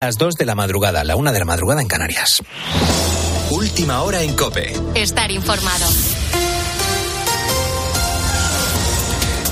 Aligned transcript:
Las 0.00 0.16
2 0.16 0.36
de 0.36 0.46
la 0.46 0.54
madrugada, 0.54 1.02
la 1.02 1.16
1 1.16 1.32
de 1.32 1.38
la 1.40 1.44
madrugada 1.44 1.82
en 1.82 1.88
Canarias. 1.88 2.40
Última 3.50 4.00
hora 4.02 4.22
en 4.22 4.32
Cope. 4.36 4.72
Estar 4.94 5.32
informado. 5.32 5.86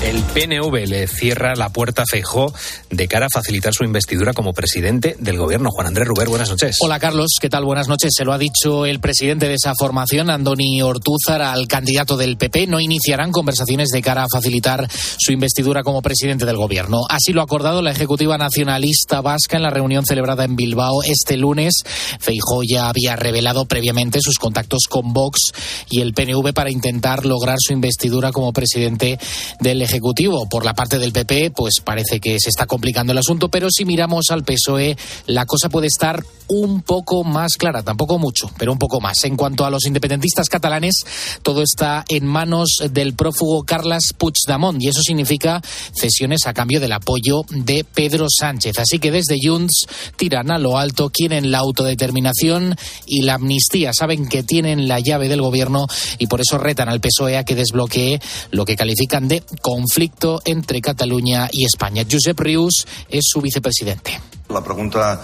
El 0.01 0.21
PNV 0.21 0.87
le 0.87 1.07
cierra 1.07 1.55
la 1.55 1.69
puerta 1.69 2.03
a 2.03 2.05
Feijó 2.09 2.53
de 2.91 3.07
cara 3.07 3.25
a 3.25 3.29
facilitar 3.33 3.73
su 3.73 3.83
investidura 3.83 4.33
como 4.33 4.53
presidente 4.53 5.15
del 5.19 5.37
gobierno. 5.37 5.71
Juan 5.71 5.87
Andrés 5.87 6.07
Ruber, 6.07 6.29
buenas 6.29 6.51
noches. 6.51 6.77
Hola 6.81 6.99
Carlos, 6.99 7.31
¿qué 7.41 7.49
tal? 7.49 7.65
Buenas 7.65 7.87
noches. 7.87 8.11
Se 8.15 8.23
lo 8.23 8.31
ha 8.31 8.37
dicho 8.37 8.85
el 8.85 8.99
presidente 8.99 9.47
de 9.47 9.55
esa 9.55 9.73
formación, 9.77 10.29
Andoni 10.29 10.83
Ortúzar, 10.83 11.41
al 11.41 11.67
candidato 11.67 12.15
del 12.15 12.37
PP. 12.37 12.67
No 12.67 12.79
iniciarán 12.79 13.31
conversaciones 13.31 13.89
de 13.89 14.03
cara 14.03 14.23
a 14.23 14.27
facilitar 14.31 14.87
su 14.91 15.31
investidura 15.31 15.81
como 15.81 16.03
presidente 16.03 16.45
del 16.45 16.57
gobierno. 16.57 17.01
Así 17.09 17.33
lo 17.33 17.41
ha 17.41 17.45
acordado 17.45 17.81
la 17.81 17.91
Ejecutiva 17.91 18.37
Nacionalista 18.37 19.21
Vasca 19.21 19.57
en 19.57 19.63
la 19.63 19.71
reunión 19.71 20.05
celebrada 20.05 20.43
en 20.43 20.55
Bilbao 20.55 21.01
este 21.03 21.37
lunes. 21.37 21.73
Feijó 22.19 22.61
ya 22.63 22.89
había 22.89 23.15
revelado 23.15 23.65
previamente 23.65 24.19
sus 24.21 24.37
contactos 24.37 24.83
con 24.87 25.11
Vox 25.11 25.51
y 25.89 26.01
el 26.01 26.13
PNV 26.13 26.53
para 26.53 26.69
intentar 26.69 27.25
lograr 27.25 27.57
su 27.59 27.73
investidura 27.73 28.31
como 28.31 28.53
presidente 28.53 29.17
del 29.59 29.86
Ejecutivo. 29.87 30.49
Por 30.49 30.65
la 30.65 30.73
parte 30.73 30.99
del 30.99 31.13
PP, 31.13 31.51
pues 31.51 31.75
parece 31.83 32.19
que 32.19 32.37
se 32.39 32.49
está 32.49 32.65
complicando 32.65 33.13
el 33.13 33.17
asunto, 33.19 33.47
pero 33.47 33.69
si 33.71 33.85
miramos 33.85 34.25
al 34.31 34.43
PSOE, 34.43 34.97
la 35.27 35.45
cosa 35.45 35.69
puede 35.69 35.87
estar 35.87 36.23
un 36.49 36.81
poco 36.81 37.23
más 37.23 37.55
clara, 37.55 37.83
tampoco 37.83 38.19
mucho, 38.19 38.49
pero 38.57 38.71
un 38.71 38.77
poco 38.77 39.01
más. 39.01 39.23
En 39.23 39.35
cuanto 39.35 39.65
a 39.65 39.69
los 39.69 39.85
independentistas 39.85 40.49
catalanes, 40.49 40.95
todo 41.41 41.61
está 41.61 42.05
en 42.07 42.25
manos 42.25 42.77
del 42.91 43.13
prófugo 43.13 43.63
Carles 43.63 44.13
Puigdemont 44.13 44.81
y 44.81 44.87
eso 44.87 45.01
significa 45.01 45.61
cesiones 45.93 46.47
a 46.47 46.53
cambio 46.53 46.79
del 46.79 46.93
apoyo 46.93 47.43
de 47.49 47.83
Pedro 47.83 48.27
Sánchez. 48.29 48.79
Así 48.79 48.99
que 48.99 49.11
desde 49.11 49.37
Junts 49.41 49.87
tiran 50.15 50.51
a 50.51 50.57
lo 50.57 50.77
alto, 50.77 51.09
quieren 51.09 51.51
la 51.51 51.59
autodeterminación 51.59 52.75
y 53.05 53.21
la 53.21 53.35
amnistía. 53.35 53.91
Saben 53.93 54.27
que 54.27 54.43
tienen 54.43 54.87
la 54.87 54.99
llave 54.99 55.27
del 55.27 55.41
gobierno 55.41 55.87
y 56.17 56.27
por 56.27 56.41
eso 56.41 56.57
retan 56.57 56.89
al 56.89 57.01
PSOE 57.01 57.37
a 57.37 57.43
que 57.43 57.55
desbloquee 57.55 58.19
lo 58.51 58.65
que 58.65 58.75
califican 58.75 59.27
de 59.27 59.43
conflicto 59.77 60.41
entre 60.43 60.81
Cataluña 60.81 61.49
y 61.51 61.63
España. 61.63 62.03
Josep 62.09 62.39
Rius 62.39 62.87
es 63.09 63.25
su 63.27 63.41
vicepresidente. 63.41 64.19
La 64.49 64.63
pregunta 64.63 65.21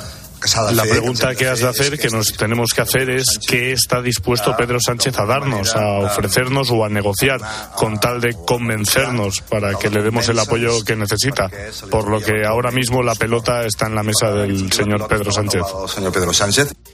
la 0.71 0.83
pregunta 0.83 1.35
que 1.35 1.47
has 1.47 1.59
de 1.59 1.67
hacer, 1.67 1.97
que 1.97 2.09
nos 2.09 2.33
tenemos 2.33 2.71
que 2.73 2.81
hacer, 2.81 3.09
es 3.09 3.39
qué 3.45 3.71
está 3.71 4.01
dispuesto 4.01 4.55
Pedro 4.55 4.79
Sánchez 4.79 5.17
a 5.17 5.25
darnos, 5.25 5.75
a 5.75 5.99
ofrecernos 5.99 6.69
o 6.71 6.85
a 6.85 6.89
negociar, 6.89 7.39
con 7.75 7.99
tal 7.99 8.21
de 8.21 8.35
convencernos 8.45 9.41
para 9.41 9.75
que 9.75 9.89
le 9.89 10.01
demos 10.01 10.27
el 10.29 10.39
apoyo 10.39 10.83
que 10.83 10.95
necesita. 10.95 11.49
Por 11.89 12.09
lo 12.09 12.21
que 12.21 12.45
ahora 12.45 12.71
mismo 12.71 13.03
la 13.03 13.15
pelota 13.15 13.65
está 13.65 13.87
en 13.87 13.95
la 13.95 14.03
mesa 14.03 14.31
del 14.31 14.71
señor 14.71 15.07
Pedro 15.07 15.31
Sánchez. 15.31 15.63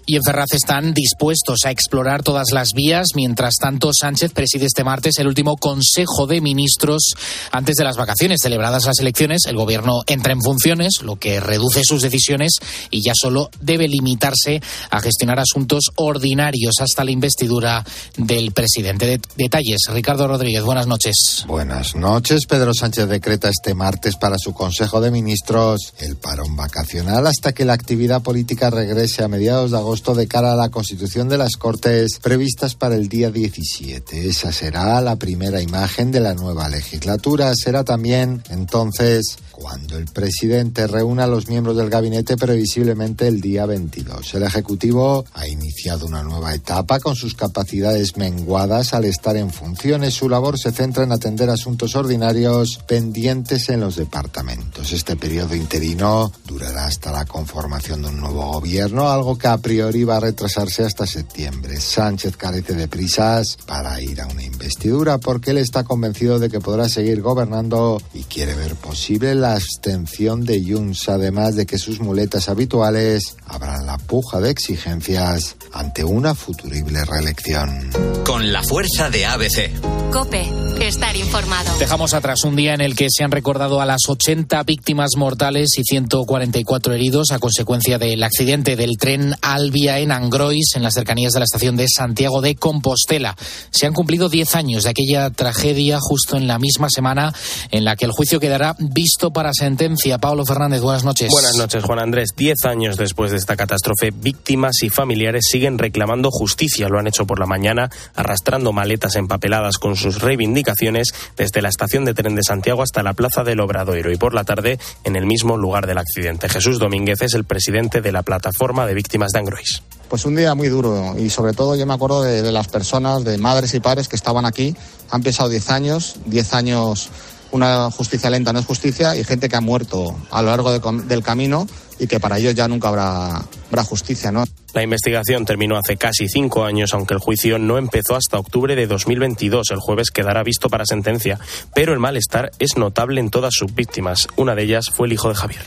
Y 0.06 0.16
en 0.16 0.24
Ferraz 0.24 0.54
están 0.54 0.94
dispuestos 0.94 1.60
a 1.66 1.72
explorar 1.72 2.24
todas 2.24 2.48
las 2.52 2.74
vías. 2.74 3.08
Mientras 3.16 3.56
tanto, 3.62 3.92
Sánchez 3.94 4.32
preside 4.34 4.66
este 4.66 4.84
martes 4.84 5.20
el 5.20 5.28
último 5.28 5.56
Consejo 5.58 6.28
de 6.28 6.42
Ministros 6.42 7.14
antes 7.52 7.76
de 7.76 7.84
las 7.84 7.98
vacaciones. 7.98 8.40
Celebradas 8.42 8.86
las 8.86 9.00
elecciones, 9.00 9.46
el 9.48 9.56
gobierno 9.56 10.02
entra 10.08 10.34
en 10.34 10.42
funciones, 10.42 11.02
lo 11.04 11.18
que 11.18 11.40
reduce 11.40 11.84
sus 11.84 12.02
decisiones 12.02 12.54
y 12.90 13.04
ya 13.04 13.14
solo 13.16 13.39
debe 13.62 13.88
limitarse 13.88 14.62
a 14.90 15.00
gestionar 15.00 15.40
asuntos 15.40 15.92
ordinarios 15.96 16.76
hasta 16.80 17.04
la 17.04 17.12
investidura 17.12 17.84
del 18.18 18.52
presidente. 18.52 19.20
detalles, 19.36 19.80
Ricardo 19.90 20.28
Rodríguez, 20.28 20.64
buenas 20.64 20.88
noches. 20.88 21.46
Buenas 21.48 21.96
noches. 21.96 22.46
Pedro 22.48 22.74
Sánchez 22.74 23.08
decreta 23.08 23.50
este 23.50 23.74
martes 23.74 24.16
para 24.16 24.38
su 24.38 24.54
Consejo 24.54 25.02
de 25.02 25.12
Ministros 25.12 25.94
el 26.00 26.18
parón 26.18 26.56
vacacional 26.56 27.26
hasta 27.28 27.54
que 27.54 27.66
la 27.66 27.74
actividad 27.74 28.22
política 28.22 28.70
regrese 28.70 29.24
a 29.24 29.28
mediados 29.28 29.72
de 29.72 29.78
agosto 29.78 30.16
de 30.16 30.28
cara 30.28 30.54
a 30.54 30.56
la 30.56 30.70
constitución 30.70 31.30
de 31.30 31.38
las 31.38 31.56
Cortes 31.58 32.20
previstas 32.22 32.76
para 32.76 32.96
el 32.96 33.10
día 33.10 33.32
17. 33.32 34.28
Esa 34.28 34.52
será 34.52 35.00
la 35.02 35.16
primera 35.16 35.62
imagen 35.62 36.12
de 36.12 36.20
la 36.20 36.34
nueva 36.34 36.70
legislatura. 36.70 37.52
Será 37.56 37.84
también 37.84 38.44
entonces 38.50 39.38
cuando 39.60 39.98
el 39.98 40.06
presidente 40.06 40.88
reúna 40.88 41.26
a 41.26 41.28
los 41.28 41.50
miembros 41.50 41.76
del 41.76 41.90
gabinete 41.90 42.38
previsiblemente 42.38 43.28
el 43.28 43.42
día 43.42 43.66
22. 43.66 44.34
El 44.34 44.44
Ejecutivo 44.44 45.26
ha 45.34 45.48
iniciado 45.48 46.06
una 46.06 46.24
nueva 46.24 46.56
etapa 46.56 47.00
con 47.00 47.16
sus 47.16 47.36
capacidades 47.36 48.16
menguadas 48.16 48.94
al 48.94 49.06
estar 49.06 49.36
en 49.36 49.52
funciones. 49.52 50.14
Su 50.14 50.30
labor 50.30 50.58
se 50.58 50.72
centra 50.72 51.04
en 51.04 51.12
atender 51.12 51.50
asuntos 51.50 51.96
ordinarios 51.96 52.80
pendientes 52.88 53.70
en 53.70 53.82
los 53.82 53.98
departamentos. 53.98 54.94
Este 54.94 55.18
periodo 55.18 55.56
interino 55.56 56.32
durará 56.48 56.86
hasta 56.86 57.12
la 57.12 57.26
conformación 57.26 58.02
de 58.02 58.08
un 58.10 58.20
nuevo 58.22 58.54
gobierno, 58.54 59.10
algo 59.10 59.38
que 59.38 59.48
a 59.48 59.58
priori 59.58 60.06
va 60.06 60.18
a 60.18 60.22
retrasarse 60.22 60.84
hasta 60.84 61.06
septiembre. 61.06 61.80
Sánchez 61.82 62.38
carece 62.38 62.74
de 62.74 62.88
prisas 62.88 63.58
para 63.66 64.02
ir 64.02 64.22
a 64.22 64.28
una 64.28 64.44
investidura 64.44 65.18
porque 65.18 65.52
él 65.52 65.58
está 65.58 65.84
convencido 65.84 66.40
de 66.40 66.50
que 66.50 66.62
podrá 66.62 66.88
seguir 66.88 67.22
gobernando 67.22 68.02
y 68.14 68.24
quiere 68.24 68.56
ver 68.56 68.76
posible 68.76 69.36
la 69.36 69.49
abstención 69.54 70.46
de 70.46 70.64
Junts, 70.64 71.10
además 71.10 71.56
de 71.56 71.66
que 71.66 71.78
sus 71.78 72.00
muletas 72.00 72.50
habituales 72.50 73.36
abran 73.46 73.86
la 73.86 73.98
puja 73.98 74.40
de 74.40 74.50
exigencias 74.50 75.56
ante 75.74 76.04
una 76.04 76.36
futurible 76.36 77.04
reelección. 77.06 77.90
Con 78.26 78.52
la 78.52 78.64
fuerza 78.64 79.10
de 79.10 79.26
ABC. 79.26 79.72
Cope, 80.12 80.50
estar 80.82 81.16
informado. 81.16 81.78
Dejamos 81.78 82.14
atrás 82.16 82.44
un 82.44 82.56
día 82.56 82.74
en 82.74 82.82
el 82.82 82.96
que 82.96 83.08
se 83.10 83.24
han 83.24 83.32
recordado 83.32 83.80
a 83.80 83.86
las 83.86 84.02
80 84.08 84.64
víctimas 84.64 85.12
mortales 85.18 85.70
y 85.78 85.84
144 85.84 86.94
heridos 86.94 87.32
a 87.32 87.40
consecuencia 87.40 88.00
del 88.00 88.24
accidente 88.24 88.76
del 88.76 88.98
tren 88.98 89.36
Albia 89.42 90.00
en 90.00 90.12
Angrois, 90.12 90.76
en 90.76 90.84
las 90.84 90.96
cercanías 90.96 91.34
de 91.34 91.40
la 91.40 91.46
estación 91.46 91.78
de 91.78 91.86
Santiago 91.88 92.42
de 92.42 92.56
Compostela. 92.56 93.36
Se 93.70 93.86
han 93.86 93.94
cumplido 93.94 94.30
10 94.30 94.56
años 94.56 94.84
de 94.84 94.90
aquella 94.90 95.30
tragedia 95.30 96.00
justo 96.02 96.38
en 96.38 96.48
la 96.48 96.60
misma 96.60 96.90
semana 96.90 97.34
en 97.72 97.86
la 97.86 97.96
que 97.96 98.06
el 98.06 98.12
juicio 98.12 98.40
quedará 98.40 98.76
visto 98.80 99.32
para 99.32 99.39
sentencia. 99.54 100.18
Pablo 100.18 100.46
Fernández, 100.46 100.82
buenas 100.82 101.04
noches. 101.04 101.30
Buenas 101.32 101.56
noches, 101.56 101.84
Juan 101.84 102.00
Andrés. 102.00 102.30
Diez 102.36 102.66
años 102.66 102.98
después 102.98 103.32
de 103.32 103.38
esta 103.38 103.56
catástrofe, 103.56 104.12
víctimas 104.12 104.84
y 104.84 104.90
familiares 104.90 105.46
siguen 105.50 105.78
reclamando 105.78 106.30
justicia. 106.32 106.90
Lo 106.90 107.00
han 107.00 107.08
hecho 107.08 107.26
por 107.26 107.40
la 107.40 107.46
mañana, 107.46 107.90
arrastrando 108.16 108.74
maletas 108.74 109.16
empapeladas 109.16 109.78
con 109.78 109.96
sus 109.96 110.22
reivindicaciones 110.22 111.14
desde 111.38 111.62
la 111.62 111.70
estación 111.70 112.06
de 112.06 112.14
tren 112.14 112.36
de 112.36 112.44
Santiago 112.44 112.84
hasta 112.84 113.02
la 113.02 113.14
plaza 113.14 113.44
del 113.44 113.62
Obradoiro 113.62 114.12
y 114.12 114.18
por 114.18 114.34
la 114.34 114.44
tarde 114.44 114.78
en 115.04 115.16
el 115.16 115.26
mismo 115.26 115.58
lugar 115.58 115.88
del 115.88 115.98
accidente. 115.98 116.50
Jesús 116.50 116.78
Domínguez 116.78 117.22
es 117.22 117.34
el 117.34 117.46
presidente 117.46 118.02
de 118.02 118.12
la 118.12 118.24
plataforma 118.24 118.86
de 118.86 118.94
víctimas 118.94 119.32
de 119.32 119.40
Angrois. 119.40 119.82
Pues 120.10 120.26
un 120.26 120.36
día 120.36 120.56
muy 120.56 120.70
duro 120.70 121.16
y 121.18 121.30
sobre 121.30 121.54
todo 121.54 121.76
yo 121.76 121.86
me 121.86 121.94
acuerdo 121.94 122.24
de, 122.24 122.42
de 122.42 122.52
las 122.52 122.68
personas, 122.68 123.24
de 123.24 123.38
madres 123.38 123.74
y 123.74 123.80
padres 123.80 124.08
que 124.08 124.16
estaban 124.16 124.46
aquí. 124.46 124.76
Han 125.12 125.24
pasado 125.24 125.50
diez 125.50 125.70
años, 125.70 126.16
diez 126.26 126.54
años 126.54 127.10
una 127.52 127.90
justicia 127.92 128.30
lenta 128.30 128.54
no 128.54 128.60
es 128.60 128.66
justicia 128.66 129.16
y 129.16 129.24
gente 129.24 129.50
que 129.50 129.56
ha 129.56 129.62
muerto 129.62 130.16
a 130.32 130.42
lo 130.42 130.50
largo 130.50 130.72
de, 130.72 130.80
del 131.06 131.24
camino 131.24 131.68
y 132.00 132.08
que 132.08 132.20
para 132.20 132.38
ellos 132.38 132.56
ya 132.56 132.68
nunca 132.68 132.88
habrá, 132.88 133.44
habrá 133.70 133.84
justicia, 133.84 134.32
¿no? 134.32 134.46
La 134.74 134.84
investigación 134.84 135.46
terminó 135.46 135.78
hace 135.78 135.98
casi 135.98 136.28
cinco 136.30 136.64
años, 136.64 136.94
aunque 136.94 137.14
el 137.14 137.20
juicio 137.20 137.58
no 137.58 137.78
empezó 137.78 138.16
hasta 138.16 138.38
octubre 138.38 138.76
de 138.76 138.88
2022. 138.88 139.72
El 139.72 139.80
jueves 139.80 140.12
quedará 140.12 140.44
visto 140.44 140.70
para 140.70 140.86
sentencia, 140.86 141.40
pero 141.74 141.92
el 141.92 142.00
malestar 142.00 142.52
es 142.60 142.78
notable 142.78 143.20
en 143.20 143.30
todas 143.30 143.54
sus 143.54 143.74
víctimas. 143.74 144.28
Una 144.36 144.56
de 144.56 144.64
ellas 144.64 144.90
fue 144.94 145.08
el 145.08 145.14
hijo 145.14 145.28
de 145.28 145.36
Javier. 145.36 145.62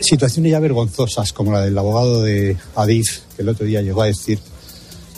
Situaciones 0.00 0.52
ya 0.52 0.60
vergonzosas, 0.60 1.32
como 1.32 1.52
la 1.52 1.60
del 1.60 1.76
abogado 1.76 2.22
de 2.22 2.56
Adif, 2.76 3.20
que 3.36 3.42
el 3.42 3.48
otro 3.48 3.66
día 3.66 3.82
llegó 3.82 4.02
a 4.02 4.06
decir 4.06 4.38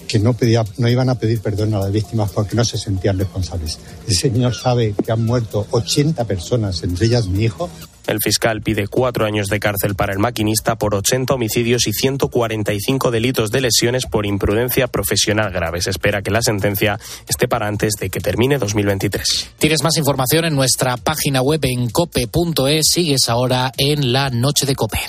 que 0.07 0.19
no, 0.19 0.35
pedía, 0.35 0.65
no 0.79 0.89
iban 0.89 1.09
a 1.09 1.17
pedir 1.17 1.41
perdón 1.41 1.75
a 1.75 1.79
las 1.79 1.93
víctimas 1.93 2.31
porque 2.31 2.57
no 2.57 2.65
se 2.65 2.79
sentían 2.79 3.19
responsables. 3.19 3.79
El 4.07 4.15
señor 4.15 4.55
sabe 4.55 4.95
que 5.05 5.13
han 5.13 5.25
muerto 5.25 5.67
80 5.71 6.25
personas, 6.25 6.83
entre 6.83 7.07
ellas 7.07 7.27
mi 7.27 7.45
hijo. 7.45 7.71
El 8.07 8.21
fiscal 8.21 8.63
pide 8.63 8.87
cuatro 8.87 9.27
años 9.27 9.49
de 9.49 9.59
cárcel 9.59 9.97
para 9.97 10.13
el 10.13 10.21
maquinista 10.21 10.77
por 10.77 10.95
80 10.95 11.35
homicidios 11.35 11.89
y 11.89 11.93
145 11.93 13.11
delitos 13.11 13.51
de 13.51 13.61
lesiones 13.61 14.07
por 14.07 14.27
imprudencia 14.27 14.87
profesional 14.87 15.51
grave. 15.51 15.83
Se 15.83 15.91
espera 15.91 16.23
que 16.23 16.31
la 16.31 16.41
sentencia 16.41 17.01
esté 17.29 17.49
para 17.49 17.67
antes 17.67 17.95
de 17.99 18.09
que 18.09 18.21
termine 18.21 18.59
2023. 18.59 19.51
Tienes 19.59 19.83
más 19.83 19.97
información 19.97 20.45
en 20.45 20.55
nuestra 20.55 20.97
página 20.97 21.43
web 21.43 21.61
en 21.65 21.91
cope.es. 21.91 22.87
Sigues 22.93 23.29
ahora 23.29 23.73
en 23.77 24.13
la 24.13 24.31
noche 24.31 24.67
de 24.67 24.77
cope. 24.77 25.01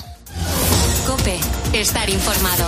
Cope, 1.06 1.38
estar 1.74 2.10
informado. 2.10 2.66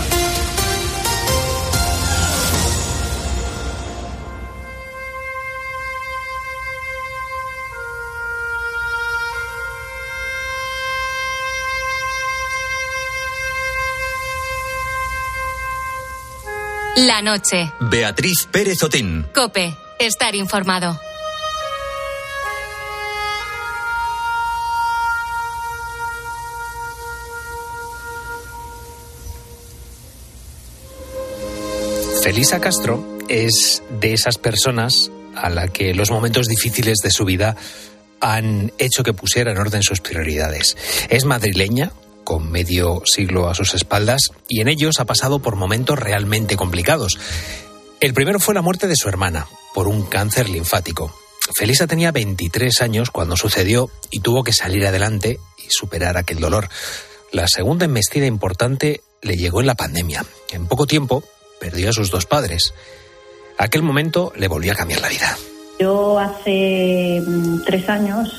La 16.97 17.21
noche. 17.21 17.71
Beatriz 17.79 18.47
Pérez 18.51 18.83
Otín. 18.83 19.25
Cope. 19.33 19.75
Estar 19.99 20.35
informado. 20.35 20.99
Felisa 32.23 32.59
Castro 32.59 33.17
es 33.29 33.81
de 34.01 34.13
esas 34.13 34.37
personas 34.37 35.11
a 35.35 35.49
la 35.49 35.69
que 35.69 35.93
los 35.93 36.11
momentos 36.11 36.47
difíciles 36.47 36.97
de 36.97 37.11
su 37.11 37.25
vida 37.25 37.55
han 38.19 38.73
hecho 38.77 39.03
que 39.03 39.13
pusiera 39.13 39.51
en 39.51 39.57
orden 39.57 39.83
sus 39.83 40.01
prioridades. 40.01 40.75
Es 41.09 41.23
madrileña, 41.25 41.91
con 42.29 42.51
medio 42.51 43.01
siglo 43.05 43.49
a 43.49 43.55
sus 43.55 43.73
espaldas, 43.73 44.29
y 44.47 44.61
en 44.61 44.67
ellos 44.67 44.99
ha 44.99 45.05
pasado 45.05 45.39
por 45.39 45.55
momentos 45.55 45.97
realmente 45.97 46.57
complicados. 46.57 47.17
El 48.01 48.13
primero 48.13 48.39
fue 48.39 48.53
la 48.53 48.61
muerte 48.61 48.87
de 48.87 48.95
su 48.95 49.09
hermana, 49.09 49.47
por 49.73 49.87
un 49.87 50.03
cáncer 50.03 50.47
linfático. 50.47 51.11
Felisa 51.57 51.87
tenía 51.87 52.11
23 52.11 52.83
años 52.83 53.09
cuando 53.09 53.35
sucedió 53.35 53.89
y 54.11 54.19
tuvo 54.19 54.43
que 54.43 54.53
salir 54.53 54.85
adelante 54.85 55.39
y 55.57 55.71
superar 55.71 56.17
aquel 56.17 56.39
dolor. 56.39 56.69
La 57.31 57.47
segunda 57.47 57.85
embestida 57.85 58.27
importante 58.27 59.01
le 59.23 59.35
llegó 59.35 59.61
en 59.61 59.65
la 59.65 59.73
pandemia. 59.73 60.23
En 60.51 60.67
poco 60.67 60.85
tiempo 60.85 61.23
perdió 61.59 61.89
a 61.89 61.93
sus 61.93 62.11
dos 62.11 62.27
padres. 62.27 62.75
Aquel 63.57 63.81
momento 63.81 64.33
le 64.35 64.47
volvió 64.47 64.73
a 64.73 64.75
cambiar 64.75 65.01
la 65.01 65.09
vida. 65.09 65.35
Yo 65.79 66.19
hace 66.19 67.23
mm, 67.25 67.63
tres 67.65 67.89
años 67.89 68.29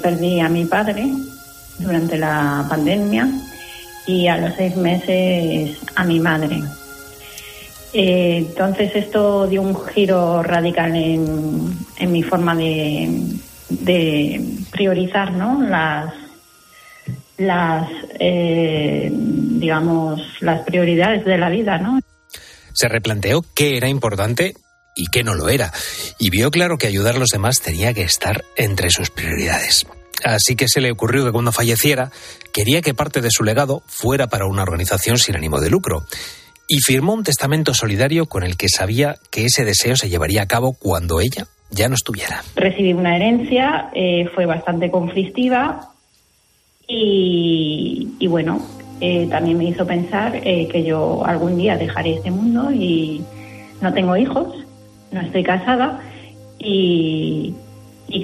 perdí 0.00 0.40
a 0.40 0.48
mi 0.48 0.64
padre 0.64 1.12
durante 1.78 2.18
la 2.18 2.66
pandemia 2.68 3.28
y 4.06 4.26
a 4.26 4.38
los 4.38 4.54
seis 4.56 4.76
meses 4.76 5.78
a 5.94 6.04
mi 6.04 6.20
madre. 6.20 6.60
Eh, 7.92 8.44
entonces 8.48 8.92
esto 8.94 9.46
dio 9.46 9.62
un 9.62 9.76
giro 9.86 10.42
radical 10.42 10.94
en, 10.94 12.12
mi 12.12 12.22
forma 12.22 12.54
de, 12.54 13.08
de 13.68 14.44
priorizar 14.70 15.32
¿no? 15.32 15.62
las 15.62 16.12
las 17.38 17.88
eh, 18.18 19.10
digamos 19.12 20.20
las 20.40 20.60
prioridades 20.62 21.24
de 21.24 21.38
la 21.38 21.48
vida 21.48 21.78
no 21.78 22.00
se 22.78 22.88
replanteó 22.88 23.44
qué 23.54 23.76
era 23.76 23.88
importante 23.88 24.54
y 24.94 25.06
qué 25.06 25.24
no 25.24 25.34
lo 25.34 25.48
era, 25.48 25.72
y 26.18 26.30
vio 26.30 26.50
claro 26.50 26.78
que 26.78 26.86
ayudar 26.86 27.16
a 27.16 27.18
los 27.18 27.30
demás 27.30 27.60
tenía 27.60 27.92
que 27.94 28.02
estar 28.02 28.44
entre 28.56 28.90
sus 28.90 29.10
prioridades. 29.10 29.86
Así 30.24 30.56
que 30.56 30.68
se 30.68 30.80
le 30.80 30.90
ocurrió 30.90 31.24
que 31.24 31.32
cuando 31.32 31.52
falleciera 31.52 32.10
quería 32.52 32.82
que 32.82 32.94
parte 32.94 33.20
de 33.20 33.30
su 33.30 33.44
legado 33.44 33.82
fuera 33.86 34.26
para 34.26 34.46
una 34.46 34.62
organización 34.62 35.18
sin 35.18 35.36
ánimo 35.36 35.60
de 35.60 35.70
lucro. 35.70 36.04
Y 36.68 36.80
firmó 36.80 37.14
un 37.14 37.24
testamento 37.24 37.72
solidario 37.72 38.26
con 38.26 38.42
el 38.42 38.56
que 38.56 38.68
sabía 38.68 39.16
que 39.30 39.46
ese 39.46 39.64
deseo 39.64 39.96
se 39.96 40.10
llevaría 40.10 40.42
a 40.42 40.46
cabo 40.46 40.74
cuando 40.74 41.20
ella 41.20 41.46
ya 41.70 41.88
no 41.88 41.94
estuviera. 41.94 42.42
Recibí 42.56 42.92
una 42.92 43.16
herencia, 43.16 43.90
eh, 43.94 44.28
fue 44.34 44.46
bastante 44.46 44.90
conflictiva 44.90 45.92
y, 46.86 48.26
bueno, 48.28 48.66
eh, 49.00 49.26
también 49.30 49.58
me 49.58 49.64
hizo 49.64 49.86
pensar 49.86 50.36
eh, 50.36 50.68
que 50.68 50.82
yo 50.82 51.24
algún 51.24 51.56
día 51.58 51.76
dejaré 51.76 52.14
este 52.14 52.30
mundo 52.30 52.70
y 52.72 53.22
no 53.80 53.92
tengo 53.92 54.16
hijos, 54.16 54.54
no 55.12 55.20
estoy 55.20 55.42
casada 55.42 56.00
y, 56.58 57.54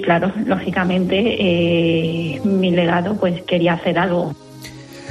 claro, 0.01 0.33
lógicamente 0.45 1.15
eh, 1.17 2.41
mi 2.43 2.71
legado 2.71 3.17
pues 3.19 3.41
quería 3.43 3.73
hacer 3.73 3.97
algo. 3.97 4.35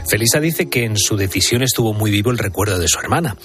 Felisa 0.06 0.41
dice 0.41 0.69
que 0.69 0.85
en 0.85 0.97
su 0.97 1.17
decisión 1.17 1.62
estuvo 1.62 1.94
muy 1.94 2.11
vivo 2.11 2.31
el 2.31 2.38
recuerdo 2.38 2.79
de 2.79 2.88
su 2.88 2.99
hermana 2.99 3.37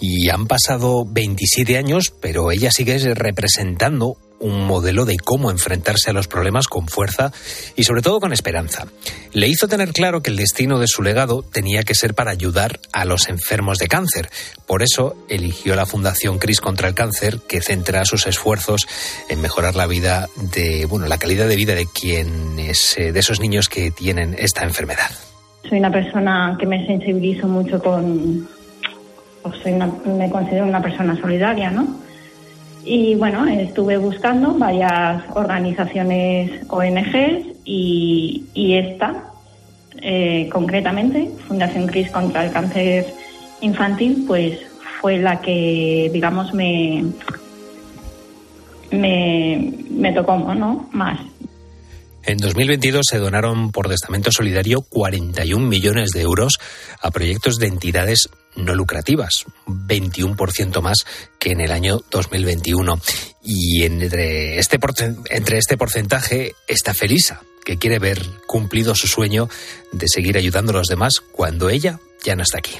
y 0.00 0.28
han 0.28 0.46
pasado 0.46 1.04
27 1.06 1.78
años, 1.78 2.12
pero 2.20 2.50
ella 2.50 2.70
sigue 2.70 2.98
representando 3.14 4.16
un 4.42 4.66
modelo 4.66 5.04
de 5.04 5.16
cómo 5.16 5.50
enfrentarse 5.50 6.10
a 6.10 6.12
los 6.12 6.28
problemas 6.28 6.66
con 6.66 6.88
fuerza 6.88 7.32
y 7.76 7.84
sobre 7.84 8.02
todo 8.02 8.20
con 8.20 8.32
esperanza. 8.32 8.86
Le 9.32 9.48
hizo 9.48 9.68
tener 9.68 9.92
claro 9.92 10.20
que 10.20 10.30
el 10.30 10.36
destino 10.36 10.78
de 10.78 10.88
su 10.88 11.02
legado 11.02 11.42
tenía 11.42 11.84
que 11.84 11.94
ser 11.94 12.14
para 12.14 12.32
ayudar 12.32 12.80
a 12.92 13.04
los 13.04 13.28
enfermos 13.28 13.78
de 13.78 13.88
cáncer. 13.88 14.28
Por 14.66 14.82
eso 14.82 15.16
eligió 15.28 15.76
la 15.76 15.86
Fundación 15.86 16.38
CRIS 16.38 16.60
contra 16.60 16.88
el 16.88 16.94
cáncer, 16.94 17.38
que 17.48 17.62
centra 17.62 18.04
sus 18.04 18.26
esfuerzos 18.26 18.86
en 19.28 19.40
mejorar 19.40 19.76
la 19.76 19.86
vida 19.86 20.28
de, 20.36 20.86
bueno, 20.86 21.06
la 21.06 21.18
calidad 21.18 21.48
de 21.48 21.56
vida 21.56 21.74
de 21.74 21.86
quienes, 21.86 22.98
eh, 22.98 23.12
de 23.12 23.20
esos 23.20 23.40
niños 23.40 23.68
que 23.68 23.90
tienen 23.92 24.34
esta 24.38 24.64
enfermedad. 24.64 25.10
Soy 25.68 25.78
una 25.78 25.92
persona 25.92 26.56
que 26.58 26.66
me 26.66 26.84
sensibilizo 26.86 27.46
mucho 27.46 27.80
con, 27.80 28.48
soy 29.62 29.72
me 29.72 30.28
considero 30.30 30.66
una 30.66 30.82
persona 30.82 31.16
solidaria, 31.20 31.70
¿no? 31.70 32.11
Y 32.84 33.14
bueno, 33.14 33.46
estuve 33.46 33.96
buscando 33.96 34.54
varias 34.54 35.22
organizaciones 35.34 36.50
ONGs 36.68 37.46
y, 37.64 38.44
esta, 38.54 39.30
eh, 40.00 40.48
concretamente, 40.50 41.30
Fundación 41.46 41.86
CRIS 41.86 42.10
contra 42.10 42.44
el 42.44 42.52
Cáncer 42.52 43.06
Infantil, 43.60 44.24
pues 44.26 44.58
fue 45.00 45.18
la 45.18 45.40
que, 45.40 46.10
digamos, 46.12 46.52
me, 46.54 47.04
me, 48.90 50.12
tocó 50.12 50.36
¿no? 50.36 50.88
más. 50.92 51.20
En 52.24 52.38
2022 52.38 53.04
se 53.08 53.18
donaron 53.18 53.72
por 53.72 53.88
testamento 53.88 54.30
solidario 54.30 54.82
41 54.82 55.66
millones 55.66 56.10
de 56.10 56.22
euros 56.22 56.58
a 57.00 57.10
proyectos 57.10 57.56
de 57.56 57.66
entidades 57.66 58.28
no 58.56 58.74
lucrativas, 58.74 59.44
21% 59.66 60.80
más 60.80 60.98
que 61.38 61.52
en 61.52 61.60
el 61.60 61.72
año 61.72 62.00
2021. 62.10 63.00
Y 63.42 63.84
entre 63.84 64.58
este, 64.58 64.78
entre 65.30 65.58
este 65.58 65.76
porcentaje 65.76 66.54
está 66.68 66.94
Felisa, 66.94 67.42
que 67.64 67.78
quiere 67.78 67.98
ver 67.98 68.24
cumplido 68.46 68.94
su 68.94 69.08
sueño 69.08 69.48
de 69.92 70.08
seguir 70.08 70.36
ayudando 70.36 70.72
a 70.72 70.76
los 70.76 70.88
demás 70.88 71.14
cuando 71.32 71.70
ella 71.70 71.98
ya 72.24 72.36
no 72.36 72.42
está 72.42 72.58
aquí. 72.58 72.78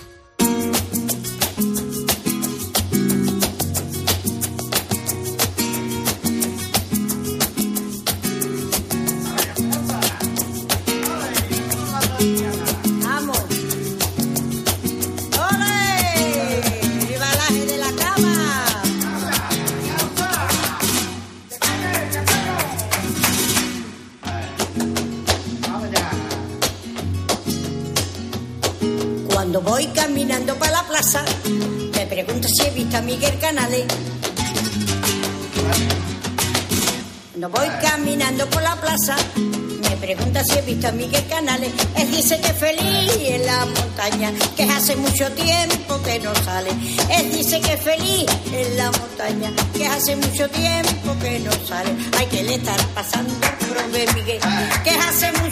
Mucho 45.12 45.30
tiempo 45.32 46.02
que 46.02 46.18
no 46.20 46.34
sale. 46.36 46.70
Él 47.10 47.32
dice 47.32 47.60
que 47.60 47.76
feliz 47.76 48.24
en 48.50 48.76
la 48.78 48.90
montaña, 48.92 49.50
que 49.74 49.86
hace 49.86 50.16
mucho 50.16 50.48
tiempo 50.48 51.14
que 51.20 51.38
no 51.40 51.52
sale. 51.66 51.90
Hay 52.18 52.26
que 52.26 52.42
le 52.42 52.54
estar 52.54 52.80
pasando 52.94 53.34
prove 53.58 54.06
Miguel, 54.14 54.40
que 54.82 54.90
hace 54.90 55.30
mucho 55.32 55.51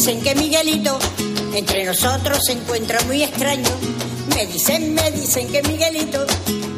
dicen, 0.00 0.22
que 0.22 0.34
Miguelito 0.34 0.98
entre 1.52 1.84
nosotros 1.84 2.38
se 2.46 2.52
encuentra 2.52 2.98
muy 3.02 3.22
extraño. 3.22 3.68
Me 4.34 4.46
dicen, 4.46 4.94
me 4.94 5.10
dicen 5.10 5.46
que 5.52 5.62
Miguelito 5.62 6.24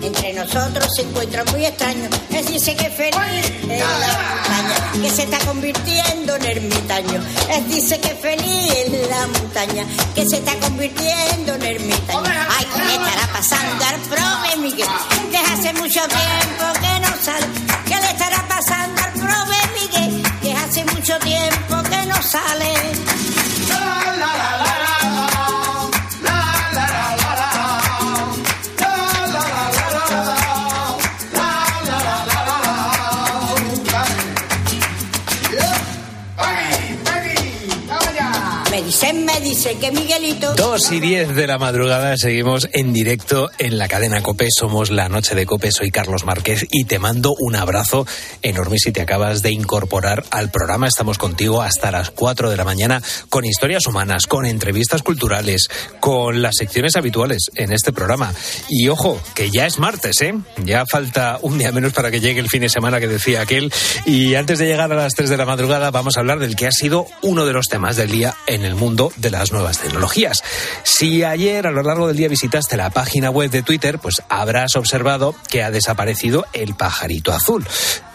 entre 0.03 0.33
nosotros 0.33 0.89
se 0.97 1.03
encuentra 1.03 1.45
muy 1.45 1.65
extraño. 1.65 2.09
Él 2.31 2.45
dice 2.47 2.75
que 2.75 2.91
feliz 2.91 3.47
en 3.63 3.79
la 3.79 4.19
montaña, 4.27 5.03
que 5.03 5.11
se 5.11 5.23
está 5.23 5.39
convirtiendo 5.47 6.35
en 6.35 6.45
ermitaño. 6.47 7.23
Él 7.49 7.69
dice 7.69 8.01
que 8.01 8.09
feliz 8.09 8.75
en 8.87 9.09
la 9.09 9.27
montaña, 9.29 9.85
que 10.17 10.29
se 10.29 10.39
está 10.39 10.57
convirtiendo 10.57 11.55
en 11.55 11.63
ermitaño. 11.63 12.23
Ay, 12.27 12.67
¿qué 12.75 12.93
estará 12.93 13.33
pasando 13.33 13.85
al 13.85 14.01
prove 14.01 14.57
Miguel? 14.63 14.89
Que 15.31 15.39
hace 15.39 15.73
mucho 15.75 16.01
tiempo 16.09 16.65
que 16.81 17.01
no 17.01 17.23
sale. 17.23 17.47
¿Qué 17.87 17.95
le 18.01 18.11
estará 18.11 18.45
pasando 18.49 19.01
al 19.01 19.13
prove 19.13 19.62
mucho 21.03 21.19
tiempo 21.19 21.83
que 21.91 22.07
no 22.07 22.23
sale. 22.23 23.22
Dicen, 39.03 39.25
me 39.25 39.41
dicen 39.41 39.79
que 39.81 39.91
Miguelito. 39.91 40.55
Dos 40.55 40.93
y 40.93 41.01
diez 41.01 41.35
de 41.35 41.47
la 41.47 41.59
madrugada 41.59 42.17
seguimos 42.17 42.69
en 42.73 42.93
directo 42.93 43.51
en 43.59 43.77
la 43.79 43.89
cadena 43.89 44.23
Cope. 44.23 44.47
Somos 44.51 44.91
la 44.91 45.09
noche 45.09 45.35
de 45.35 45.45
Cope. 45.45 45.73
Soy 45.73 45.91
Carlos 45.91 46.25
Márquez 46.25 46.67
y 46.71 46.85
te 46.85 46.99
mando 46.99 47.35
un 47.39 47.57
abrazo 47.57 48.07
enorme 48.43 48.79
si 48.79 48.93
te 48.93 49.01
acabas 49.01 49.43
de 49.43 49.51
incorporar 49.51 50.25
al 50.31 50.51
programa. 50.51 50.87
Estamos 50.87 51.19
contigo 51.19 51.63
hasta 51.63 51.91
las 51.91 52.11
4 52.11 52.51
de 52.51 52.57
la 52.57 52.65
mañana 52.65 53.03
con 53.29 53.45
historias 53.45 53.87
humanas, 53.87 54.27
con 54.27 54.47
entrevistas 54.47 55.03
culturales, 55.03 55.69
con 55.99 56.41
las 56.41 56.55
secciones 56.57 56.95
habituales 56.95 57.47
en 57.57 57.73
este 57.73 57.93
programa. 57.93 58.33
Y 58.69 58.89
ojo, 58.89 59.21
que 59.35 59.51
ya 59.51 59.67
es 59.67 59.79
martes, 59.79 60.21
¿eh? 60.21 60.35
Ya 60.65 60.85
falta 60.87 61.39
un 61.43 61.59
día 61.59 61.73
menos 61.73 61.93
para 61.93 62.11
que 62.11 62.21
llegue 62.21 62.41
el 62.41 62.49
fin 62.49 62.63
de 62.63 62.69
semana 62.69 63.01
que 63.01 63.09
decía 63.09 63.43
aquel. 63.43 63.73
Y 64.07 64.37
antes 64.37 64.59
de 64.59 64.67
llegar 64.67 64.93
a 64.93 64.97
las 64.97 65.15
3 65.15 65.29
de 65.29 65.37
la 65.37 65.45
madrugada 65.45 65.91
vamos 65.91 66.17
a 66.17 66.21
hablar 66.21 66.39
del 66.39 66.55
que 66.55 66.69
ha 66.69 66.73
sido 66.73 67.07
uno 67.23 67.45
de 67.47 67.53
los 67.53 67.67
temas 67.67 67.97
del 67.97 68.11
día 68.11 68.35
en 68.47 68.65
el 68.65 68.77
mundo 68.77 68.92
de 68.95 69.31
las 69.31 69.53
nuevas 69.53 69.79
tecnologías. 69.79 70.43
Si 70.83 71.25
ayer 71.25 71.67
a 71.67 71.71
lo 71.71 71.83
largo 71.83 72.09
del 72.09 72.17
día 72.17 72.29
visitaste 72.29 72.77
la 72.77 72.91
página 72.91 73.31
web 73.31 73.51
de 73.51 73.63
Twitter, 73.63 73.99
pues 73.99 74.23
habrás 74.29 74.77
observado 74.77 75.35
que 75.49 75.63
ha 75.63 75.71
desaparecido 75.71 76.45
el 76.53 76.75
pajarito 76.75 77.33
azul 77.33 77.67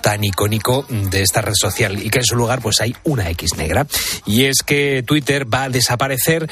tan 0.01 0.24
icónico 0.24 0.86
de 0.88 1.22
esta 1.22 1.41
red 1.41 1.53
social 1.53 2.01
y 2.01 2.10
que 2.10 2.19
en 2.19 2.25
su 2.25 2.36
lugar 2.36 2.62
pues 2.62 2.79
hay 2.79 2.96
una 3.03 3.29
X 3.31 3.57
negra. 3.57 3.88
Y 4.25 4.46
es 4.46 4.63
que 4.65 5.03
Twitter 5.05 5.51
va 5.51 5.63
a 5.63 5.69
desaparecer 5.69 6.50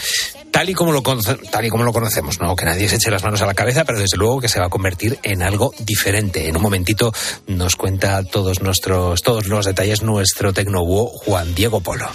tal 0.51 0.69
y 0.69 0.73
como 0.73 0.91
lo, 0.91 1.01
tal 1.01 1.65
y 1.65 1.69
como 1.69 1.83
lo 1.83 1.93
conocemos, 1.93 2.41
no 2.41 2.55
que 2.55 2.65
nadie 2.65 2.89
se 2.89 2.95
eche 2.95 3.11
las 3.11 3.23
manos 3.23 3.41
a 3.41 3.45
la 3.45 3.53
cabeza, 3.53 3.85
pero 3.85 3.99
desde 3.99 4.17
luego 4.17 4.41
que 4.41 4.49
se 4.49 4.59
va 4.59 4.65
a 4.65 4.69
convertir 4.69 5.19
en 5.23 5.41
algo 5.41 5.73
diferente. 5.79 6.49
En 6.49 6.57
un 6.57 6.63
momentito 6.63 7.13
nos 7.47 7.75
cuenta 7.75 8.23
todos 8.23 8.61
nuestros 8.61 9.21
todos 9.21 9.47
los 9.47 9.65
detalles 9.65 10.01
nuestro 10.01 10.51
tecnobúo 10.51 11.07
Juan 11.07 11.55
Diego 11.55 11.79
Polo. 11.79 12.09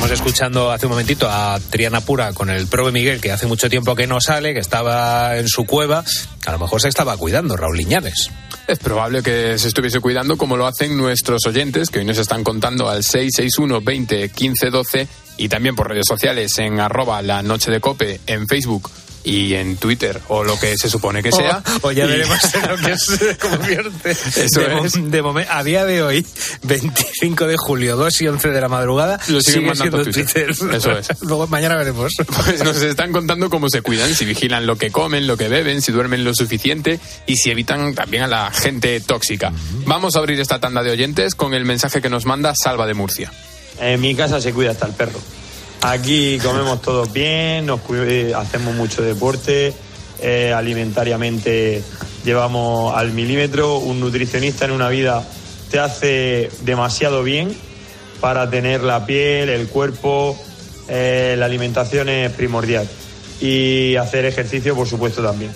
Estamos 0.00 0.18
escuchando 0.18 0.70
hace 0.70 0.86
un 0.86 0.92
momentito 0.92 1.28
a 1.28 1.60
Triana 1.68 2.00
Pura 2.00 2.32
con 2.32 2.48
el 2.48 2.66
Prove 2.68 2.90
Miguel, 2.90 3.20
que 3.20 3.32
hace 3.32 3.46
mucho 3.46 3.68
tiempo 3.68 3.94
que 3.94 4.06
no 4.06 4.18
sale, 4.18 4.54
que 4.54 4.60
estaba 4.60 5.36
en 5.36 5.46
su 5.46 5.66
cueva. 5.66 6.02
A 6.46 6.52
lo 6.52 6.58
mejor 6.58 6.80
se 6.80 6.88
estaba 6.88 7.18
cuidando, 7.18 7.54
Raúl 7.54 7.76
Liñares. 7.76 8.30
Es 8.66 8.78
probable 8.78 9.22
que 9.22 9.58
se 9.58 9.68
estuviese 9.68 10.00
cuidando 10.00 10.38
como 10.38 10.56
lo 10.56 10.66
hacen 10.66 10.96
nuestros 10.96 11.44
oyentes, 11.44 11.90
que 11.90 11.98
hoy 11.98 12.06
nos 12.06 12.16
están 12.16 12.44
contando 12.44 12.88
al 12.88 13.04
661 13.04 13.82
20 13.82 14.30
15 14.30 14.70
12 14.70 15.08
y 15.36 15.50
también 15.50 15.76
por 15.76 15.90
redes 15.90 16.06
sociales 16.08 16.56
en 16.56 16.80
arroba 16.80 17.20
la 17.20 17.42
noche 17.42 17.70
de 17.70 17.80
cope 17.82 18.22
en 18.26 18.48
Facebook 18.48 18.90
y 19.24 19.54
en 19.54 19.76
Twitter 19.76 20.20
o 20.28 20.44
lo 20.44 20.58
que 20.58 20.76
se 20.78 20.88
supone 20.88 21.22
que 21.22 21.32
sea. 21.32 21.62
O, 21.82 21.92
ya 21.92 22.06
veremos 22.06 22.38
en 22.54 22.68
lo 22.68 22.76
que 22.76 22.96
se 22.96 23.36
convierte. 23.36 24.10
Eso 24.10 24.60
de, 24.60 24.80
es. 24.84 25.10
De 25.10 25.22
momento, 25.22 25.52
a 25.52 25.62
día 25.62 25.84
de 25.84 26.02
hoy, 26.02 26.26
25 26.62 27.46
de 27.46 27.56
julio, 27.56 27.96
2 27.96 28.20
y 28.22 28.28
11 28.28 28.48
de 28.48 28.60
la 28.60 28.68
madrugada, 28.68 29.20
lo 29.28 29.40
siguen 29.40 29.42
sigue 29.42 29.66
mandando 29.66 30.02
Twitter. 30.04 30.54
Twitter. 30.56 30.74
Eso 30.74 30.92
es. 30.92 31.08
Luego 31.22 31.46
mañana 31.46 31.76
veremos. 31.76 32.12
Pues 32.44 32.64
nos 32.64 32.80
están 32.82 33.12
contando 33.12 33.50
cómo 33.50 33.68
se 33.68 33.82
cuidan, 33.82 34.14
si 34.14 34.24
vigilan 34.24 34.66
lo 34.66 34.76
que 34.76 34.90
comen, 34.90 35.26
lo 35.26 35.36
que 35.36 35.48
beben, 35.48 35.82
si 35.82 35.92
duermen 35.92 36.24
lo 36.24 36.34
suficiente 36.34 37.00
y 37.26 37.36
si 37.36 37.50
evitan 37.50 37.94
también 37.94 38.24
a 38.24 38.26
la 38.26 38.50
gente 38.50 39.00
tóxica. 39.00 39.52
Vamos 39.86 40.16
a 40.16 40.20
abrir 40.20 40.40
esta 40.40 40.58
tanda 40.60 40.82
de 40.82 40.90
oyentes 40.90 41.34
con 41.34 41.54
el 41.54 41.64
mensaje 41.64 42.00
que 42.00 42.08
nos 42.08 42.26
manda 42.26 42.54
Salva 42.54 42.86
de 42.86 42.94
Murcia. 42.94 43.32
En 43.80 44.00
mi 44.00 44.14
casa 44.14 44.40
se 44.40 44.52
cuida 44.52 44.72
hasta 44.72 44.86
el 44.86 44.92
perro. 44.92 45.20
Aquí 45.82 46.38
comemos 46.42 46.82
todos 46.82 47.10
bien, 47.12 47.64
nos 47.66 47.80
cu- 47.80 47.96
hacemos 48.36 48.74
mucho 48.74 49.00
deporte, 49.02 49.72
eh, 50.20 50.52
alimentariamente 50.54 51.82
llevamos 52.24 52.94
al 52.96 53.12
milímetro. 53.12 53.78
Un 53.78 53.98
nutricionista 53.98 54.66
en 54.66 54.72
una 54.72 54.90
vida 54.90 55.24
te 55.70 55.78
hace 55.78 56.50
demasiado 56.62 57.22
bien 57.22 57.56
para 58.20 58.50
tener 58.50 58.82
la 58.82 59.06
piel, 59.06 59.48
el 59.48 59.68
cuerpo, 59.68 60.36
eh, 60.88 61.34
la 61.38 61.46
alimentación 61.46 62.10
es 62.10 62.30
primordial. 62.32 62.86
Y 63.40 63.96
hacer 63.96 64.26
ejercicio, 64.26 64.74
por 64.76 64.86
supuesto, 64.86 65.22
también. 65.22 65.50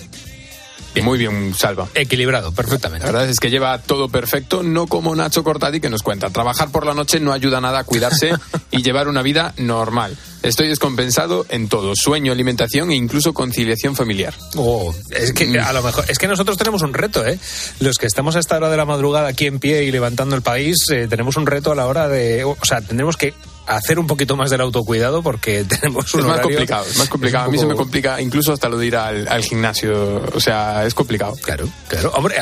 Y 0.95 1.01
muy 1.01 1.17
bien, 1.19 1.53
Salva. 1.53 1.87
Equilibrado, 1.93 2.51
perfectamente. 2.53 3.05
La 3.05 3.11
verdad 3.11 3.29
es 3.29 3.39
que 3.39 3.49
lleva 3.49 3.77
todo 3.79 4.09
perfecto, 4.09 4.63
no 4.63 4.87
como 4.87 5.15
Nacho 5.15 5.43
Cortadi 5.43 5.81
que 5.81 5.89
nos 5.89 6.01
cuenta. 6.01 6.29
Trabajar 6.29 6.71
por 6.71 6.85
la 6.85 6.93
noche 6.93 7.19
no 7.19 7.33
ayuda 7.33 7.59
nada 7.59 7.79
a 7.79 7.83
cuidarse 7.83 8.33
y 8.71 8.81
llevar 8.81 9.07
una 9.07 9.21
vida 9.21 9.53
normal. 9.57 10.17
Estoy 10.41 10.67
descompensado 10.67 11.45
en 11.49 11.67
todo, 11.67 11.93
sueño, 11.95 12.31
alimentación 12.31 12.91
e 12.91 12.95
incluso 12.95 13.33
conciliación 13.33 13.95
familiar. 13.95 14.33
Oh, 14.55 14.93
es 15.09 15.33
que 15.33 15.59
a 15.59 15.73
lo 15.73 15.81
mejor 15.81 16.05
es 16.07 16.19
que 16.19 16.27
nosotros 16.27 16.57
tenemos 16.57 16.83
un 16.83 16.93
reto, 16.93 17.25
¿eh? 17.25 17.39
Los 17.79 17.97
que 17.97 18.05
estamos 18.05 18.35
a 18.35 18.39
esta 18.39 18.55
hora 18.55 18.69
de 18.69 18.77
la 18.77 18.85
madrugada 18.85 19.27
aquí 19.27 19.47
en 19.47 19.59
pie 19.59 19.83
y 19.83 19.91
levantando 19.91 20.35
el 20.35 20.43
país, 20.43 20.77
eh, 20.91 21.07
tenemos 21.09 21.35
un 21.35 21.47
reto 21.47 21.71
a 21.71 21.75
la 21.75 21.87
hora 21.87 22.07
de, 22.07 22.43
o 22.43 22.57
sea, 22.63 22.81
tendremos 22.81 23.17
que 23.17 23.33
hacer 23.67 23.99
un 23.99 24.07
poquito 24.07 24.35
más 24.35 24.49
del 24.49 24.61
autocuidado 24.61 25.21
porque 25.23 25.63
tenemos 25.69 26.13
un 26.13 26.21
es 26.21 26.25
más 26.27 26.39
complicado, 26.41 26.85
es 26.89 26.97
más 26.97 27.09
complicado. 27.09 27.45
es 27.45 27.49
A 27.49 27.51
mí 27.51 27.57
se 27.57 27.63
poco- 27.63 27.73
me 27.73 27.77
complica 27.77 28.21
incluso 28.21 28.53
hasta 28.53 28.69
lo 28.69 28.77
de 28.77 28.85
ir 28.87 28.95
al, 28.95 29.27
al 29.27 29.43
gimnasio. 29.43 30.21
O 30.33 30.39
sea, 30.39 30.85
es 30.85 30.93
complicado. 30.93 31.35
Claro, 31.41 31.67
claro. 31.87 32.11
Hombre, 32.15 32.35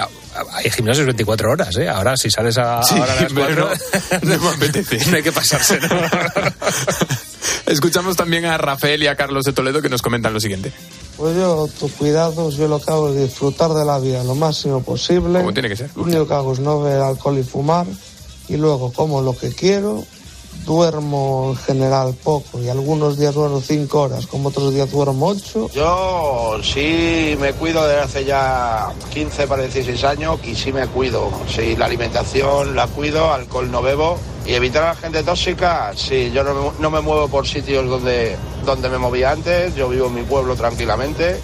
hay 0.53 0.69
gimnasios 0.71 1.05
24 1.05 1.51
horas, 1.51 1.75
¿eh? 1.77 1.87
Ahora 1.87 2.17
si 2.17 2.29
sales 2.31 2.57
a, 2.57 2.81
Sí, 2.83 2.95
ahora 2.97 3.13
a 3.13 3.21
las 3.21 3.33
pero 3.33 3.69
4... 4.09 4.19
no 4.23 4.39
me 4.39 4.49
apetece. 4.49 5.05
no 5.11 5.17
hay 5.17 5.23
que 5.23 5.31
pasarse, 5.31 5.79
¿no? 5.79 5.89
Escuchamos 7.65 8.15
también 8.15 8.45
a 8.45 8.57
Rafael 8.57 9.01
y 9.03 9.07
a 9.07 9.15
Carlos 9.15 9.45
de 9.45 9.53
Toledo 9.53 9.81
que 9.81 9.89
nos 9.89 10.01
comentan 10.01 10.33
lo 10.33 10.39
siguiente. 10.39 10.71
Pues 11.17 11.35
yo, 11.35 11.67
tus 11.79 11.91
cuidados, 11.93 12.55
yo 12.57 12.67
lo 12.67 12.79
que 12.81 12.91
hago 12.91 13.09
es 13.09 13.15
disfrutar 13.17 13.71
de 13.73 13.85
la 13.85 13.99
vida 13.99 14.23
lo 14.23 14.35
máximo 14.35 14.81
posible. 14.83 15.39
Como 15.39 15.53
tiene 15.53 15.69
que 15.69 15.75
ser. 15.75 15.89
Lo 15.95 16.03
único 16.03 16.27
que 16.27 16.33
hago 16.33 16.53
es 16.53 16.59
no 16.59 16.81
beber 16.81 17.01
alcohol 17.01 17.37
y 17.37 17.43
fumar. 17.43 17.85
Y 18.47 18.57
luego 18.57 18.91
como 18.91 19.21
lo 19.21 19.37
que 19.37 19.49
quiero. 19.53 20.03
Duermo 20.65 21.49
en 21.51 21.55
general 21.57 22.15
poco 22.23 22.59
y 22.59 22.69
algunos 22.69 23.17
días 23.17 23.33
duermo 23.33 23.61
cinco 23.61 24.01
horas, 24.01 24.27
como 24.27 24.49
otros 24.49 24.73
días 24.73 24.91
duermo 24.91 25.27
ocho. 25.27 25.69
Yo 25.73 26.57
sí 26.63 27.35
me 27.39 27.53
cuido 27.53 27.85
desde 27.87 28.01
hace 28.01 28.25
ya 28.25 28.93
15 29.13 29.47
para 29.47 29.63
16 29.63 30.03
años 30.03 30.39
y 30.43 30.55
sí 30.55 30.71
me 30.71 30.87
cuido. 30.87 31.31
Sí, 31.47 31.75
la 31.75 31.85
alimentación 31.85 32.75
la 32.75 32.87
cuido, 32.87 33.31
alcohol 33.33 33.71
no 33.71 33.81
bebo. 33.81 34.17
Y 34.45 34.53
evitar 34.53 34.83
a 34.83 34.87
la 34.87 34.95
gente 34.95 35.23
tóxica, 35.23 35.93
sí, 35.95 36.29
yo 36.33 36.43
no 36.43 36.53
me, 36.53 36.71
no 36.79 36.91
me 36.91 36.99
muevo 36.99 37.29
por 37.29 37.47
sitios 37.47 37.87
donde, 37.87 38.35
donde 38.65 38.89
me 38.89 38.97
movía 38.97 39.31
antes, 39.31 39.73
yo 39.75 39.87
vivo 39.87 40.07
en 40.07 40.15
mi 40.15 40.23
pueblo 40.23 40.55
tranquilamente. 40.55 41.39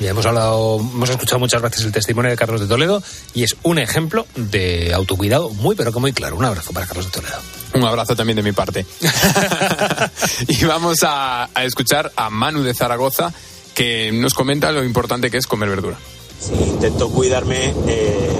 Ya 0.00 0.10
hemos 0.10 0.24
hablado, 0.24 0.80
hemos 0.80 1.10
escuchado 1.10 1.38
muchas 1.38 1.60
veces 1.60 1.84
el 1.84 1.92
testimonio 1.92 2.30
de 2.30 2.36
Carlos 2.36 2.62
de 2.62 2.66
Toledo 2.66 3.02
y 3.34 3.42
es 3.42 3.54
un 3.62 3.78
ejemplo 3.78 4.26
de 4.34 4.94
autocuidado 4.94 5.50
muy, 5.50 5.76
pero 5.76 5.92
que 5.92 6.00
muy 6.00 6.14
claro. 6.14 6.36
Un 6.36 6.44
abrazo 6.46 6.72
para 6.72 6.86
Carlos 6.86 7.04
de 7.04 7.12
Toledo. 7.12 7.36
Un 7.74 7.84
abrazo 7.84 8.16
también 8.16 8.36
de 8.36 8.42
mi 8.42 8.52
parte. 8.52 8.86
y 10.48 10.64
vamos 10.64 11.02
a, 11.02 11.50
a 11.54 11.64
escuchar 11.64 12.10
a 12.16 12.30
Manu 12.30 12.62
de 12.62 12.72
Zaragoza 12.72 13.30
que 13.74 14.10
nos 14.10 14.32
comenta 14.32 14.72
lo 14.72 14.82
importante 14.84 15.30
que 15.30 15.36
es 15.36 15.46
comer 15.46 15.68
verdura. 15.68 15.98
Sí, 16.40 16.54
intento 16.54 17.10
cuidarme 17.10 17.74
eh, 17.86 18.30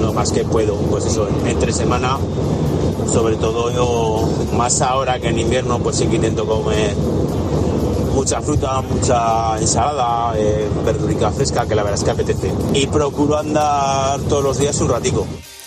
lo 0.00 0.12
más 0.12 0.32
que 0.32 0.42
puedo. 0.42 0.74
Pues 0.76 1.06
eso, 1.06 1.28
entre 1.46 1.72
semana, 1.72 2.18
sobre 3.12 3.36
todo 3.36 3.72
yo, 3.72 4.28
más 4.56 4.80
ahora 4.80 5.20
que 5.20 5.28
en 5.28 5.38
invierno, 5.38 5.78
pues 5.78 5.96
sí 5.98 6.06
que 6.08 6.16
intento 6.16 6.46
comer 6.46 6.96
mucha 8.16 8.40
fruta, 8.40 8.80
mucha 8.80 9.58
ensalada, 9.58 10.32
eh, 10.38 10.66
verdurica 10.86 11.30
fresca, 11.30 11.66
que 11.66 11.74
la 11.74 11.82
verdad 11.82 11.98
es 11.98 12.04
que 12.04 12.10
apetece. 12.10 12.50
Y 12.72 12.86
procuro 12.86 13.36
andar 13.36 14.18
todos 14.20 14.42
los 14.42 14.58
días 14.58 14.80
un 14.80 14.88
ratico. 14.88 15.26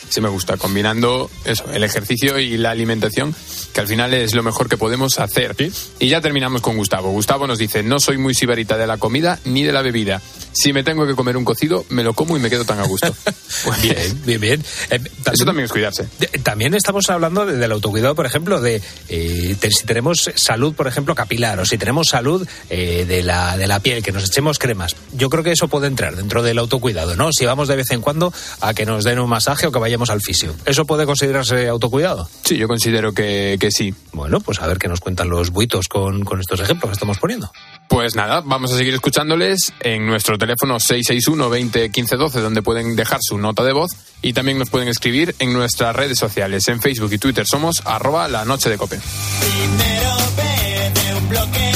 Sí 0.10 0.22
me 0.22 0.30
gusta, 0.30 0.58
combinando 0.58 1.30
eso, 1.46 1.66
el 1.72 1.84
ejercicio 1.84 2.39
y 2.39 2.58
la 2.58 2.72
alimentación, 2.72 3.36
que 3.74 3.82
al 3.82 3.88
final 3.88 4.13
es 4.13 4.34
lo 4.34 4.44
mejor 4.44 4.68
que 4.70 4.78
podemos 4.78 5.20
hacer. 5.20 5.56
Y 6.00 6.08
ya 6.10 6.22
terminamos 6.22 6.62
con 6.62 6.75
Gustavo. 6.78 7.12
Gustavo 7.12 7.48
nos 7.48 7.58
dice, 7.60 7.84
no 7.84 8.00
soy 8.00 8.18
muy 8.18 8.34
sibarita 8.34 8.78
de 8.78 8.88
la 8.88 8.98
comida 8.98 9.39
ni 9.46 9.63
de 9.63 9.72
la 9.72 9.82
bebida. 9.82 10.22
Si 10.51 10.74
me 10.74 10.84
tengo 10.84 11.06
que 11.06 11.13
comer 11.16 11.38
un 11.38 11.46
cocido, 11.46 11.86
me 11.89 12.04
lo 12.04 12.13
como 12.13 12.36
y 12.36 12.39
me 12.39 12.50
quedo 12.50 12.66
tan 12.66 12.80
a 12.80 12.84
gusto. 12.84 13.13
Pues 13.63 13.82
bien, 13.82 14.22
bien, 14.25 14.39
bien. 14.42 14.63
Eh, 14.92 15.00
Eso 15.34 15.44
también 15.44 15.66
es 15.66 15.72
cuidarse. 15.72 16.08
De- 16.20 16.28
También 16.28 16.75
estamos 16.75 17.10
hablando 17.10 17.48
de- 17.48 17.58
del 17.58 17.72
autocuidado, 17.72 18.13
por 18.16 18.28
ejemplo, 18.28 18.62
de 18.62 18.80
eh, 19.10 19.56
te- 19.60 19.72
si 19.72 19.86
tenemos 19.86 20.30
salud, 20.36 20.74
por 20.75 20.88
ejemplo, 20.88 21.16
capilar, 21.16 21.60
o 21.60 21.66
si 21.66 21.78
tenemos 21.80 22.08
salud 22.10 22.48
eh, 22.70 23.06
de, 23.08 23.24
la, 23.24 23.58
de 23.58 23.66
la 23.68 23.80
piel, 23.80 24.04
que 24.04 24.12
nos 24.12 24.24
echemos 24.25 24.60
cremas. 24.60 24.96
Yo 25.13 25.30
creo 25.30 25.44
que 25.44 25.51
eso 25.51 25.68
puede 25.68 25.88
entrar 25.88 26.16
dentro 26.16 26.44
del 26.44 26.60
autocuidado, 26.60 27.16
¿no? 27.16 27.34
Si 27.34 27.44
vamos 27.46 27.68
de 27.68 27.75
vez 27.75 27.89
en 27.89 28.01
cuando 28.01 28.32
a 28.62 28.74
que 28.75 28.86
nos 28.86 29.04
den 29.04 29.18
un 29.20 29.30
masaje 29.30 29.66
o 29.68 29.72
que 29.72 29.80
vayamos 29.80 29.99
al 30.10 30.22
fisio. 30.22 30.56
¿Eso 30.65 30.86
puede 30.86 31.06
considerarse 31.06 31.68
autocuidado? 31.68 32.29
Sí, 32.44 32.58
yo 32.58 32.68
considero 32.68 33.13
que, 33.13 33.58
que 33.60 33.72
sí. 33.72 33.94
Bueno, 34.13 34.39
pues 34.39 34.62
a 34.62 34.68
ver 34.68 34.77
qué 34.77 34.88
nos 34.88 35.00
cuentan 35.00 35.29
los 35.29 35.50
buitos 35.51 35.88
con, 35.88 36.24
con 36.24 36.39
estos 36.39 36.60
ejemplos 36.62 36.89
que 36.89 36.94
estamos 36.94 37.18
poniendo. 37.18 37.51
Pues 37.89 38.15
nada, 38.15 38.41
vamos 38.41 38.72
a 38.72 38.77
seguir 38.77 38.94
escuchándoles 38.94 39.74
en 39.82 40.06
nuestro 40.06 40.38
teléfono 40.38 40.79
661 40.79 41.50
20 41.50 41.89
15 41.91 42.15
12, 42.15 42.39
donde 42.39 42.62
pueden 42.62 42.96
dejar 42.96 43.20
su 43.22 43.38
nota 43.38 43.63
de 43.63 43.74
voz 43.74 43.91
y 44.22 44.34
también 44.34 44.58
nos 44.58 44.70
pueden 44.70 44.88
escribir 44.88 45.36
en 45.39 45.53
nuestras 45.53 45.96
redes 45.96 46.18
sociales. 46.18 46.68
En 46.68 46.82
Facebook 46.82 47.12
y 47.13 47.18
Twitter 47.18 47.46
somos 47.46 47.82
arroba 47.86 48.27
la 48.27 48.46
noche 48.46 48.70
de 48.70 48.77
cope. 48.77 49.00
Primero 49.39 50.18
B 50.38 51.01
de 51.01 51.15
un 51.15 51.29
bloque 51.29 51.68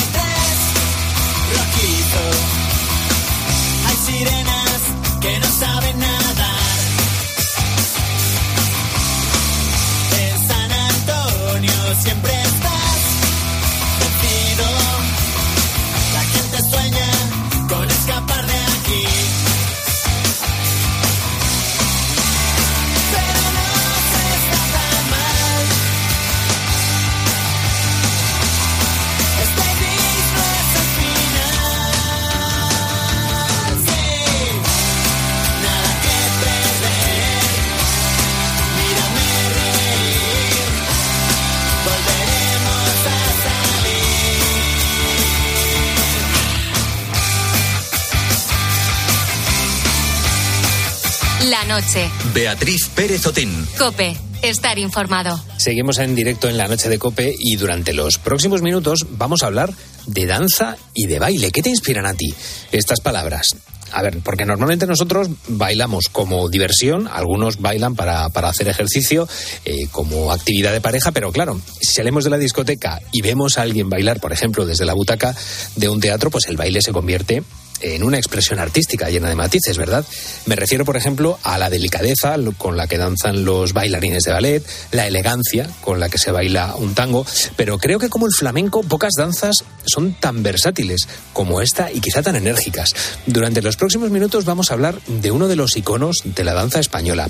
noche. 51.73 52.07
Beatriz 52.35 52.87
Pérez 52.93 53.25
Otín. 53.25 53.67
Cope. 53.79 54.15
Estar 54.43 54.77
informado. 54.77 55.39
Seguimos 55.57 55.97
en 55.97 56.13
directo 56.13 56.47
en 56.47 56.57
la 56.57 56.67
noche 56.67 56.87
de 56.87 56.99
Cope 56.99 57.33
y 57.39 57.55
durante 57.55 57.93
los 57.93 58.19
próximos 58.19 58.61
minutos 58.61 59.07
vamos 59.11 59.41
a 59.41 59.47
hablar 59.47 59.73
de 60.05 60.25
danza 60.27 60.77
y 60.93 61.07
de 61.07 61.17
baile. 61.17 61.49
¿Qué 61.51 61.63
te 61.63 61.69
inspiran 61.69 62.05
a 62.05 62.13
ti 62.13 62.31
estas 62.71 62.99
palabras? 62.99 63.55
A 63.91 64.03
ver, 64.03 64.19
porque 64.23 64.45
normalmente 64.45 64.85
nosotros 64.85 65.29
bailamos 65.47 66.09
como 66.11 66.49
diversión, 66.49 67.07
algunos 67.07 67.59
bailan 67.59 67.95
para, 67.95 68.29
para 68.29 68.49
hacer 68.49 68.67
ejercicio, 68.67 69.27
eh, 69.65 69.87
como 69.91 70.31
actividad 70.31 70.73
de 70.73 70.81
pareja, 70.81 71.11
pero 71.11 71.31
claro, 71.31 71.59
si 71.81 71.93
salimos 71.93 72.23
de 72.23 72.31
la 72.31 72.37
discoteca 72.37 72.99
y 73.11 73.21
vemos 73.21 73.57
a 73.57 73.61
alguien 73.61 73.89
bailar, 73.89 74.19
por 74.19 74.33
ejemplo, 74.33 74.65
desde 74.65 74.85
la 74.85 74.93
butaca 74.93 75.35
de 75.75 75.89
un 75.89 76.01
teatro, 76.01 76.29
pues 76.29 76.47
el 76.47 76.57
baile 76.57 76.81
se 76.81 76.91
convierte 76.91 77.43
en 77.81 78.03
una 78.03 78.17
expresión 78.17 78.59
artística 78.59 79.09
llena 79.09 79.29
de 79.29 79.35
matices, 79.35 79.77
¿verdad? 79.77 80.05
Me 80.45 80.55
refiero, 80.55 80.85
por 80.85 80.97
ejemplo, 80.97 81.39
a 81.43 81.57
la 81.57 81.69
delicadeza 81.69 82.35
con 82.57 82.77
la 82.77 82.87
que 82.87 82.97
danzan 82.97 83.43
los 83.43 83.73
bailarines 83.73 84.23
de 84.23 84.31
ballet, 84.31 84.63
la 84.91 85.07
elegancia 85.07 85.69
con 85.81 85.99
la 85.99 86.09
que 86.09 86.17
se 86.17 86.31
baila 86.31 86.75
un 86.75 86.95
tango, 86.95 87.25
pero 87.55 87.77
creo 87.77 87.99
que 87.99 88.09
como 88.09 88.25
el 88.25 88.33
flamenco, 88.33 88.83
pocas 88.83 89.13
danzas 89.17 89.57
son 89.85 90.13
tan 90.13 90.43
versátiles 90.43 91.07
como 91.33 91.61
esta 91.61 91.91
y 91.91 91.99
quizá 91.99 92.21
tan 92.21 92.35
enérgicas. 92.35 92.95
Durante 93.25 93.61
los 93.61 93.77
próximos 93.77 94.11
minutos 94.11 94.45
vamos 94.45 94.71
a 94.71 94.73
hablar 94.73 94.99
de 95.07 95.31
uno 95.31 95.47
de 95.47 95.55
los 95.55 95.75
iconos 95.75 96.17
de 96.23 96.43
la 96.43 96.53
danza 96.53 96.79
española. 96.79 97.29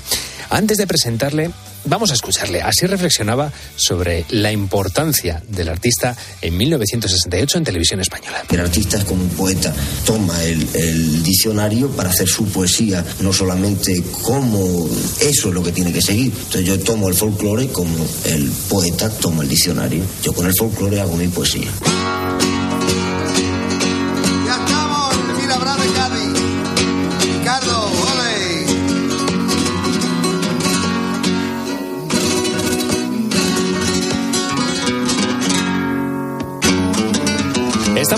Antes 0.50 0.78
de 0.78 0.86
presentarle, 0.86 1.50
vamos 1.84 2.10
a 2.10 2.14
escucharle. 2.14 2.62
Así 2.62 2.86
reflexionaba 2.86 3.52
sobre 3.76 4.24
la 4.30 4.52
importancia 4.52 5.42
del 5.48 5.68
artista 5.68 6.16
en 6.40 6.56
1968 6.56 7.58
en 7.58 7.64
televisión 7.64 8.00
española. 8.00 8.44
El 8.50 8.60
artista 8.60 8.98
es 8.98 9.04
como 9.04 9.22
un 9.22 9.30
poeta, 9.30 9.72
toma 10.04 10.33
el, 10.42 11.22
diccionario 11.22 11.88
para 11.90 12.10
hacer 12.10 12.28
su 12.28 12.44
poesía, 12.46 13.04
no 13.20 13.32
solamente 13.32 14.02
como 14.22 14.88
eso 15.20 15.48
es 15.48 15.54
lo 15.54 15.62
que 15.62 15.72
tiene 15.72 15.92
que 15.92 16.02
seguir. 16.02 16.32
Entonces 16.34 16.64
yo 16.64 16.78
tomo 16.80 17.08
el 17.08 17.14
folclore 17.14 17.68
como 17.68 17.94
el 18.24 18.50
poeta 18.68 19.08
toma 19.10 19.42
el 19.42 19.48
diccionario. 19.48 20.02
Yo 20.22 20.32
con 20.32 20.46
el 20.46 20.54
folclore 20.54 21.00
hago 21.00 21.16
mi 21.16 21.28
poesía. 21.28 21.70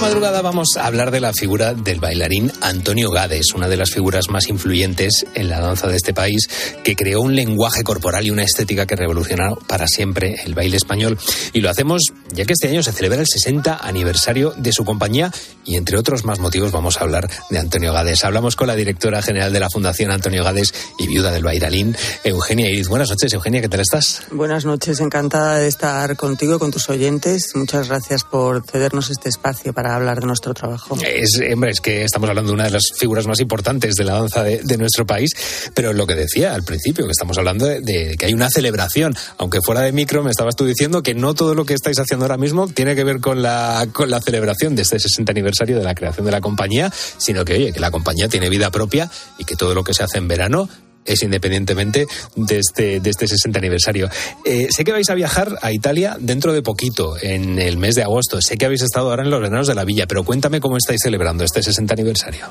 Madrugada 0.07 0.41
vamos 0.41 0.69
a 0.77 0.87
hablar 0.87 1.11
de 1.11 1.19
la 1.19 1.33
figura 1.33 1.75
del 1.75 1.99
bailarín 1.99 2.53
Antonio 2.61 3.11
Gades, 3.11 3.55
una 3.57 3.69
de 3.69 3.77
las 3.77 3.91
figuras 3.91 4.29
más 4.31 4.49
influyentes 4.49 5.27
en 5.35 5.49
la 5.49 5.59
danza 5.59 5.89
de 5.89 5.97
este 5.97 6.15
país, 6.15 6.49
que 6.85 6.95
creó 6.95 7.21
un 7.23 7.35
lenguaje 7.35 7.83
corporal 7.83 8.25
y 8.25 8.31
una 8.31 8.45
estética 8.45 8.87
que 8.87 8.95
revolucionó 8.95 9.57
para 9.67 9.89
siempre 9.89 10.37
el 10.45 10.55
baile 10.55 10.77
español. 10.77 11.19
Y 11.53 11.61
lo 11.61 11.71
hacemos 11.71 12.03
ya 12.33 12.45
que 12.45 12.53
este 12.53 12.69
año 12.69 12.83
se 12.83 12.93
celebra 12.93 13.21
el 13.21 13.27
60 13.27 13.79
aniversario 13.83 14.53
de 14.57 14.73
su 14.73 14.85
compañía 14.85 15.33
y 15.65 15.77
entre 15.77 15.99
otros 15.99 16.25
más 16.25 16.39
motivos 16.39 16.73
vamos 16.73 16.99
a 16.99 17.01
hablar 17.01 17.29
de 17.51 17.59
Antonio 17.59 17.93
Gades. 17.93 18.25
Hablamos 18.25 18.57
con 18.57 18.67
la 18.67 18.77
directora 18.77 19.23
general 19.23 19.53
de 19.53 19.61
la 19.61 19.71
Fundación 19.71 20.11
Antonio 20.11 20.45
Gades 20.45 20.75
y 20.99 21.07
viuda 21.07 21.31
del 21.31 21.45
bailarín, 21.45 21.97
Eugenia 22.25 22.69
Iriz. 22.69 22.89
Buenas 22.89 23.11
noches, 23.11 23.33
Eugenia, 23.33 23.61
¿qué 23.61 23.69
tal 23.69 23.81
estás? 23.81 24.23
Buenas 24.31 24.65
noches, 24.65 25.01
encantada 25.01 25.59
de 25.59 25.69
estar 25.69 26.17
contigo 26.17 26.59
con 26.59 26.71
tus 26.71 26.89
oyentes. 26.89 27.53
Muchas 27.55 27.89
gracias 27.89 28.25
por 28.25 28.65
cedernos 28.65 29.11
este 29.11 29.29
espacio 29.29 29.73
para 29.73 29.95
hablar 29.95 30.21
de 30.21 30.27
nuestro 30.27 30.55
trabajo. 30.55 30.97
Es, 31.05 31.41
hombre, 31.53 31.71
es 31.71 31.81
que 31.81 32.05
estamos 32.05 32.29
hablando 32.29 32.51
de 32.51 32.55
una 32.55 32.65
de 32.65 32.71
las 32.71 32.85
figuras 32.99 33.27
más 33.27 33.41
importantes 33.41 33.95
de 33.95 34.05
la 34.05 34.15
danza 34.15 34.43
de, 34.43 34.61
de 34.63 34.79
nuestro 34.79 35.07
país, 35.07 35.33
pero 35.75 35.93
lo 35.93 36.07
que 36.07 36.15
decía 36.15 36.55
al 36.55 36.65
principio, 36.65 37.05
que 37.05 37.13
estamos 37.13 37.39
hablando 37.39 37.67
de, 37.67 37.81
de, 37.81 38.17
que 38.17 38.27
hay 38.27 38.35
una 38.35 38.49
celebración, 38.51 39.15
aunque 39.39 39.61
fuera 39.61 39.83
de 39.83 39.93
micro 39.93 40.23
me 40.23 40.31
estabas 40.31 40.57
tú 40.57 40.65
diciendo 40.65 41.03
que 41.03 41.15
no 41.15 41.35
todo 41.35 41.55
lo 41.55 41.65
que 41.65 41.75
estáis 41.75 41.99
haciendo 41.99 42.16
ahora 42.25 42.37
mismo 42.37 42.69
tiene 42.69 42.95
que 42.95 43.05
ver 43.05 43.21
con 43.21 43.43
la, 43.43 43.87
con 43.93 44.11
la 44.11 44.21
celebración 44.21 44.75
de 44.75 44.83
este 44.83 44.99
60 44.99 45.31
aniversario 45.31 45.79
de 45.79 45.85
la 45.85 45.95
creación 45.95 46.27
de 46.27 46.33
la 46.33 46.41
compañía, 46.41 46.93
sino 47.19 47.45
que, 47.45 47.55
oye, 47.55 47.73
que 47.73 47.81
la 47.81 47.91
compañía 47.91 48.29
tiene 48.29 48.49
vida 48.49 48.71
propia 48.71 49.11
y 49.39 49.45
que 49.45 49.57
todo 49.57 49.75
lo 49.75 49.85
que 49.85 49.95
se 49.95 50.03
hace 50.03 50.19
en 50.19 50.29
verano 50.29 50.69
es 51.07 51.23
independientemente 51.23 52.07
de 52.35 52.59
este, 52.59 53.01
de 53.01 53.11
este 53.11 53.27
60 53.29 53.59
aniversario. 53.59 54.11
Eh, 54.45 54.69
sé 54.71 54.85
que 54.85 54.93
vais 54.93 55.09
a 55.09 55.15
viajar 55.15 55.57
a 55.63 55.73
Italia 55.73 56.17
dentro 56.21 56.53
de 56.53 56.63
poquito, 56.63 57.17
en 57.21 57.59
el 57.59 57.79
mes 57.79 57.95
de 57.95 58.03
agosto. 58.03 58.43
Sé 58.43 58.59
que 58.59 58.67
habéis 58.67 58.83
estado 58.83 59.11
ahora 59.11 59.23
en 59.23 59.31
los 59.31 59.41
veranos 59.41 59.69
de 59.69 59.75
la 59.75 59.85
villa, 59.85 60.07
pero 60.07 60.25
cuéntame 60.25 60.61
cómo 60.61 60.77
estáis 60.77 61.01
celebrando 61.03 61.45
este 61.45 61.63
60 61.63 61.95
aniversario. 61.95 62.47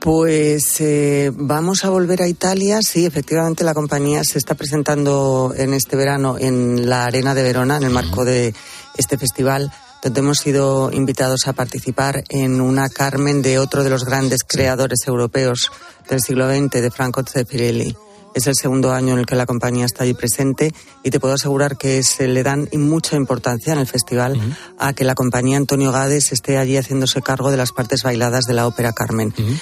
Pues 0.00 0.80
eh, 0.80 1.32
vamos 1.34 1.84
a 1.84 1.90
volver 1.90 2.22
a 2.22 2.28
Italia. 2.28 2.80
Sí, 2.82 3.04
efectivamente 3.04 3.64
la 3.64 3.74
compañía 3.74 4.22
se 4.22 4.38
está 4.38 4.54
presentando 4.54 5.52
en 5.56 5.74
este 5.74 5.96
verano 5.96 6.36
en 6.38 6.88
la 6.88 7.06
Arena 7.06 7.34
de 7.34 7.42
Verona, 7.42 7.78
en 7.78 7.82
el 7.82 7.90
marco 7.90 8.24
de 8.24 8.54
este 8.98 9.16
festival 9.16 9.72
donde 10.02 10.20
hemos 10.20 10.38
sido 10.38 10.90
invitados 10.92 11.48
a 11.48 11.52
participar 11.54 12.22
en 12.28 12.60
una 12.60 12.88
Carmen 12.88 13.42
de 13.42 13.58
otro 13.58 13.82
de 13.82 13.90
los 13.90 14.04
grandes 14.04 14.44
creadores 14.46 15.00
europeos 15.06 15.72
del 16.08 16.20
siglo 16.20 16.48
XX, 16.48 16.70
de 16.82 16.90
Franco 16.90 17.22
Zeffirelli. 17.24 17.96
Es 18.34 18.46
el 18.46 18.54
segundo 18.54 18.92
año 18.92 19.14
en 19.14 19.20
el 19.20 19.26
que 19.26 19.34
la 19.34 19.46
compañía 19.46 19.86
está 19.86 20.04
allí 20.04 20.14
presente 20.14 20.72
y 21.02 21.10
te 21.10 21.18
puedo 21.18 21.34
asegurar 21.34 21.76
que 21.76 22.02
se 22.02 22.28
le 22.28 22.42
dan 22.42 22.68
mucha 22.72 23.16
importancia 23.16 23.72
en 23.72 23.80
el 23.80 23.86
festival 23.86 24.36
uh 24.36 24.40
-huh. 24.40 24.56
a 24.78 24.92
que 24.92 25.04
la 25.04 25.14
compañía 25.14 25.56
Antonio 25.56 25.90
Gades 25.90 26.30
esté 26.30 26.58
allí 26.58 26.76
haciéndose 26.76 27.22
cargo 27.22 27.50
de 27.50 27.56
las 27.56 27.72
partes 27.72 28.02
bailadas 28.02 28.44
de 28.44 28.54
la 28.54 28.66
ópera 28.66 28.92
Carmen. 28.92 29.34
Uh 29.36 29.40
-huh. 29.40 29.60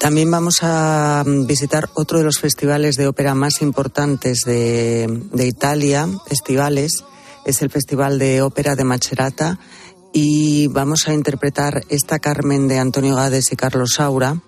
También 0.00 0.30
vamos 0.30 0.56
a 0.62 1.22
visitar 1.26 1.88
otro 1.94 2.18
de 2.18 2.24
los 2.24 2.38
festivales 2.38 2.96
de 2.96 3.06
ópera 3.06 3.34
más 3.34 3.60
importantes 3.62 4.44
de, 4.44 5.06
de 5.32 5.46
Italia, 5.46 6.08
festivales, 6.26 7.04
es 7.44 7.62
el 7.62 7.70
Festival 7.70 8.18
de 8.18 8.42
Ópera 8.42 8.76
de 8.76 8.84
Macerata 8.84 9.58
y 10.12 10.66
vamos 10.68 11.08
a 11.08 11.14
interpretar 11.14 11.82
esta 11.88 12.18
Carmen 12.18 12.68
de 12.68 12.78
Antonio 12.78 13.14
Gades 13.14 13.52
y 13.52 13.56
Carlos 13.56 13.94
Saura. 13.96 14.40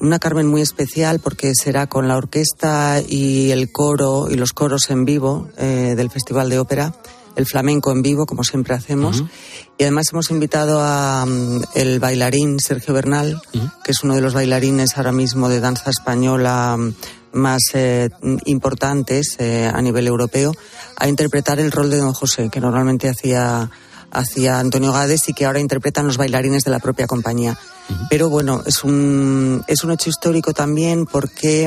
Una 0.00 0.18
Carmen 0.18 0.46
muy 0.46 0.60
especial 0.62 1.20
porque 1.20 1.52
será 1.54 1.88
con 1.88 2.06
la 2.08 2.16
orquesta 2.16 3.00
y 3.06 3.50
el 3.50 3.72
coro 3.72 4.28
y 4.30 4.34
los 4.34 4.52
coros 4.52 4.90
en 4.90 5.04
vivo 5.04 5.48
eh, 5.56 5.94
del 5.96 6.10
Festival 6.10 6.48
de 6.48 6.58
Ópera, 6.58 6.94
el 7.34 7.46
flamenco 7.46 7.90
en 7.90 8.02
vivo, 8.02 8.26
como 8.26 8.44
siempre 8.44 8.74
hacemos. 8.74 9.20
Uh 9.20 9.24
-huh. 9.24 9.30
Y 9.78 9.82
además 9.84 10.06
hemos 10.12 10.30
invitado 10.30 10.80
a 10.80 11.24
um, 11.24 11.62
el 11.74 12.00
bailarín 12.00 12.58
Sergio 12.60 12.94
Bernal, 12.94 13.40
uh 13.54 13.58
-huh. 13.58 13.72
que 13.82 13.92
es 13.92 14.02
uno 14.04 14.14
de 14.14 14.20
los 14.20 14.34
bailarines 14.34 14.96
ahora 14.96 15.12
mismo 15.12 15.48
de 15.48 15.60
danza 15.60 15.90
española 15.90 16.76
um, 16.76 16.92
más 17.32 17.62
eh, 17.74 18.10
importantes 18.44 19.36
eh, 19.38 19.70
a 19.72 19.80
nivel 19.82 20.06
europeo, 20.06 20.52
a 20.96 21.08
interpretar 21.08 21.60
el 21.60 21.72
rol 21.72 21.90
de 21.90 21.98
Don 21.98 22.12
José, 22.12 22.48
que 22.50 22.60
normalmente 22.60 23.08
hacía, 23.08 23.70
hacía 24.10 24.58
Antonio 24.58 24.92
Gades 24.92 25.28
y 25.28 25.34
que 25.34 25.46
ahora 25.46 25.60
interpretan 25.60 26.06
los 26.06 26.16
bailarines 26.16 26.64
de 26.64 26.70
la 26.70 26.78
propia 26.78 27.06
compañía. 27.06 27.52
Uh 27.52 27.92
-huh. 27.92 28.06
Pero 28.10 28.28
bueno, 28.28 28.62
es 28.66 28.84
un, 28.84 29.62
es 29.66 29.84
un 29.84 29.92
hecho 29.92 30.10
histórico 30.10 30.52
también 30.52 31.06
porque 31.06 31.64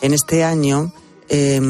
en 0.00 0.14
este 0.14 0.44
año 0.44 0.92
eh, 1.28 1.60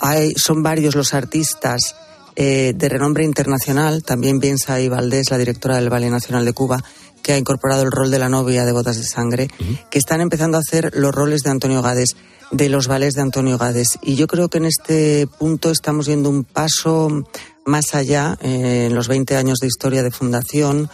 hay, 0.00 0.34
son 0.36 0.62
varios 0.62 0.94
los 0.94 1.14
artistas 1.14 1.94
eh, 2.40 2.72
de 2.72 2.88
renombre 2.88 3.24
internacional, 3.24 4.04
también 4.04 4.38
piensa 4.38 4.74
ahí 4.74 4.88
Valdés, 4.88 5.28
la 5.32 5.38
directora 5.38 5.74
del 5.74 5.90
Ballet 5.90 6.08
Nacional 6.08 6.44
de 6.44 6.52
Cuba, 6.52 6.84
que 7.28 7.34
ha 7.34 7.36
incorporado 7.36 7.82
el 7.82 7.92
rol 7.92 8.10
de 8.10 8.18
la 8.18 8.30
novia 8.30 8.64
de 8.64 8.72
Bodas 8.72 8.96
de 8.96 9.04
Sangre, 9.04 9.48
uh 9.60 9.62
-huh. 9.62 9.88
que 9.90 9.98
están 9.98 10.22
empezando 10.22 10.56
a 10.56 10.60
hacer 10.60 10.92
los 10.94 11.14
roles 11.14 11.42
de 11.42 11.50
Antonio 11.50 11.82
Gades, 11.82 12.16
de 12.50 12.70
los 12.70 12.86
ballets 12.86 13.16
de 13.16 13.20
Antonio 13.20 13.58
Gades. 13.58 13.98
Y 14.00 14.14
yo 14.14 14.26
creo 14.26 14.48
que 14.48 14.56
en 14.56 14.64
este 14.64 15.26
punto 15.38 15.70
estamos 15.70 16.06
yendo 16.06 16.30
un 16.30 16.44
paso 16.44 17.26
más 17.66 17.94
allá, 17.94 18.38
eh, 18.40 18.86
en 18.86 18.94
los 18.94 19.08
20 19.08 19.36
años 19.36 19.58
de 19.58 19.66
historia 19.66 20.02
de 20.02 20.10
fundación, 20.10 20.88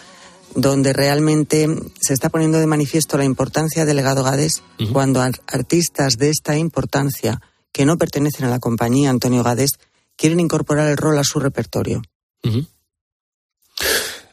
donde 0.55 0.91
realmente 0.91 1.69
se 2.01 2.11
está 2.11 2.27
poniendo 2.27 2.59
de 2.59 2.67
manifiesto 2.67 3.17
la 3.17 3.23
importancia 3.23 3.85
del 3.85 3.95
legado 3.95 4.21
Gades 4.21 4.61
uh 4.77 4.83
-huh. 4.83 4.91
cuando 4.91 5.21
artistas 5.21 6.17
de 6.17 6.31
esta 6.31 6.57
importancia, 6.57 7.39
que 7.71 7.85
no 7.85 7.97
pertenecen 7.97 8.43
a 8.43 8.49
la 8.49 8.59
compañía 8.59 9.09
Antonio 9.09 9.41
Gades, 9.41 9.79
quieren 10.17 10.41
incorporar 10.41 10.89
el 10.89 10.97
rol 10.97 11.17
a 11.17 11.23
su 11.23 11.39
repertorio. 11.39 12.01
Uh 12.43 12.49
-huh. 12.49 12.67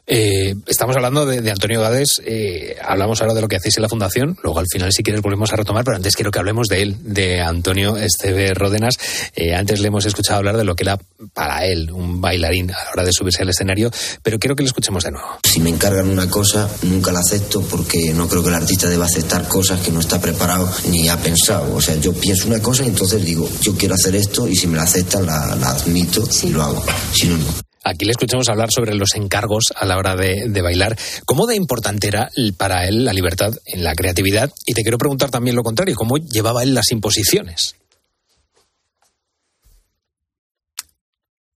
Eh, 0.05 0.55
estamos 0.67 0.95
hablando 0.97 1.25
de, 1.25 1.41
de 1.41 1.51
Antonio 1.51 1.79
Gades, 1.79 2.21
eh, 2.25 2.75
hablamos 2.83 3.21
ahora 3.21 3.33
de 3.33 3.41
lo 3.41 3.47
que 3.47 3.55
hacéis 3.55 3.77
en 3.77 3.83
la 3.83 3.89
Fundación, 3.89 4.37
luego 4.43 4.59
al 4.59 4.67
final 4.67 4.91
si 4.91 5.01
quieres 5.01 5.21
volvemos 5.21 5.53
a 5.53 5.55
retomar, 5.55 5.85
pero 5.85 5.95
antes 5.95 6.15
quiero 6.15 6.29
que 6.29 6.39
hablemos 6.39 6.67
de 6.67 6.81
él, 6.81 6.97
de 7.01 7.41
Antonio 7.41 7.95
Esteve 7.95 8.53
Ródenas. 8.53 8.95
Eh, 9.33 9.55
antes 9.55 9.79
le 9.79 9.87
hemos 9.87 10.05
escuchado 10.05 10.39
hablar 10.39 10.57
de 10.57 10.65
lo 10.65 10.75
que 10.75 10.83
era 10.83 10.99
para 11.33 11.65
él 11.65 11.89
un 11.91 12.19
bailarín 12.19 12.71
a 12.71 12.83
la 12.83 12.91
hora 12.91 13.03
de 13.05 13.13
subirse 13.13 13.43
al 13.43 13.49
escenario, 13.49 13.91
pero 14.21 14.39
quiero 14.39 14.55
que 14.55 14.63
lo 14.63 14.67
escuchemos 14.67 15.03
de 15.05 15.11
nuevo. 15.11 15.39
Si 15.43 15.61
me 15.61 15.69
encargan 15.69 16.09
una 16.09 16.29
cosa, 16.29 16.69
nunca 16.81 17.11
la 17.13 17.19
acepto 17.19 17.61
porque 17.61 18.13
no 18.13 18.27
creo 18.27 18.43
que 18.43 18.49
el 18.49 18.55
artista 18.55 18.89
deba 18.89 19.05
aceptar 19.05 19.47
cosas 19.47 19.79
que 19.79 19.91
no 19.91 20.01
está 20.01 20.19
preparado 20.19 20.69
ni 20.89 21.07
ha 21.07 21.17
pensado. 21.17 21.73
O 21.75 21.81
sea, 21.81 21.95
yo 21.95 22.13
pienso 22.13 22.47
una 22.47 22.61
cosa 22.61 22.83
y 22.83 22.87
entonces 22.87 23.23
digo, 23.23 23.49
yo 23.61 23.75
quiero 23.77 23.95
hacer 23.95 24.15
esto 24.15 24.47
y 24.47 24.55
si 24.55 24.67
me 24.67 24.75
la 24.75 24.83
aceptan 24.83 25.25
la, 25.25 25.55
la 25.55 25.69
admito 25.69 26.25
sí. 26.25 26.47
y 26.47 26.51
lo 26.51 26.63
hago. 26.63 26.85
Si 27.13 27.27
no, 27.27 27.37
no. 27.37 27.72
Aquí 27.83 28.05
le 28.05 28.11
escuchamos 28.11 28.47
hablar 28.49 28.69
sobre 28.71 28.95
los 28.95 29.15
encargos 29.15 29.73
a 29.75 29.85
la 29.85 29.97
hora 29.97 30.15
de, 30.15 30.47
de, 30.47 30.61
bailar. 30.61 30.97
¿Cómo 31.25 31.45
de 31.45 31.55
importante 31.55 32.07
era 32.07 32.29
para 32.57 32.87
él 32.87 33.03
la 33.03 33.13
libertad 33.13 33.51
en 33.65 33.83
la 33.83 33.93
creatividad? 33.93 34.51
Y 34.65 34.73
te 34.73 34.83
quiero 34.83 34.97
preguntar 34.97 35.29
también 35.29 35.55
lo 35.55 35.63
contrario, 35.63 35.95
¿cómo 35.95 36.17
llevaba 36.17 36.63
él 36.63 36.73
las 36.73 36.91
imposiciones? 36.91 37.75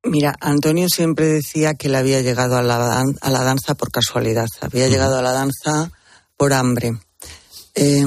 Mira, 0.04 0.36
Antonio 0.40 0.88
siempre 0.90 1.26
decía 1.26 1.74
que 1.74 1.88
él 1.88 1.96
había 1.96 2.22
llegado 2.22 2.58
a 2.58 2.62
la, 2.62 3.04
a 3.22 3.30
la 3.30 3.44
danza 3.44 3.76
por 3.76 3.92
casualidad, 3.92 4.48
había 4.62 4.88
llegado 4.88 5.18
a 5.18 5.22
la 5.22 5.32
danza 5.32 5.92
por 6.38 6.54
hambre. 6.54 6.98
Eh, 7.76 8.06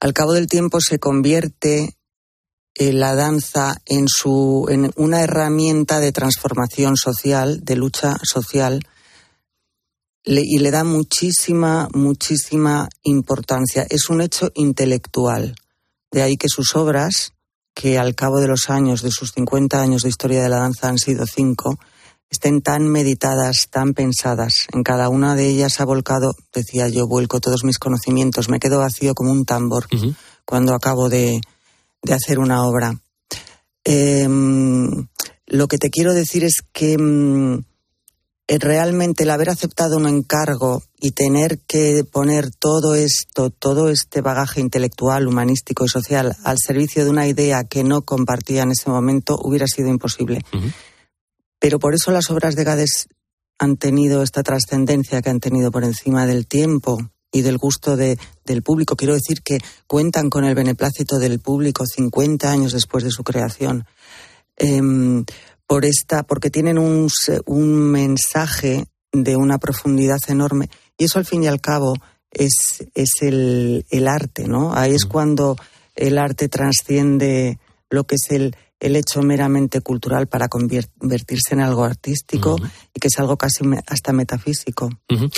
al 0.00 0.12
cabo 0.12 0.32
del 0.32 0.48
tiempo 0.48 0.80
se 0.80 0.98
convierte 0.98 1.96
eh, 2.80 2.94
la 2.94 3.14
danza 3.14 3.76
en, 3.84 4.06
su, 4.08 4.66
en 4.70 4.90
una 4.96 5.20
herramienta 5.20 6.00
de 6.00 6.12
transformación 6.12 6.96
social, 6.96 7.60
de 7.62 7.76
lucha 7.76 8.16
social, 8.22 8.80
le, 10.24 10.40
y 10.40 10.60
le 10.60 10.70
da 10.70 10.82
muchísima, 10.82 11.90
muchísima 11.92 12.88
importancia. 13.02 13.86
Es 13.90 14.08
un 14.08 14.22
hecho 14.22 14.50
intelectual. 14.54 15.54
De 16.10 16.22
ahí 16.22 16.38
que 16.38 16.48
sus 16.48 16.74
obras, 16.74 17.34
que 17.74 17.98
al 17.98 18.14
cabo 18.14 18.40
de 18.40 18.48
los 18.48 18.70
años, 18.70 19.02
de 19.02 19.10
sus 19.10 19.32
50 19.32 19.78
años 19.78 20.00
de 20.00 20.08
historia 20.08 20.42
de 20.42 20.48
la 20.48 20.60
danza 20.60 20.88
han 20.88 20.96
sido 20.96 21.26
cinco, 21.26 21.78
estén 22.30 22.62
tan 22.62 22.88
meditadas, 22.88 23.68
tan 23.68 23.92
pensadas. 23.92 24.68
En 24.72 24.84
cada 24.84 25.10
una 25.10 25.36
de 25.36 25.48
ellas 25.48 25.82
ha 25.82 25.84
volcado, 25.84 26.32
decía 26.50 26.88
yo, 26.88 27.06
vuelco 27.06 27.40
todos 27.40 27.62
mis 27.62 27.78
conocimientos, 27.78 28.48
me 28.48 28.58
quedo 28.58 28.78
vacío 28.78 29.12
como 29.14 29.32
un 29.32 29.44
tambor 29.44 29.84
uh 29.92 29.96
-huh. 29.96 30.16
cuando 30.46 30.72
acabo 30.72 31.10
de, 31.10 31.42
de, 32.02 32.14
hacer 32.14 32.38
una 32.38 32.64
obra. 32.64 33.00
Eh, 33.84 34.28
lo 35.46 35.68
que 35.68 35.78
te 35.78 35.90
quiero 35.90 36.14
decir 36.14 36.44
es 36.44 36.62
que 36.72 36.96
mm, 36.96 37.64
realmente 38.58 39.22
el 39.24 39.30
haber 39.30 39.50
aceptado 39.50 39.96
un 39.96 40.06
encargo 40.06 40.82
y 40.98 41.12
tener 41.12 41.58
que 41.66 42.04
poner 42.04 42.50
todo 42.50 42.94
esto, 42.94 43.50
todo 43.50 43.88
este 43.88 44.20
bagaje 44.20 44.60
intelectual, 44.60 45.26
humanístico 45.26 45.84
y 45.84 45.88
social 45.88 46.36
al 46.44 46.58
servicio 46.58 47.04
de 47.04 47.10
una 47.10 47.26
idea 47.26 47.64
que 47.64 47.84
no 47.84 48.02
compartía 48.02 48.62
en 48.62 48.72
ese 48.72 48.90
momento 48.90 49.38
hubiera 49.42 49.66
sido 49.66 49.88
imposible. 49.88 50.40
Uh 50.52 50.56
-huh. 50.56 50.72
Pero 51.58 51.78
por 51.78 51.94
eso 51.94 52.10
las 52.10 52.30
obras 52.30 52.56
de 52.56 52.64
Gades 52.64 53.08
han 53.58 53.76
tenido 53.76 54.22
esta 54.22 54.42
trascendencia 54.42 55.20
que 55.20 55.30
han 55.30 55.40
tenido 55.40 55.70
por 55.70 55.84
encima 55.84 56.26
del 56.26 56.46
tiempo 56.46 56.98
y 57.30 57.42
del 57.42 57.58
gusto 57.58 57.96
de, 57.96 58.18
del 58.50 58.62
público. 58.62 58.96
Quiero 58.96 59.14
decir 59.14 59.42
que 59.42 59.58
cuentan 59.86 60.30
con 60.30 60.44
el 60.44 60.54
beneplácito 60.54 61.18
del 61.18 61.38
público 61.38 61.84
50 61.86 62.50
años 62.50 62.72
después 62.72 63.04
de 63.04 63.10
su 63.10 63.24
creación. 63.24 63.86
Eh, 64.56 64.80
por 65.66 65.84
esta, 65.84 66.24
porque 66.24 66.50
tienen 66.50 66.78
un, 66.78 67.08
un 67.46 67.90
mensaje 67.92 68.86
de 69.12 69.36
una 69.36 69.58
profundidad 69.58 70.18
enorme. 70.26 70.68
Y 70.98 71.04
eso 71.04 71.20
al 71.20 71.24
fin 71.24 71.44
y 71.44 71.46
al 71.46 71.60
cabo 71.60 71.94
es, 72.32 72.84
es 72.94 73.10
el, 73.22 73.86
el 73.90 74.08
arte, 74.08 74.48
¿no? 74.48 74.74
Ahí 74.74 74.94
es 74.94 75.04
cuando 75.04 75.56
el 75.94 76.18
arte 76.18 76.48
trasciende 76.48 77.58
lo 77.88 78.04
que 78.04 78.16
es 78.16 78.30
el, 78.30 78.56
el 78.80 78.96
hecho 78.96 79.20
meramente 79.20 79.82
cultural 79.82 80.26
para 80.26 80.48
convertirse 80.48 81.52
en 81.52 81.60
algo 81.60 81.84
artístico 81.84 82.54
uh 82.54 82.58
-huh. 82.58 82.70
y 82.94 83.00
que 83.00 83.08
es 83.08 83.18
algo 83.18 83.36
casi 83.36 83.64
me, 83.64 83.78
hasta 83.86 84.12
metafísico. 84.12 84.86
Uh 85.08 85.14
-huh. 85.14 85.30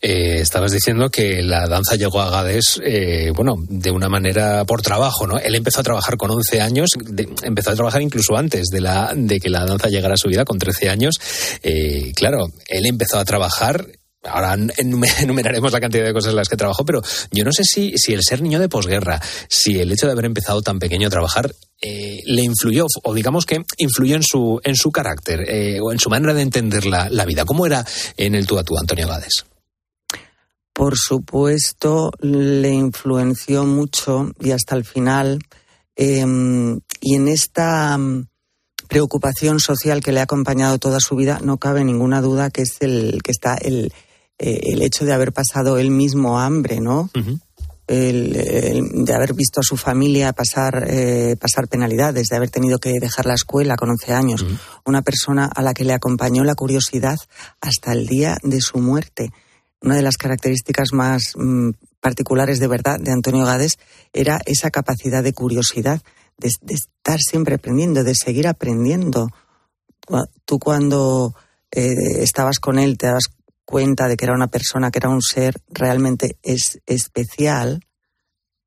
eh, 0.00 0.40
estabas 0.40 0.72
diciendo 0.72 1.10
que 1.10 1.42
la 1.42 1.66
danza 1.66 1.96
llegó 1.96 2.20
a 2.20 2.30
Gades, 2.30 2.80
eh, 2.84 3.32
bueno, 3.34 3.54
de 3.68 3.90
una 3.90 4.08
manera 4.08 4.64
por 4.66 4.82
trabajo, 4.82 5.26
¿no? 5.26 5.38
Él 5.38 5.54
empezó 5.54 5.80
a 5.80 5.84
trabajar 5.84 6.16
con 6.18 6.30
11 6.30 6.60
años, 6.60 6.90
de, 6.98 7.28
empezó 7.42 7.70
a 7.70 7.74
trabajar 7.74 8.02
incluso 8.02 8.36
antes 8.36 8.68
de, 8.68 8.80
la, 8.80 9.12
de 9.16 9.40
que 9.40 9.48
la 9.48 9.64
danza 9.64 9.88
llegara 9.88 10.14
a 10.14 10.18
su 10.18 10.28
vida, 10.28 10.44
con 10.44 10.58
13 10.58 10.90
años. 10.90 11.14
Eh, 11.62 12.12
claro, 12.14 12.48
él 12.68 12.86
empezó 12.86 13.18
a 13.18 13.24
trabajar 13.24 13.86
Ahora 14.24 14.54
enumeraremos 14.76 15.72
la 15.72 15.80
cantidad 15.80 16.04
de 16.04 16.12
cosas 16.12 16.30
en 16.30 16.36
las 16.36 16.48
que 16.48 16.56
trabajó, 16.56 16.84
pero 16.84 17.02
yo 17.30 17.44
no 17.44 17.52
sé 17.52 17.64
si, 17.64 17.94
si 17.96 18.12
el 18.12 18.22
ser 18.22 18.42
niño 18.42 18.58
de 18.58 18.68
posguerra, 18.68 19.20
si 19.48 19.78
el 19.78 19.92
hecho 19.92 20.06
de 20.06 20.12
haber 20.12 20.26
empezado 20.26 20.62
tan 20.62 20.78
pequeño 20.78 21.06
a 21.06 21.10
trabajar, 21.10 21.54
eh, 21.80 22.20
le 22.26 22.42
influyó, 22.42 22.86
o 23.02 23.14
digamos 23.14 23.46
que 23.46 23.64
influyó 23.78 24.16
en 24.16 24.22
su, 24.22 24.60
en 24.62 24.76
su 24.76 24.90
carácter, 24.90 25.48
eh, 25.48 25.80
o 25.80 25.92
en 25.92 25.98
su 25.98 26.10
manera 26.10 26.34
de 26.34 26.42
entender 26.42 26.84
la, 26.84 27.08
la, 27.08 27.24
vida. 27.24 27.44
¿Cómo 27.46 27.64
era 27.64 27.84
en 28.16 28.34
el 28.34 28.46
tú 28.46 28.58
a 28.58 28.64
tú, 28.64 28.76
Antonio 28.78 29.08
Gades? 29.08 29.46
Por 30.74 30.96
supuesto, 30.96 32.12
le 32.20 32.70
influenció 32.70 33.64
mucho 33.64 34.30
y 34.40 34.50
hasta 34.50 34.76
el 34.76 34.84
final. 34.84 35.40
Eh, 35.96 36.24
y 37.00 37.14
en 37.14 37.28
esta 37.28 37.98
preocupación 38.88 39.60
social 39.60 40.02
que 40.02 40.12
le 40.12 40.20
ha 40.20 40.24
acompañado 40.24 40.78
toda 40.78 40.98
su 41.00 41.16
vida, 41.16 41.40
no 41.42 41.58
cabe 41.58 41.84
ninguna 41.84 42.20
duda 42.20 42.50
que 42.50 42.62
es 42.62 42.76
el 42.80 43.20
que 43.22 43.30
está 43.30 43.54
el 43.54 43.92
eh, 44.42 44.72
el 44.72 44.80
hecho 44.80 45.04
de 45.04 45.12
haber 45.12 45.34
pasado 45.34 45.76
él 45.76 45.90
mismo 45.90 46.40
hambre, 46.40 46.80
¿no? 46.80 47.10
Uh 47.14 47.20
-huh. 47.20 47.40
el, 47.86 48.36
el, 48.36 49.04
de 49.04 49.12
haber 49.14 49.34
visto 49.34 49.60
a 49.60 49.62
su 49.62 49.76
familia 49.76 50.32
pasar, 50.32 50.86
eh, 50.88 51.36
pasar 51.38 51.68
penalidades, 51.68 52.28
de 52.28 52.36
haber 52.36 52.48
tenido 52.48 52.78
que 52.78 52.98
dejar 52.98 53.26
la 53.26 53.34
escuela 53.34 53.76
con 53.76 53.90
11 53.90 54.14
años. 54.14 54.42
Uh 54.42 54.46
-huh. 54.46 54.58
Una 54.86 55.02
persona 55.02 55.44
a 55.44 55.60
la 55.60 55.74
que 55.74 55.84
le 55.84 55.92
acompañó 55.92 56.42
la 56.42 56.54
curiosidad 56.54 57.18
hasta 57.60 57.92
el 57.92 58.06
día 58.06 58.38
de 58.42 58.62
su 58.62 58.78
muerte. 58.78 59.30
Una 59.82 59.96
de 59.96 60.02
las 60.02 60.16
características 60.16 60.92
más 60.94 61.34
mmm, 61.36 61.72
particulares 62.00 62.60
de 62.60 62.68
verdad 62.68 62.98
de 62.98 63.12
Antonio 63.12 63.44
Gades 63.44 63.76
era 64.14 64.40
esa 64.46 64.70
capacidad 64.70 65.22
de 65.22 65.34
curiosidad, 65.34 66.00
de, 66.38 66.48
de 66.62 66.74
estar 66.74 67.18
siempre 67.20 67.56
aprendiendo, 67.56 68.04
de 68.04 68.14
seguir 68.14 68.48
aprendiendo. 68.48 69.28
Tú 70.46 70.58
cuando 70.58 71.34
eh, 71.70 72.22
estabas 72.22 72.58
con 72.58 72.78
él 72.78 72.96
te 72.98 73.06
dabas 73.06 73.26
cuenta 73.70 74.08
de 74.08 74.16
que 74.16 74.24
era 74.24 74.34
una 74.34 74.48
persona, 74.48 74.90
que 74.90 74.98
era 74.98 75.08
un 75.08 75.22
ser 75.22 75.54
realmente 75.68 76.36
es, 76.42 76.80
especial, 76.86 77.80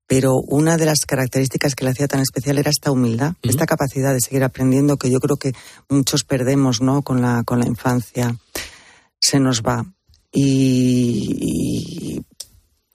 pero 0.08 0.36
una 0.36 0.78
de 0.78 0.86
las 0.86 1.06
características 1.06 1.76
que 1.76 1.84
le 1.84 1.92
hacía 1.92 2.08
tan 2.08 2.22
especial 2.22 2.58
era 2.58 2.70
esta 2.70 2.92
humildad, 2.92 3.32
uh 3.32 3.36
-huh. 3.42 3.50
esta 3.50 3.66
capacidad 3.66 4.14
de 4.14 4.22
seguir 4.22 4.44
aprendiendo 4.44 4.98
que 4.98 5.12
yo 5.12 5.20
creo 5.20 5.38
que 5.38 5.52
muchos 5.90 6.24
perdemos 6.24 6.82
¿no? 6.82 7.02
con, 7.02 7.22
la, 7.22 7.44
con 7.44 7.60
la 7.60 7.68
infancia. 7.68 8.36
Se 9.20 9.40
nos 9.40 9.62
va. 9.62 9.86
Y, 10.32 11.38
y 11.40 12.26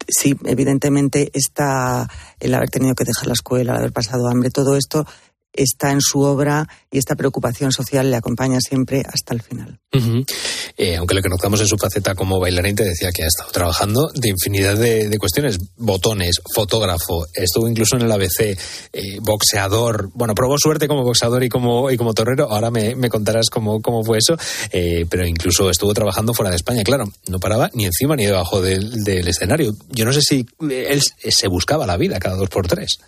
sí, 0.08 0.34
evidentemente 0.44 1.30
está 1.32 2.08
el 2.40 2.54
haber 2.54 2.70
tenido 2.70 2.94
que 2.94 3.04
dejar 3.04 3.26
la 3.26 3.34
escuela, 3.34 3.72
el 3.72 3.78
haber 3.78 3.92
pasado 3.92 4.28
hambre, 4.28 4.50
todo 4.50 4.76
esto 4.76 5.06
está 5.52 5.90
en 5.90 6.00
su 6.00 6.20
obra 6.20 6.68
y 6.90 6.98
esta 6.98 7.16
preocupación 7.16 7.72
social 7.72 8.10
le 8.10 8.16
acompaña 8.16 8.60
siempre 8.60 9.02
hasta 9.06 9.34
el 9.34 9.42
final. 9.42 9.78
Uh 9.92 9.98
-huh. 9.98 10.32
eh, 10.76 10.96
aunque 10.96 11.14
le 11.14 11.22
conozcamos 11.22 11.60
en 11.60 11.66
su 11.66 11.76
faceta 11.76 12.14
como 12.14 12.38
bailarín, 12.38 12.76
te 12.76 12.84
decía 12.84 13.10
que 13.12 13.24
ha 13.24 13.26
estado 13.26 13.50
trabajando 13.50 14.10
de 14.14 14.28
infinidad 14.28 14.76
de, 14.76 15.08
de 15.08 15.18
cuestiones, 15.18 15.58
botones, 15.76 16.40
fotógrafo, 16.54 17.26
estuvo 17.34 17.68
incluso 17.68 17.96
en 17.96 18.02
el 18.02 18.12
ABC, 18.12 18.58
eh, 18.92 19.18
boxeador, 19.20 20.10
bueno, 20.14 20.34
probó 20.34 20.58
suerte 20.58 20.88
como 20.88 21.04
boxeador 21.04 21.42
y 21.42 21.48
como, 21.48 21.90
y 21.90 21.96
como 21.96 22.14
torrero, 22.14 22.50
ahora 22.50 22.70
me, 22.70 22.94
me 22.94 23.08
contarás 23.08 23.48
cómo, 23.50 23.80
cómo 23.80 24.04
fue 24.04 24.18
eso, 24.18 24.36
eh, 24.70 25.06
pero 25.08 25.26
incluso 25.26 25.70
estuvo 25.70 25.92
trabajando 25.94 26.34
fuera 26.34 26.50
de 26.50 26.56
España, 26.56 26.82
claro, 26.84 27.04
no 27.28 27.38
paraba 27.38 27.70
ni 27.74 27.86
encima 27.86 28.14
ni 28.16 28.26
debajo 28.26 28.60
del, 28.60 29.02
del 29.04 29.26
escenario. 29.26 29.74
Yo 29.90 30.04
no 30.04 30.12
sé 30.12 30.20
si 30.22 30.46
él 30.70 31.02
se 31.02 31.48
buscaba 31.48 31.86
la 31.86 31.96
vida 31.96 32.18
cada 32.18 32.36
dos 32.36 32.48
por 32.48 32.66
tres. 32.66 32.98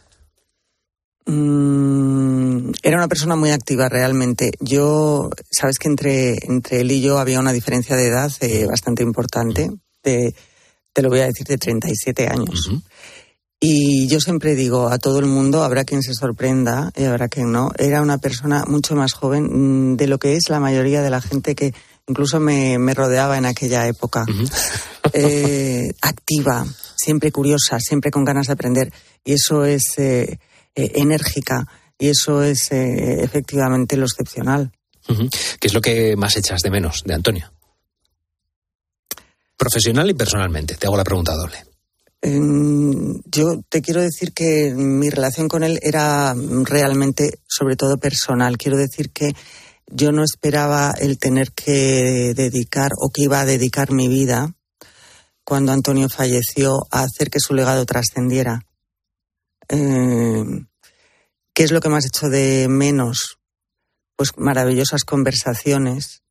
Mm, 1.27 2.20
era 2.83 2.97
una 2.97 3.09
persona 3.09 3.37
muy 3.37 3.51
activa 3.51 3.89
realmente. 3.89 4.53
Yo, 4.61 5.31
sabes 5.51 5.79
que 5.79 5.89
entre, 5.89 6.39
entre 6.47 6.81
él 6.81 6.93
y 6.93 7.01
yo 7.01 7.19
había 7.19 7.41
una 7.41 7.53
diferencia 7.53 7.97
de 7.97 8.09
edad 8.09 8.33
eh, 8.41 8.67
bastante 8.67 9.03
importante, 9.03 9.71
de, 10.03 10.35
te 10.93 11.03
lo 11.03 11.09
voy 11.09 11.21
a 11.21 11.27
decir, 11.27 11.47
de 11.47 11.59
37 11.59 12.29
años. 12.29 12.69
Uh 12.69 12.73
-huh. 12.73 12.83
Y 13.63 14.09
yo 14.09 14.21
siempre 14.21 14.55
digo 14.55 14.89
a 14.89 14.99
todo 14.99 15.19
el 15.19 15.27
mundo, 15.27 15.63
habrá 15.63 15.85
quien 15.85 16.03
se 16.03 16.15
sorprenda 16.15 16.91
y 16.97 17.05
habrá 17.05 17.29
quien 17.29 17.53
no, 17.53 17.71
era 17.77 18.01
una 18.01 18.17
persona 18.17 18.65
mucho 18.67 18.97
más 18.97 19.13
joven 19.13 19.93
mm, 19.93 19.97
de 19.97 20.07
lo 20.07 20.19
que 20.19 20.35
es 20.37 20.49
la 20.49 20.61
mayoría 20.61 21.03
de 21.03 21.11
la 21.11 21.21
gente 21.21 21.55
que 21.55 21.75
incluso 22.09 22.41
me, 22.41 22.79
me 22.79 22.95
rodeaba 22.95 23.37
en 23.37 23.45
aquella 23.45 23.87
época. 23.87 24.25
Uh 24.27 24.33
-huh. 24.33 25.11
eh, 25.13 25.93
activa, 26.01 26.67
siempre 26.97 27.31
curiosa, 27.31 27.79
siempre 27.81 28.11
con 28.11 28.25
ganas 28.25 28.47
de 28.47 28.53
aprender. 28.53 28.93
Y 29.25 29.33
eso 29.33 29.65
es... 29.65 29.99
Eh, 29.99 30.39
eh, 30.77 30.93
enérgica 30.95 31.67
y 32.01 32.09
eso 32.09 32.43
es 32.43 32.73
eh, 32.73 33.23
efectivamente 33.23 33.97
lo 33.97 34.07
excepcional. 34.07 34.73
¿Qué 35.07 35.69
es 35.69 35.75
lo 35.75 35.81
que 35.81 36.17
más 36.17 36.37
echas 36.37 36.63
de 36.63 36.71
menos 36.71 37.03
de 37.05 37.15
Antonio? 37.15 37.53
Profesional 39.57 40.09
y 40.09 40.15
personalmente, 40.15 40.77
te 40.77 40.87
hago 40.87 40.97
la 40.97 41.05
pregunta 41.05 41.35
doble. 41.35 41.65
Eh, 42.23 42.41
yo 43.27 43.61
te 43.69 43.83
quiero 43.83 44.01
decir 44.01 44.33
que 44.33 44.73
mi 44.75 45.11
relación 45.11 45.49
con 45.49 45.63
él 45.63 45.79
era 45.83 46.35
realmente, 46.65 47.41
sobre 47.47 47.77
todo 47.77 47.99
personal. 47.99 48.57
Quiero 48.57 48.79
decir 48.79 49.11
que 49.11 49.33
yo 49.87 50.13
no 50.13 50.23
esperaba 50.25 50.95
el 50.99 51.19
tener 51.19 51.53
que 51.53 52.33
dedicar 52.35 52.93
o 52.99 53.11
que 53.11 53.23
iba 53.23 53.41
a 53.41 53.47
dedicar 53.47 53.91
mi 53.91 54.09
vida 54.09 54.55
cuando 55.45 55.73
Antonio 55.73 56.09
falleció 56.09 56.87
a 56.91 57.03
hacer 57.03 57.29
que 57.29 57.41
su 57.41 57.55
legado 57.55 57.85
trascendiera 57.85 58.61
eh, 59.69 60.45
¿Qué 61.61 61.65
es 61.65 61.73
lo 61.73 61.83
que 61.83 61.91
más 61.91 62.07
hecho 62.07 62.31
de 62.31 62.69
menos? 62.71 63.39
pues 64.17 64.31
maravillosas 64.39 65.05
conversaciones, 65.05 66.23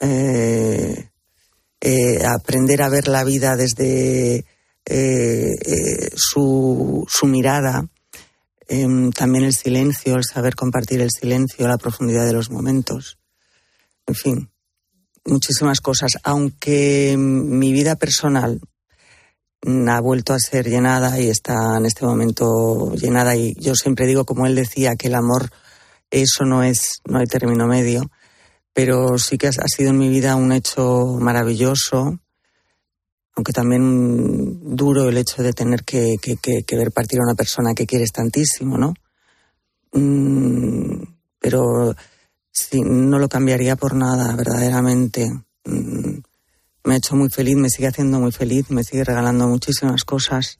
eh, 0.00 1.10
eh, 1.78 2.24
aprender 2.24 2.80
a 2.80 2.88
ver 2.88 3.06
la 3.08 3.22
vida 3.22 3.54
desde 3.54 4.46
su, 6.16 7.04
su, 7.06 7.26
mirada, 7.26 7.86
em, 8.66 9.12
también 9.12 9.44
el 9.44 9.52
silencio, 9.52 10.14
el 10.14 10.24
saber 10.24 10.54
compartir 10.54 11.02
el 11.02 11.10
silencio, 11.10 11.68
la 11.68 11.76
profundidad 11.76 12.24
de 12.24 12.32
los 12.32 12.50
momentos, 12.50 13.18
en 14.06 14.14
fin, 14.14 14.50
muchísimas 15.26 15.82
cosas, 15.82 16.12
aunque 16.22 17.14
mi 17.18 17.74
vida 17.74 17.96
personal 17.96 18.62
ha 19.62 20.00
vuelto 20.00 20.32
a 20.32 20.38
ser 20.38 20.68
llenada 20.68 21.18
y 21.20 21.28
está 21.28 21.76
en 21.76 21.86
este 21.86 22.04
momento 22.04 22.92
llenada. 22.94 23.36
Y 23.36 23.54
yo 23.54 23.74
siempre 23.74 24.06
digo 24.06 24.24
como 24.24 24.46
él 24.46 24.54
decía 24.54 24.96
que 24.96 25.08
el 25.08 25.14
amor 25.14 25.50
eso 26.10 26.44
no 26.44 26.62
es 26.62 27.00
no 27.06 27.18
hay 27.18 27.26
término 27.26 27.66
medio. 27.66 28.10
Pero 28.72 29.18
sí 29.18 29.38
que 29.38 29.48
ha 29.48 29.52
sido 29.52 29.90
en 29.90 29.98
mi 29.98 30.08
vida 30.08 30.36
un 30.36 30.52
hecho 30.52 31.16
maravilloso 31.18 32.18
aunque 33.36 33.52
también 33.52 34.74
duro 34.74 35.10
el 35.10 35.18
hecho 35.18 35.42
de 35.42 35.52
tener 35.52 35.84
que, 35.84 36.16
ver 36.72 36.90
partir 36.90 37.20
a 37.20 37.24
una 37.24 37.34
persona 37.34 37.74
que 37.74 37.86
quieres 37.86 38.10
tantísimo 38.10 38.78
no 38.78 38.94
mm, 39.92 41.02
pero 41.38 41.94
sí, 42.50 42.80
no 42.80 43.18
lo 43.18 43.28
cambiaría 43.28 43.76
por 43.76 43.94
nada 43.94 44.34
verdaderamente. 44.34 45.30
Mm, 45.64 46.18
me 46.86 46.94
ha 46.94 46.96
hecho 46.98 47.16
muy 47.16 47.28
feliz, 47.28 47.56
me 47.56 47.68
sigue 47.68 47.88
haciendo 47.88 48.20
muy 48.20 48.32
feliz, 48.32 48.70
me 48.70 48.84
sigue 48.84 49.04
regalando 49.04 49.48
muchísimas 49.48 50.04
cosas. 50.04 50.58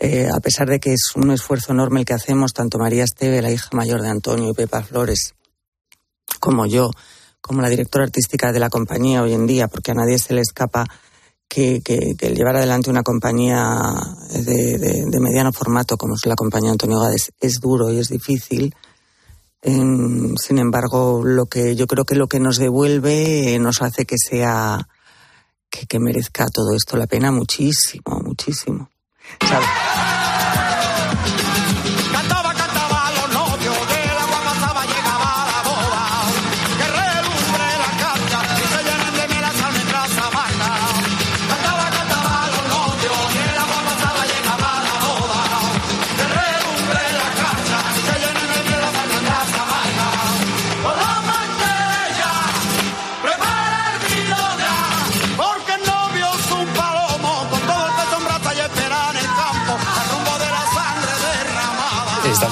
Eh, 0.00 0.28
a 0.28 0.40
pesar 0.40 0.68
de 0.68 0.80
que 0.80 0.92
es 0.92 1.12
un 1.14 1.30
esfuerzo 1.30 1.72
enorme 1.72 2.00
el 2.00 2.06
que 2.06 2.14
hacemos, 2.14 2.52
tanto 2.52 2.78
María 2.78 3.04
Esteve, 3.04 3.40
la 3.40 3.52
hija 3.52 3.68
mayor 3.72 4.02
de 4.02 4.08
Antonio, 4.08 4.50
y 4.50 4.54
Pepa 4.54 4.82
Flores, 4.82 5.34
como 6.40 6.66
yo, 6.66 6.90
como 7.40 7.62
la 7.62 7.68
directora 7.68 8.04
artística 8.04 8.52
de 8.52 8.58
la 8.58 8.68
compañía 8.68 9.22
hoy 9.22 9.32
en 9.32 9.46
día, 9.46 9.68
porque 9.68 9.92
a 9.92 9.94
nadie 9.94 10.18
se 10.18 10.34
le 10.34 10.40
escapa 10.40 10.86
que, 11.48 11.80
el 12.18 12.34
llevar 12.34 12.56
adelante 12.56 12.90
una 12.90 13.04
compañía 13.04 13.78
de, 14.32 15.20
mediano 15.20 15.52
formato, 15.52 15.96
como 15.96 16.16
es 16.16 16.26
la 16.26 16.34
compañía 16.34 16.72
Antonio 16.72 16.98
Gades, 16.98 17.30
es 17.40 17.60
duro 17.60 17.92
y 17.92 17.98
es 17.98 18.08
difícil. 18.08 18.74
sin 19.62 20.58
embargo, 20.58 21.22
lo 21.24 21.46
que 21.46 21.76
yo 21.76 21.86
creo 21.86 22.04
que 22.04 22.16
lo 22.16 22.26
que 22.26 22.40
nos 22.40 22.56
devuelve 22.56 23.56
nos 23.60 23.82
hace 23.82 24.04
que 24.04 24.16
sea 24.18 24.88
que, 25.88 25.98
merezca 25.98 26.46
todo 26.46 26.74
esto 26.74 26.96
la 26.96 27.06
pena 27.06 27.30
muchísimo, 27.30 28.20
muchísimo. 28.24 28.88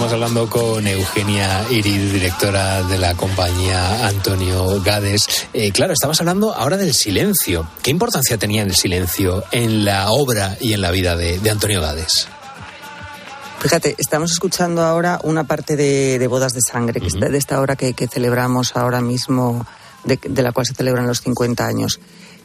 Estamos 0.03 0.15
hablando 0.15 0.51
con 0.51 0.85
Eugenia 0.85 1.65
Irid, 1.71 2.11
directora 2.11 2.83
de 2.83 2.99
la 2.99 3.15
compañía 3.15 4.09
Antonio 4.09 4.83
Gades. 4.83 5.47
Eh, 5.53 5.71
claro, 5.71 5.93
estamos 5.93 6.19
hablando 6.19 6.53
ahora 6.53 6.77
del 6.77 6.93
silencio. 6.93 7.71
¿Qué 7.85 7.93
importancia 7.93 8.37
tenía 8.37 8.65
el 8.65 8.75
silencio 8.75 9.45
en 9.53 9.85
la 9.85 10.11
obra 10.11 10.57
y 10.61 10.73
en 10.73 10.81
la 10.81 10.91
vida 10.91 11.15
de, 11.15 11.39
Antonio 11.49 11.81
Gades? 11.81 12.27
Fíjate, 13.61 13.95
estamos 13.97 14.33
escuchando 14.33 14.83
ahora 14.83 15.21
una 15.23 15.45
parte 15.45 15.77
de, 15.77 16.27
Bodas 16.27 16.53
de 16.53 16.63
Sangre, 16.63 17.01
que 17.01 17.09
de 17.17 17.39
esta 17.39 17.61
obra 17.61 17.77
que, 17.77 17.95
celebramos 18.09 18.75
ahora 18.75 19.01
mismo, 19.01 19.65
de, 20.03 20.19
la 20.43 20.51
cual 20.51 20.67
se 20.67 20.75
celebran 20.75 21.07
los 21.07 21.21
50 21.21 21.65
años. 21.65 22.01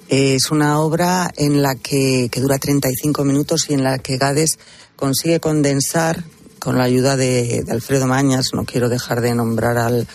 Es 0.10 0.52
una 0.52 0.80
obra 0.80 1.32
en 1.36 1.64
la 1.64 1.74
que, 1.74 2.30
que, 2.32 2.40
dura 2.40 2.60
35 2.60 3.24
minutos 3.24 3.68
y 3.72 3.74
en 3.74 3.84
la 3.84 3.98
que 3.98 4.18
Gades 4.18 4.60
consigue 4.96 5.40
condensar 5.40 6.24
con 6.60 6.78
la 6.78 6.84
ayuda 6.84 7.16
de, 7.16 7.66
Alfredo 7.70 8.08
Mañas, 8.08 8.52
no 8.54 8.66
quiero 8.66 8.90
dejar 8.90 9.22
de 9.22 9.34
nombrar 9.34 9.78
al, 9.78 10.08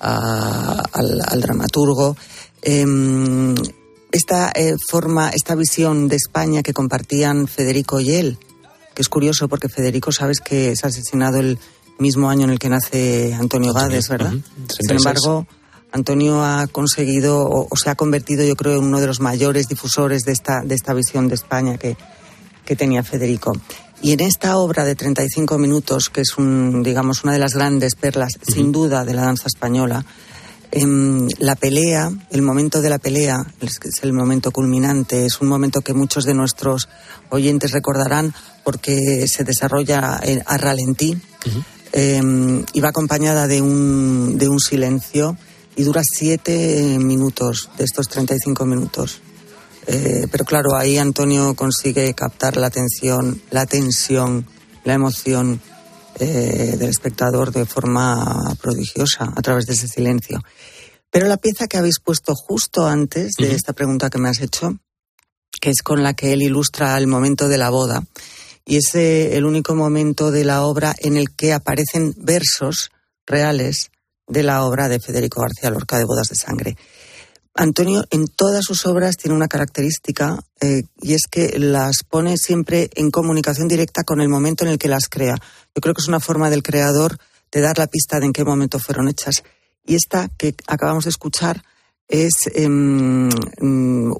al, 0.00 1.40
dramaturgo, 1.40 2.16
em, 2.62 3.54
esta 4.12 4.52
eh, 4.54 4.74
forma, 4.88 5.30
esta 5.30 5.54
visión 5.54 6.08
de 6.08 6.16
España 6.16 6.62
que 6.62 6.72
compartían 6.72 7.48
Federico 7.48 8.00
y 8.00 8.12
él, 8.12 8.38
que 8.94 9.02
es 9.02 9.08
curioso 9.08 9.48
porque 9.48 9.68
Federico 9.68 10.12
sabes 10.12 10.40
que 10.40 10.72
es 10.72 10.84
asesinado 10.84 11.38
el 11.38 11.58
mismo 11.98 12.30
año 12.30 12.44
en 12.44 12.50
el 12.50 12.58
que 12.58 12.68
nace 12.68 13.34
Antonio 13.34 13.72
Gades, 13.72 14.08
¿verdad? 14.08 14.34
Sin 14.68 14.96
embargo, 14.96 15.46
Antonio 15.92 16.44
ha 16.44 16.66
conseguido 16.66 17.48
o, 17.48 17.68
se 17.76 17.90
ha 17.90 17.94
convertido, 17.94 18.44
yo 18.44 18.56
creo, 18.56 18.78
en 18.78 18.84
uno 18.84 19.00
de 19.00 19.06
los 19.06 19.20
mayores 19.20 19.68
difusores 19.68 20.22
de 20.22 20.32
esta, 20.32 20.62
de 20.62 20.74
esta 20.74 20.92
visión 20.92 21.28
de 21.28 21.36
España 21.36 21.78
que, 21.78 21.96
que 22.64 22.76
tenía 22.76 23.02
Federico. 23.02 23.52
Y 24.02 24.12
en 24.12 24.20
esta 24.20 24.58
obra 24.58 24.84
de 24.84 24.94
35 24.94 25.58
minutos, 25.58 26.10
que 26.10 26.20
es 26.20 26.36
un, 26.36 26.82
digamos, 26.82 27.24
una 27.24 27.32
de 27.32 27.38
las 27.38 27.54
grandes 27.54 27.94
perlas, 27.94 28.32
sin 28.46 28.72
duda, 28.72 29.04
de 29.04 29.14
la 29.14 29.22
danza 29.22 29.46
española, 29.46 30.04
em, 30.70 31.28
la 31.38 31.54
pelea, 31.54 32.10
el 32.30 32.42
momento 32.42 32.82
de 32.82 32.90
la 32.90 32.98
pelea, 32.98 33.46
es, 33.60 33.78
el 34.02 34.12
momento 34.12 34.50
culminante, 34.50 35.24
es 35.24 35.40
un 35.40 35.48
momento 35.48 35.80
que 35.80 35.94
muchos 35.94 36.24
de 36.24 36.34
nuestros 36.34 36.88
oyentes 37.30 37.72
recordarán 37.72 38.34
porque 38.62 39.26
se 39.28 39.44
desarrolla 39.44 40.20
a 40.46 40.58
ralentí 40.58 41.16
em, 41.92 42.64
y 42.72 42.80
va 42.80 42.88
acompañada 42.88 43.46
de 43.46 43.62
un, 43.62 44.36
de 44.36 44.48
un 44.48 44.58
silencio 44.58 45.36
y 45.76 45.82
dura 45.84 46.02
siete 46.04 46.98
minutos 46.98 47.70
de 47.78 47.84
estos 47.84 48.08
35 48.08 48.66
minutos. 48.66 49.20
Eh, 49.86 50.26
pero 50.30 50.44
claro, 50.44 50.76
ahí 50.76 50.98
Antonio 50.98 51.54
consigue 51.54 52.14
captar 52.14 52.56
la 52.56 52.68
atención, 52.68 53.40
la 53.50 53.66
tensión, 53.66 54.46
la 54.84 54.94
emoción 54.94 55.60
eh, 56.20 56.76
del 56.78 56.90
espectador 56.90 57.52
de 57.52 57.66
forma 57.66 58.54
prodigiosa 58.60 59.32
a 59.34 59.42
través 59.42 59.66
de 59.66 59.74
ese 59.74 59.88
silencio. 59.88 60.40
Pero 61.10 61.26
la 61.26 61.36
pieza 61.36 61.66
que 61.66 61.76
habéis 61.76 62.00
puesto 62.00 62.34
justo 62.34 62.86
antes 62.86 63.32
de 63.38 63.54
esta 63.54 63.72
pregunta 63.72 64.10
que 64.10 64.18
me 64.18 64.28
has 64.28 64.40
hecho, 64.40 64.78
que 65.60 65.70
es 65.70 65.82
con 65.82 66.02
la 66.02 66.14
que 66.14 66.32
él 66.32 66.42
ilustra 66.42 66.96
el 66.98 67.06
momento 67.06 67.48
de 67.48 67.58
la 67.58 67.70
boda, 67.70 68.04
y 68.64 68.76
es 68.76 68.94
eh, 68.94 69.36
el 69.36 69.44
único 69.44 69.74
momento 69.74 70.30
de 70.30 70.44
la 70.44 70.62
obra 70.62 70.94
en 70.98 71.16
el 71.16 71.34
que 71.34 71.52
aparecen 71.52 72.14
versos 72.16 72.90
reales 73.26 73.90
de 74.26 74.42
la 74.42 74.64
obra 74.64 74.88
de 74.88 75.00
Federico 75.00 75.40
García 75.40 75.70
Lorca 75.70 75.98
de 75.98 76.04
Bodas 76.04 76.28
de 76.28 76.36
Sangre. 76.36 76.76
Antonio 77.54 78.04
en 78.10 78.26
todas 78.26 78.64
sus 78.64 78.84
obras 78.84 79.16
tiene 79.16 79.36
una 79.36 79.46
característica 79.46 80.44
eh, 80.60 80.82
y 81.00 81.14
es 81.14 81.22
que 81.30 81.58
las 81.58 82.02
pone 82.02 82.36
siempre 82.36 82.90
en 82.94 83.10
comunicación 83.10 83.68
directa 83.68 84.02
con 84.02 84.20
el 84.20 84.28
momento 84.28 84.64
en 84.64 84.70
el 84.70 84.78
que 84.78 84.88
las 84.88 85.08
crea. 85.08 85.36
Yo 85.74 85.80
creo 85.80 85.94
que 85.94 86.02
es 86.02 86.08
una 86.08 86.20
forma 86.20 86.50
del 86.50 86.64
creador 86.64 87.16
de 87.52 87.60
dar 87.60 87.78
la 87.78 87.86
pista 87.86 88.18
de 88.18 88.26
en 88.26 88.32
qué 88.32 88.44
momento 88.44 88.80
fueron 88.80 89.08
hechas. 89.08 89.44
Y 89.86 89.94
esta 89.94 90.28
que 90.36 90.56
acabamos 90.66 91.04
de 91.04 91.10
escuchar 91.10 91.62
es 92.08 92.32
em, 92.54 93.30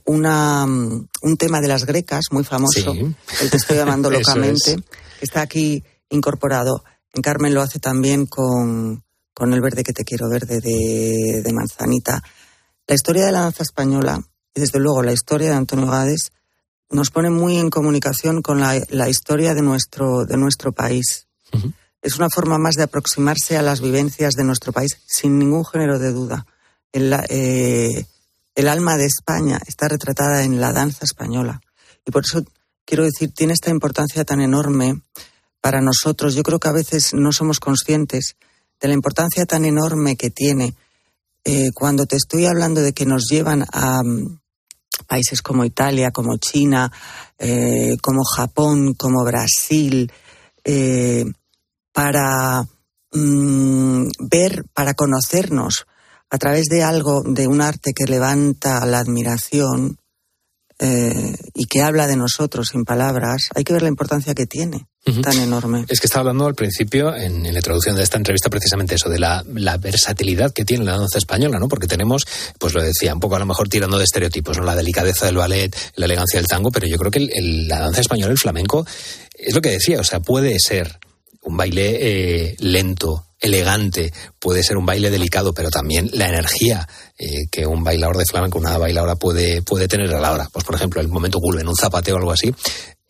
una, 0.04 0.64
un 0.64 1.36
tema 1.36 1.60
de 1.60 1.68
las 1.68 1.84
grecas 1.86 2.26
muy 2.30 2.44
famoso, 2.44 2.92
el 2.92 3.50
que 3.50 3.56
estoy 3.56 3.76
llamando 3.76 4.10
locamente, 4.10 4.76
que 4.76 5.24
está 5.24 5.42
aquí 5.42 5.82
incorporado. 6.08 6.84
En 7.12 7.22
Carmen 7.22 7.52
lo 7.52 7.62
hace 7.62 7.80
también 7.80 8.26
con, 8.26 9.02
con 9.32 9.52
El 9.52 9.60
verde 9.60 9.82
que 9.82 9.92
te 9.92 10.04
quiero 10.04 10.28
verde 10.28 10.60
de, 10.60 11.42
de 11.42 11.52
Manzanita. 11.52 12.22
La 12.86 12.94
historia 12.94 13.24
de 13.24 13.32
la 13.32 13.40
danza 13.40 13.62
española 13.62 14.22
y 14.54 14.60
desde 14.60 14.78
luego 14.78 15.02
la 15.02 15.12
historia 15.12 15.50
de 15.50 15.56
Antonio 15.56 15.86
Gades 15.86 16.32
nos 16.90 17.10
pone 17.10 17.30
muy 17.30 17.56
en 17.56 17.70
comunicación 17.70 18.42
con 18.42 18.60
la, 18.60 19.08
historia 19.08 19.54
de 19.54 19.62
nuestro, 19.62 20.26
de 20.26 20.36
nuestro 20.36 20.72
país. 20.72 21.26
Es 22.02 22.16
una 22.16 22.28
forma 22.28 22.58
más 22.58 22.74
de 22.74 22.82
aproximarse 22.82 23.56
a 23.56 23.62
las 23.62 23.80
vivencias 23.80 24.34
de 24.34 24.44
nuestro 24.44 24.72
país 24.72 24.98
sin 25.06 25.38
ningún 25.38 25.64
género 25.64 25.98
de 25.98 26.12
duda. 26.12 26.46
El, 26.92 27.12
eh, 27.30 28.06
el 28.54 28.68
alma 28.68 28.96
de 28.96 29.06
España 29.06 29.58
está 29.66 29.88
retratada 29.88 30.44
en 30.44 30.60
la 30.60 30.72
danza 30.72 31.04
española. 31.04 31.60
Y 32.04 32.10
por 32.10 32.24
eso 32.24 32.44
quiero 32.84 33.04
decir, 33.04 33.32
tiene 33.32 33.54
esta 33.54 33.70
importancia 33.70 34.24
tan 34.24 34.40
enorme 34.40 35.00
para 35.60 35.80
nosotros. 35.80 36.34
Yo 36.34 36.42
creo 36.42 36.60
que 36.60 36.68
a 36.68 36.72
veces 36.72 37.14
no 37.14 37.32
somos 37.32 37.58
conscientes 37.58 38.36
de 38.80 38.88
la 38.88 38.94
importancia 38.94 39.46
tan 39.46 39.64
enorme 39.64 40.16
que 40.16 40.28
tiene 40.30 40.74
eh, 41.44 41.70
cuando 41.74 42.06
te 42.06 42.16
estoy 42.16 42.46
hablando 42.46 42.80
de 42.80 42.92
que 42.92 43.04
nos 43.04 43.26
llevan 43.30 43.64
a 43.72 44.02
mm, 44.02 44.40
países 45.06 45.42
como 45.42 45.64
Italia, 45.64 46.10
como 46.10 46.36
China, 46.38 46.90
eh, 47.38 47.96
como 48.02 48.22
Japón, 48.24 48.94
como 48.94 49.24
Brasil, 49.24 50.10
eh, 50.64 51.24
para 51.92 52.64
mm, 53.12 54.06
ver, 54.30 54.64
para 54.72 54.94
conocernos, 54.94 55.86
a 56.30 56.38
través 56.38 56.64
de 56.64 56.82
algo, 56.82 57.22
de 57.22 57.46
un 57.46 57.60
arte 57.60 57.92
que 57.94 58.10
levanta 58.10 58.84
la 58.86 58.98
admiración 58.98 59.98
eh, 60.84 61.34
y 61.54 61.64
que 61.64 61.80
habla 61.80 62.06
de 62.06 62.14
nosotros 62.14 62.68
sin 62.72 62.84
palabras, 62.84 63.48
hay 63.54 63.64
que 63.64 63.72
ver 63.72 63.80
la 63.80 63.88
importancia 63.88 64.34
que 64.34 64.46
tiene. 64.46 64.86
Tan 65.22 65.38
enorme. 65.38 65.84
Es 65.88 66.00
que 66.00 66.06
estaba 66.06 66.20
hablando 66.20 66.46
al 66.46 66.54
principio, 66.54 67.14
en, 67.14 67.42
la 67.42 67.58
introducción 67.58 67.96
de 67.96 68.02
esta 68.02 68.18
entrevista, 68.18 68.50
precisamente 68.50 68.94
eso, 68.94 69.08
de 69.08 69.18
la, 69.18 69.42
versatilidad 69.78 70.52
que 70.52 70.64
tiene 70.64 70.84
la 70.84 70.96
danza 70.96 71.18
española, 71.18 71.58
¿no? 71.58 71.68
Porque 71.68 71.86
tenemos, 71.86 72.26
pues 72.58 72.74
lo 72.74 72.82
decía, 72.82 73.14
un 73.14 73.20
poco 73.20 73.36
a 73.36 73.38
lo 73.38 73.46
mejor 73.46 73.68
tirando 73.68 73.98
de 73.98 74.04
estereotipos, 74.04 74.58
¿no? 74.58 74.64
La 74.64 74.74
delicadeza 74.74 75.26
del 75.26 75.36
ballet, 75.36 75.74
la 75.96 76.06
elegancia 76.06 76.38
del 76.38 76.48
tango, 76.48 76.70
pero 76.70 76.86
yo 76.86 76.96
creo 76.98 77.10
que 77.10 77.28
la 77.66 77.80
danza 77.80 78.00
española, 78.00 78.32
el 78.32 78.38
flamenco, 78.38 78.86
es 79.34 79.54
lo 79.54 79.60
que 79.60 79.70
decía, 79.70 80.00
o 80.00 80.04
sea, 80.04 80.20
puede 80.20 80.58
ser 80.58 80.98
un 81.44 81.56
baile 81.56 81.98
eh, 82.00 82.56
lento, 82.58 83.26
elegante, 83.38 84.12
puede 84.38 84.62
ser 84.62 84.76
un 84.76 84.86
baile 84.86 85.10
delicado, 85.10 85.52
pero 85.52 85.70
también 85.70 86.10
la 86.12 86.28
energía 86.28 86.88
eh, 87.18 87.46
que 87.50 87.66
un 87.66 87.84
bailador 87.84 88.16
de 88.16 88.24
flamenco, 88.24 88.58
una 88.58 88.78
bailadora 88.78 89.16
puede, 89.16 89.62
puede 89.62 89.86
tener 89.86 90.12
a 90.14 90.20
la 90.20 90.32
hora. 90.32 90.48
Pues, 90.52 90.64
por 90.64 90.74
ejemplo, 90.74 91.00
el 91.00 91.08
momento 91.08 91.38
en 91.58 91.68
un 91.68 91.76
zapateo 91.76 92.16
o 92.16 92.18
algo 92.18 92.32
así. 92.32 92.54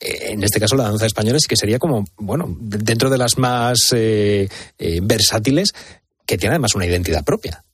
Eh, 0.00 0.32
en 0.32 0.42
este 0.42 0.60
caso, 0.60 0.76
la 0.76 0.84
danza 0.84 1.06
española 1.06 1.38
sí 1.38 1.46
que 1.48 1.56
sería 1.56 1.78
como, 1.78 2.04
bueno, 2.16 2.56
dentro 2.58 3.08
de 3.08 3.18
las 3.18 3.38
más 3.38 3.78
versátiles, 5.00 5.72
que 6.26 6.36
tiene 6.36 6.54
además 6.54 6.74
una 6.74 6.86
identidad 6.86 7.24
propia. 7.24 7.64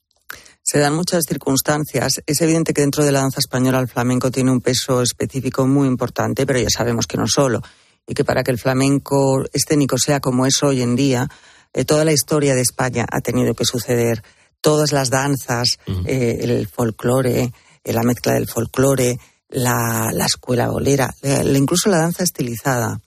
Se 0.62 0.78
dan 0.78 0.94
muchas 0.94 1.24
circunstancias. 1.26 2.20
Es 2.26 2.40
evidente 2.42 2.74
que 2.74 2.82
dentro 2.82 3.04
de 3.04 3.12
la 3.12 3.20
danza 3.20 3.40
española 3.40 3.80
el 3.80 3.88
flamenco 3.88 4.30
tiene 4.30 4.52
un 4.52 4.60
peso 4.60 5.02
específico 5.02 5.66
muy 5.66 5.88
importante, 5.88 6.46
pero 6.46 6.60
ya 6.60 6.68
sabemos 6.70 7.06
que 7.06 7.16
no 7.16 7.26
solo 7.26 7.62
y 8.06 8.14
que 8.14 8.24
para 8.24 8.42
que 8.42 8.50
el 8.50 8.58
flamenco 8.58 9.44
escénico 9.52 9.98
sea 9.98 10.20
como 10.20 10.46
es 10.46 10.62
hoy 10.62 10.82
en 10.82 10.96
día, 10.96 11.28
eh, 11.72 11.84
toda 11.84 12.04
la 12.04 12.12
historia 12.12 12.54
de 12.54 12.62
España 12.62 13.06
ha 13.10 13.20
tenido 13.20 13.54
que 13.54 13.64
suceder. 13.64 14.22
Todas 14.60 14.92
las 14.92 15.10
danzas, 15.10 15.78
eh, 16.06 16.38
el 16.42 16.68
folclore, 16.68 17.52
eh, 17.84 17.92
la 17.92 18.02
mezcla 18.02 18.34
del 18.34 18.48
folclore, 18.48 19.18
la, 19.48 20.10
escuela 20.26 20.68
bolera, 20.68 21.14
incluso 21.54 21.88
la 21.88 21.98
danza 21.98 22.24
estilizada. 22.24 23.00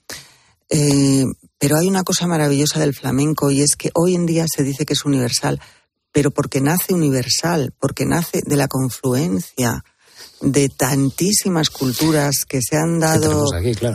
pero 1.59 1.77
hay 1.77 1.87
una 1.87 2.03
cosa 2.03 2.25
maravillosa 2.25 2.79
del 2.79 2.95
flamenco 2.95 3.51
y 3.51 3.61
es 3.61 3.75
que 3.75 3.91
hoy 3.93 4.15
en 4.15 4.25
día 4.25 4.45
se 4.53 4.63
dice 4.63 4.85
que 4.85 4.93
es 4.93 5.05
universal, 5.05 5.61
pero 6.11 6.31
porque 6.31 6.59
nace 6.59 6.93
universal, 6.93 7.73
porque 7.79 8.05
nace 8.05 8.41
de 8.43 8.57
la 8.57 8.67
confluencia 8.67 9.83
de 10.43 10.67
tantísimas 10.67 11.69
culturas 11.69 12.43
que 12.47 12.59
se 12.61 12.75
han 12.75 12.99
dado, 12.99 13.45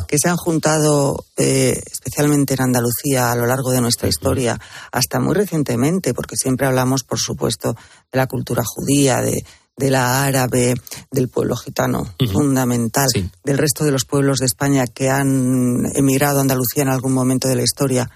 que 0.09 0.19
se 0.19 0.29
han 0.29 0.37
juntado 0.37 1.27
eh, 1.37 1.79
especialmente 1.93 2.55
en 2.55 2.63
Andalucía 2.63 3.31
a 3.31 3.37
lo 3.37 3.47
largo 3.47 3.71
de 3.71 3.83
nuestra 3.83 4.09
historia, 4.09 4.59
hasta 4.91 5.21
muy 5.21 5.35
recientemente, 5.35 6.15
porque 6.15 6.37
siempre 6.37 6.67
hablamos, 6.67 7.05
por 7.05 7.19
supuesto, 7.19 7.77
de 8.11 8.19
la 8.19 8.27
cultura 8.27 8.63
judía, 8.65 9.21
de, 9.21 9.45
de 9.77 9.91
la 9.91 10.25
árabe, 10.25 10.75
del 11.11 11.29
pueblo 11.29 11.55
gitano, 11.55 12.15
fundamental, 12.33 13.09
del 13.45 13.59
resto 13.59 13.85
de 13.85 13.93
los 13.93 14.07
pueblos 14.07 14.39
de 14.39 14.47
España 14.47 14.87
que 14.87 15.11
han 15.11 15.85
emigrado 15.95 16.39
a 16.39 16.43
Andalucía 16.43 16.83
en 16.83 16.89
algún 16.89 17.13
momento 17.13 17.47
de 17.49 17.57
la 17.57 17.63
historia, 17.63 18.11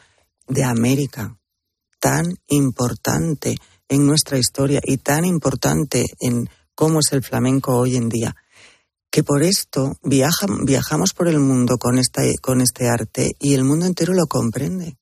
de 0.49 0.65
América, 0.65 1.37
tan 2.01 2.35
importante 2.49 3.57
en 3.89 4.07
nuestra 4.07 4.39
historia 4.39 4.81
y 4.83 4.97
tan 4.97 5.27
importante 5.27 6.07
en 6.19 6.49
cómo 6.75 7.01
es 7.01 7.13
el 7.13 7.23
flamenco 7.23 7.77
hoy 7.77 7.97
en 7.97 8.09
día. 8.09 8.35
Que 9.11 9.23
por 9.23 9.43
esto 9.43 9.99
viajamos 10.03 11.13
por 11.13 11.29
el 11.29 11.39
mundo 11.39 11.77
con, 11.79 11.99
esta, 11.99 12.23
con 12.41 12.61
este 12.61 12.89
arte 12.89 13.37
y 13.39 13.55
el 13.55 13.65
mundo 13.65 13.87
entero 13.87 14.15
lo 14.15 14.27
comprende. 14.27 14.97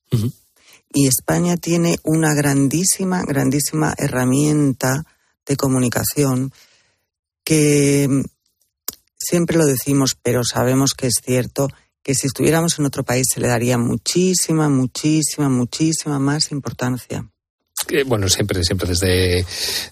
Y 0.93 1.07
España 1.07 1.55
tiene 1.55 1.95
una 2.03 2.33
grandísima, 2.33 3.23
grandísima 3.23 3.93
herramienta 3.97 5.05
de 5.45 5.55
comunicación 5.55 6.51
que 7.45 8.07
mm, 8.09 8.21
siempre 9.17 9.57
lo 9.57 9.65
decimos, 9.65 10.17
pero 10.21 10.43
sabemos 10.43 10.93
que 10.93 11.07
es 11.07 11.21
cierto 11.23 11.69
que 12.03 12.13
si 12.13 12.27
estuviéramos 12.27 12.77
en 12.77 12.85
otro 12.85 13.03
país 13.03 13.27
se 13.33 13.39
le 13.39 13.47
daría 13.47 13.77
muchísima, 13.77 14.67
muchísima, 14.67 15.47
muchísima 15.47 16.19
más 16.19 16.51
importancia 16.51 17.31
bueno, 18.05 18.29
siempre, 18.29 18.63
siempre 18.63 18.89
desde, 18.89 19.45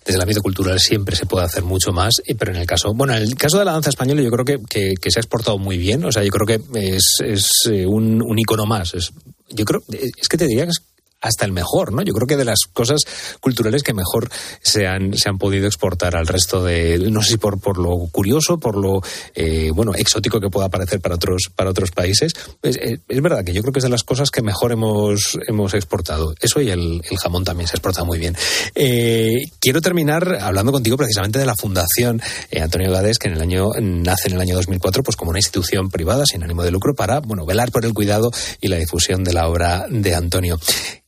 desde 0.06 0.16
el 0.16 0.22
ámbito 0.22 0.42
cultural 0.42 0.80
siempre 0.80 1.16
se 1.16 1.26
puede 1.26 1.46
hacer 1.46 1.64
mucho 1.64 1.92
más, 1.92 2.22
pero 2.38 2.52
en 2.52 2.58
el 2.58 2.66
caso, 2.66 2.94
bueno, 2.94 3.16
en 3.16 3.24
el 3.24 3.36
caso 3.36 3.60
de 3.60 3.66
la 3.66 3.74
danza 3.74 3.90
española 3.90 4.22
yo 4.22 4.32
creo 4.32 4.46
que, 4.46 4.94
que, 4.96 5.12
se 5.12 5.20
ha 5.20 5.22
exportado 5.22 5.58
muy 5.58 5.78
bien, 5.78 6.04
o 6.06 6.12
sea, 6.12 6.24
yo 6.24 6.30
creo 6.30 6.46
que 6.48 6.96
es, 6.96 7.16
es 7.24 7.50
eh, 7.70 7.86
un, 7.86 8.22
un 8.22 8.40
icono 8.40 8.66
más. 8.66 8.94
Es, 8.94 9.12
yo 9.50 9.66
creo, 9.66 9.82
es 9.90 10.28
que 10.28 10.38
te 10.38 10.48
diría 10.48 10.66
que 10.66 10.72
es 10.72 10.82
hasta 11.22 11.46
el 11.46 11.52
mejor, 11.52 11.92
¿no? 11.92 12.02
Yo 12.02 12.14
creo 12.14 12.28
que 12.28 12.38
de 12.38 12.46
las 12.46 12.60
cosas 12.72 13.02
culturales 13.40 13.84
que 13.84 13.94
mejor 13.94 14.30
se 14.62 14.88
han, 14.88 15.18
se 15.18 15.30
han 15.30 15.38
podido 15.38 15.68
exportar 15.68 16.16
al 16.16 16.28
resto 16.28 16.64
de, 16.64 16.98
no 17.12 17.22
sé 17.22 17.32
si 17.32 17.38
por, 17.38 17.60
por 17.60 17.78
lo 17.78 17.98
curioso, 18.12 18.58
por 18.58 18.78
lo, 18.78 19.02
eh, 19.36 19.72
bueno, 19.74 19.94
exótico 19.96 20.40
que 20.40 20.50
pueda 20.50 20.70
parecer 20.70 21.02
para 21.02 21.16
otros, 21.16 21.50
para 21.56 21.70
otros 21.70 21.92
países. 21.92 22.34
Es, 22.62 22.78
eh, 22.78 23.00
es, 23.08 23.22
verdad 23.22 23.44
que 23.44 23.54
yo 23.54 23.62
creo 23.62 23.74
que 23.74 23.80
es 23.80 23.84
de 23.84 23.90
las 23.90 24.04
cosas 24.04 24.32
que 24.32 24.42
mejor 24.42 24.72
hemos, 24.72 25.38
hemos 25.48 25.74
exportado. 25.74 26.34
Eso 26.40 26.62
y 26.62 26.70
el, 26.70 27.02
jamón 27.22 27.44
también 27.44 27.68
se 27.68 27.76
exporta 27.76 28.04
muy 28.04 28.18
bien. 28.18 28.36
Eh, 28.76 29.34
quiero 29.60 29.82
terminar 29.82 30.38
hablando 30.42 30.72
contigo 30.72 30.96
precisamente 30.96 31.40
de 31.40 31.46
la 31.46 31.56
Fundación 31.56 32.22
Antonio 32.60 32.92
Gades, 32.92 33.20
que 33.20 33.28
en 33.28 33.36
el 33.36 33.42
año, 33.42 33.68
nace 33.80 34.30
en 34.30 34.36
el 34.36 34.42
año 34.42 34.56
2004, 34.56 35.04
pues 35.04 35.16
como 35.16 35.32
una 35.32 35.40
institución 35.40 35.90
privada 35.90 36.24
sin 36.26 36.44
ánimo 36.44 36.64
de 36.64 36.72
lucro 36.72 36.94
para, 36.96 37.20
bueno, 37.20 37.46
velar 37.46 37.72
por 37.72 37.86
el 37.86 37.94
cuidado 37.94 38.32
y 38.62 38.70
la 38.70 38.78
difusión 38.78 39.24
de 39.24 39.34
la 39.34 39.48
obra 39.48 39.86
de 39.90 40.16
Antonio. 40.16 40.60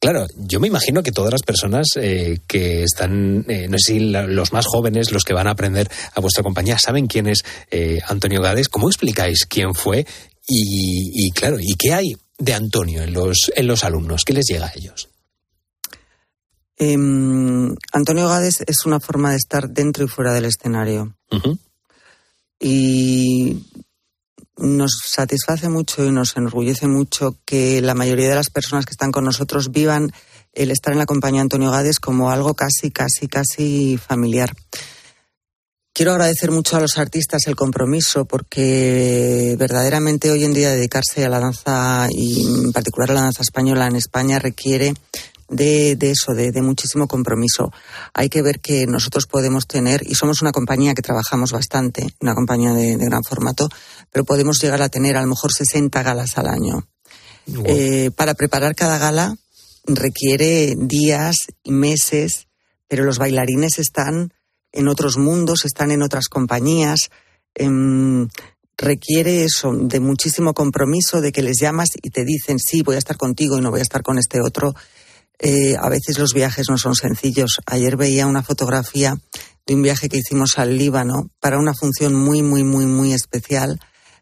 Claro, 0.02 0.26
yo 0.36 0.60
me 0.60 0.66
imagino 0.66 1.04
que 1.04 1.12
todas 1.12 1.32
las 1.32 1.44
personas 1.44 1.90
eh, 1.96 2.40
que 2.48 2.82
están, 2.82 3.46
eh, 3.48 3.68
no 3.70 3.78
sé 3.78 3.94
si 3.94 4.00
los 4.00 4.52
más 4.52 4.66
jóvenes, 4.66 5.12
los 5.12 5.24
que 5.24 5.36
van 5.36 5.46
a 5.46 5.52
aprender 5.52 5.92
a 6.16 6.20
vuestra 6.20 6.42
compañía, 6.42 6.80
saben 6.80 7.06
quién 7.06 7.28
es 7.28 7.44
eh, 7.70 8.00
Antonio 8.08 8.42
Gades. 8.42 8.68
¿Cómo 8.68 8.90
explicáis 8.90 9.46
quién 9.46 9.76
fue? 9.76 10.08
Y, 10.48 11.30
claro, 11.34 11.58
¿y 11.60 11.76
qué 11.78 11.94
hay 11.94 12.18
de 12.40 12.54
Antonio 12.56 13.04
en 13.04 13.14
los, 13.14 13.52
en 13.56 13.68
los 13.68 13.84
alumnos? 13.84 14.24
¿Qué 14.26 14.34
les 14.34 14.48
llega 14.48 14.66
a 14.66 14.74
ellos? 14.76 15.08
Em, 16.78 17.76
Antonio 17.94 18.28
Gades 18.28 18.64
es 18.66 18.88
una 18.88 19.00
forma 19.00 19.30
de 19.30 19.38
estar 19.38 19.70
dentro 19.70 20.04
y 20.04 20.08
fuera 20.08 20.34
del 20.34 20.46
escenario. 20.46 21.16
Y 22.60 23.56
nos 24.62 24.92
satisface 25.06 25.70
mucho 25.70 26.06
y 26.06 26.12
nos 26.12 26.38
enorgullece 26.38 26.88
mucho 26.88 27.38
que 27.46 27.82
la 27.82 27.96
mayoría 27.96 28.30
de 28.30 28.36
las 28.36 28.50
personas 28.50 28.86
que 28.86 28.92
están 28.92 29.12
con 29.12 29.26
nosotros 29.26 29.72
vivan 29.72 30.12
el 30.54 30.72
estar 30.72 30.94
en 30.94 31.00
la 31.00 31.06
compañía 31.06 31.40
de 31.40 31.44
Antonio 31.44 31.72
Gades 31.72 32.00
como 32.00 32.32
algo 32.32 32.54
casi, 32.54 32.92
casi, 32.92 33.28
casi 33.28 33.98
familiar. 33.98 34.54
Quiero 35.94 36.14
agradecer 36.14 36.52
mucho 36.52 36.78
a 36.78 36.80
los 36.80 36.98
artistas 36.98 37.48
el 37.48 37.58
compromiso 37.58 38.24
porque 38.24 39.56
verdaderamente 39.60 40.32
hoy 40.32 40.46
en 40.46 40.54
día 40.54 40.70
dedicarse 40.70 41.26
a 41.26 41.30
la 41.30 41.40
danza 41.40 42.08
y 42.10 42.46
en 42.46 42.72
particular 42.72 43.12
a 43.12 43.14
la 43.16 43.22
danza 43.22 43.42
española 43.44 43.88
en 43.88 43.98
España 43.98 44.40
requiere 44.40 44.94
de, 45.52 45.98
eso, 46.02 46.34
de, 46.34 46.62
muchísimo 46.62 47.08
compromiso. 47.08 47.72
Hay 48.14 48.30
que 48.30 48.42
ver 48.42 48.60
que 48.60 48.88
nosotros 48.88 49.28
podemos 49.28 49.68
tener, 49.68 50.02
y 50.06 50.16
somos 50.16 50.42
una 50.42 50.52
compañía 50.52 50.94
que 50.94 51.02
trabajamos 51.02 51.52
bastante, 51.52 52.08
una 52.22 52.34
compañía 52.34 52.74
de, 52.74 52.96
gran 52.98 53.24
formato, 53.24 53.70
pero 54.12 54.26
podemos 54.26 54.62
llegar 54.62 54.82
a 54.82 54.90
tener 54.90 55.18
a 55.18 55.22
lo 55.22 55.28
mejor 55.28 55.52
60 55.52 56.02
galas 56.02 56.38
al 56.38 56.48
año. 56.48 56.88
Eh, 57.66 58.12
para 58.16 58.34
preparar 58.34 58.76
cada 58.76 58.98
gala 58.98 59.36
requiere 59.86 60.76
días 60.78 61.36
y 61.64 61.72
meses, 61.72 62.48
pero 62.88 63.04
los 63.04 63.18
bailarines 63.18 63.80
están 63.80 64.34
en 64.72 64.88
otros 64.88 65.18
mundos, 65.18 65.66
están 65.66 65.92
en 65.92 66.02
otras 66.02 66.30
compañías. 66.30 67.10
Em, 67.56 68.30
requiere 68.78 69.44
eso, 69.44 69.74
de 69.74 70.00
muchísimo 70.00 70.54
compromiso, 70.54 71.20
de 71.20 71.32
que 71.32 71.42
les 71.42 71.58
llamas 71.60 71.90
y 72.02 72.10
te 72.10 72.24
dicen, 72.24 72.58
sí, 72.58 72.84
voy 72.84 72.96
a 72.96 73.00
estar 73.00 73.18
contigo 73.18 73.58
y 73.58 73.62
no 73.62 73.72
voy 73.72 73.80
a 73.80 73.84
estar 73.84 74.02
con 74.02 74.18
este 74.18 74.40
otro. 74.40 74.74
Eh, 75.44 75.76
a 75.76 75.90
veces 75.90 76.20
los 76.20 76.36
viajes 76.36 76.68
no 76.70 76.78
son 76.78 76.94
sencillos. 76.94 77.62
Ayer 77.66 77.98
veía 77.98 78.28
una 78.28 78.44
fotografía 78.44 79.16
de 79.66 79.74
un 79.74 79.82
viaje 79.82 80.08
que 80.08 80.18
hicimos 80.18 80.60
al 80.60 80.78
Líbano 80.78 81.32
para 81.40 81.58
una 81.58 81.74
función 81.74 82.14
muy, 82.14 82.44
muy, 82.44 82.64
muy, 82.64 82.86
muy 82.86 83.12
especial, 83.12 83.80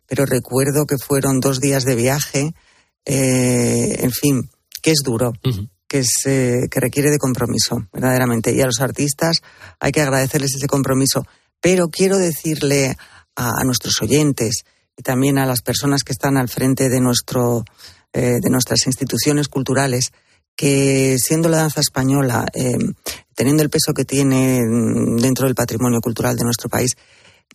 pero 0.07 0.25
recuerdo 0.25 0.85
que 0.85 0.95
fueron 0.97 1.41
dos 1.41 1.59
días 1.59 1.83
de 1.83 1.95
viaje, 1.95 2.53
eh, 3.05 3.97
en 3.99 4.11
fin, 4.11 4.49
que 4.81 4.91
es 4.91 4.99
duro. 5.03 5.33
Que, 5.89 5.99
es, 5.99 6.09
eh, 6.25 6.67
que 6.71 6.79
requiere 6.79 7.09
de 7.09 7.17
compromiso, 7.17 7.85
verdaderamente. 7.91 8.53
Y 8.53 8.61
a 8.61 8.67
los 8.67 8.79
artistas 8.79 9.41
hay 9.79 9.91
que 9.91 10.01
agradecerles 10.01 10.55
ese 10.55 10.67
compromiso. 10.67 11.25
Pero 11.59 11.89
quiero 11.89 12.17
decirle 12.17 12.95
a, 13.35 13.63
nuestros 13.65 14.01
oyentes 14.01 14.63
y 14.95 15.01
también 15.01 15.37
a 15.37 15.45
las 15.45 15.61
personas 15.63 16.03
que 16.03 16.13
están 16.13 16.37
al 16.37 16.47
frente 16.47 16.89
de, 16.89 17.01
nuestro, 17.01 17.65
de 18.13 18.49
nuestras 18.49 18.85
instituciones 18.85 19.47
culturales 19.47 20.11
que 20.59 21.15
siendo 21.17 21.47
la 21.47 21.55
danza 21.55 21.79
española, 21.79 22.45
eh, 22.53 22.77
teniendo 23.33 23.63
el 23.63 23.69
peso 23.69 23.93
que 23.93 24.03
tiene 24.03 24.59
dentro 25.21 25.45
del 25.45 25.55
patrimonio 25.55 26.01
cultural 26.01 26.35
de 26.35 26.43
nuestro 26.43 26.67
país, 26.67 26.97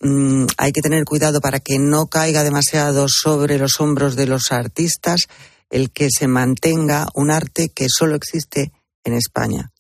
mm, 0.01 0.47
hay 0.57 0.73
que 0.73 0.81
tener 0.81 1.05
cuidado 1.05 1.43
para 1.43 1.61
que 1.61 1.79
no 1.79 2.07
caiga 2.07 2.43
demasiado 2.43 3.05
sobre 3.11 3.59
los 3.59 3.79
hombros 3.79 4.17
de 4.17 4.27
los 4.27 4.53
artistas 4.53 5.27
el 5.69 5.91
que 5.91 6.09
se 6.11 6.29
mantenga 6.29 7.09
un 7.15 7.31
arte 7.31 7.69
que 7.69 7.89
solo 7.91 8.15
existe 8.15 8.73
en 9.05 9.13
España. 9.13 9.71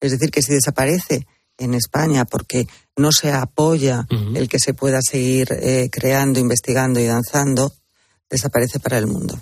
Es 0.00 0.10
decir, 0.10 0.32
que 0.32 0.42
si 0.42 0.52
desaparece 0.52 1.24
en 1.58 1.74
España 1.74 2.24
porque 2.24 2.66
no 2.96 3.12
se 3.12 3.30
apoya 3.30 4.08
el 4.34 4.48
que 4.48 4.58
se 4.58 4.74
pueda 4.74 4.98
seguir 5.08 5.52
eh, 5.52 5.88
creando, 5.88 6.40
investigando 6.40 6.98
y 6.98 7.04
danzando, 7.04 7.72
desaparece 8.28 8.80
para 8.80 8.98
el 8.98 9.06
mundo 9.06 9.40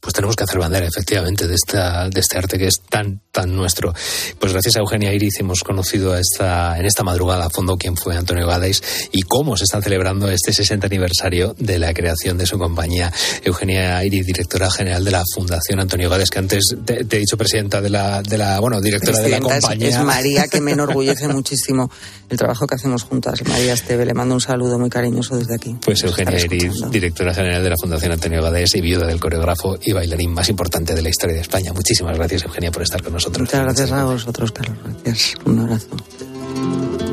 pues 0.00 0.14
tenemos 0.14 0.36
que 0.36 0.44
hacer 0.44 0.58
bandera, 0.58 0.86
efectivamente, 0.86 1.46
de, 1.46 1.54
esta, 1.54 2.08
de 2.08 2.20
este 2.20 2.38
arte 2.38 2.56
que 2.56 2.68
es 2.68 2.80
tan, 2.88 3.20
tan 3.32 3.54
nuestro. 3.54 3.92
Pues 4.38 4.52
gracias 4.52 4.76
a 4.76 4.78
Eugenia 4.78 5.12
Iris 5.12 5.40
hemos 5.40 5.62
conocido 5.62 6.16
esta, 6.16 6.78
en 6.78 6.86
esta 6.86 7.02
madrugada 7.02 7.46
a 7.46 7.50
fondo 7.50 7.76
quién 7.76 7.96
fue 7.96 8.16
Antonio 8.16 8.46
Gades 8.46 8.82
y 9.12 9.22
cómo 9.22 9.56
se 9.56 9.64
está 9.64 9.82
celebrando 9.82 10.30
este 10.30 10.52
60 10.52 10.86
aniversario 10.86 11.54
de 11.58 11.78
la 11.78 11.92
creación 11.92 12.38
de 12.38 12.46
su 12.46 12.58
compañía. 12.58 13.12
Eugenia 13.44 14.02
Iris, 14.04 14.24
directora 14.24 14.70
general 14.70 15.04
de 15.04 15.10
la 15.10 15.22
Fundación 15.34 15.80
Antonio 15.80 16.08
Gades, 16.08 16.30
que 16.30 16.38
antes 16.38 16.74
te, 16.84 17.00
he 17.00 17.18
dicho 17.18 17.36
presidenta 17.36 17.80
de 17.80 17.90
la, 17.90 18.22
de 18.22 18.38
la 18.38 18.60
bueno, 18.60 18.80
directora 18.80 19.18
de 19.18 19.28
la 19.28 19.40
compañía. 19.40 19.88
Es, 19.88 19.98
María, 20.02 20.48
que 20.48 20.60
me 20.60 20.72
enorgullece 20.72 21.28
muchísimo 21.28 21.90
el 22.30 22.36
trabajo 22.36 22.66
que 22.66 22.76
hacemos 22.76 23.02
juntas. 23.02 23.42
María 23.46 23.72
Esteve, 23.72 24.06
le 24.06 24.14
mando 24.14 24.34
un 24.34 24.40
saludo 24.40 24.78
muy 24.78 24.90
cariñoso 24.90 25.36
desde 25.36 25.54
aquí. 25.54 25.76
Pues 25.84 26.02
Eugenia 26.04 26.38
Iris, 26.40 26.90
directora 26.90 27.34
general 27.34 27.62
de 27.62 27.70
la 27.70 27.76
Fundación 27.80 28.12
Antonio 28.12 28.42
Gades 28.42 28.74
y 28.74 28.80
viuda 28.80 29.06
del 29.06 29.20
y 29.82 29.92
bailarín 29.92 30.32
más 30.32 30.48
importante 30.48 30.94
de 30.94 31.02
la 31.02 31.08
historia 31.08 31.36
de 31.36 31.42
España. 31.42 31.72
Muchísimas 31.72 32.16
gracias, 32.16 32.44
Eugenia, 32.44 32.70
por 32.70 32.82
estar 32.82 33.02
con 33.02 33.12
nosotros. 33.12 33.46
Muchas 33.48 33.62
gracias 33.62 33.92
a 33.92 34.04
vosotros, 34.04 34.52
Carlos. 34.52 34.78
Gracias. 35.04 35.34
Un 35.44 35.60
abrazo. 35.60 37.07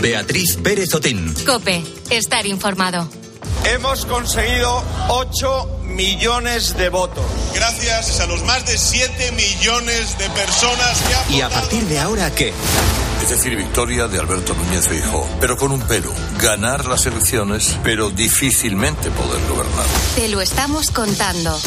Beatriz 0.00 0.56
Pérez 0.56 0.94
Otín. 0.94 1.34
Cope, 1.44 1.82
estar 2.10 2.46
informado. 2.46 3.06
Hemos 3.64 4.06
conseguido 4.06 4.82
8 5.08 5.80
millones 5.84 6.76
de 6.78 6.88
votos. 6.88 7.24
Gracias 7.54 8.20
a 8.20 8.26
los 8.26 8.42
más 8.44 8.64
de 8.66 8.78
7 8.78 9.32
millones 9.32 10.16
de 10.16 10.30
personas 10.30 11.00
que 11.02 11.14
han 11.14 11.32
¿Y 11.34 11.40
a 11.42 11.50
partir 11.50 11.82
de 11.84 11.98
ahora 11.98 12.34
qué? 12.34 12.52
Es 13.22 13.28
decir, 13.28 13.54
victoria 13.54 14.08
de 14.08 14.18
Alberto 14.18 14.54
Núñez 14.54 14.88
Feijóo, 14.88 15.28
pero 15.38 15.58
con 15.58 15.72
un 15.72 15.82
pero. 15.82 16.10
Ganar 16.40 16.86
las 16.86 17.04
elecciones, 17.04 17.76
pero 17.84 18.08
difícilmente 18.08 19.10
poder 19.10 19.40
gobernar. 19.46 19.84
Te 20.16 20.28
lo 20.28 20.40
estamos 20.40 20.90
contando. 20.90 21.60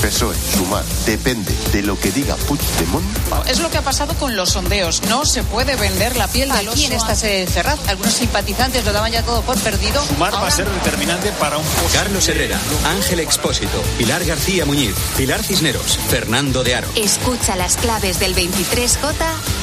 PSOE, 0.00 0.34
sumar, 0.56 0.84
depende 1.06 1.52
de 1.72 1.82
lo 1.82 1.98
que 1.98 2.10
diga 2.12 2.36
Puigdemont. 2.36 3.04
Es 3.48 3.60
lo 3.60 3.70
que 3.70 3.78
ha 3.78 3.82
pasado 3.82 4.14
con 4.14 4.36
los 4.36 4.50
sondeos. 4.50 5.02
No 5.08 5.24
se 5.24 5.42
puede 5.42 5.76
vender 5.76 6.16
la 6.16 6.28
piel 6.28 6.50
de 6.50 6.62
los 6.62 6.82
en 6.84 6.92
esta 6.92 7.14
Ferraz. 7.14 7.78
Algunos 7.88 8.14
simpatizantes 8.14 8.84
lo 8.84 8.92
daban 8.92 9.12
ya 9.12 9.22
todo 9.22 9.42
por 9.42 9.58
perdido. 9.58 10.04
Sumar 10.06 10.34
va 10.34 10.46
a 10.46 10.50
ser 10.50 10.68
determinante 10.68 11.32
para 11.32 11.58
un... 11.58 11.64
Carlos 11.92 12.28
Herrera, 12.28 12.58
Ángel 12.86 13.20
Expósito, 13.20 13.82
Pilar 13.96 14.24
García 14.24 14.64
Muñiz, 14.64 14.94
Pilar 15.16 15.42
Cisneros, 15.42 15.98
Fernando 16.08 16.62
de 16.62 16.76
Aro. 16.76 16.88
Escucha 16.94 17.56
las 17.56 17.76
claves 17.76 18.20
del 18.20 18.34
23J 18.34 19.14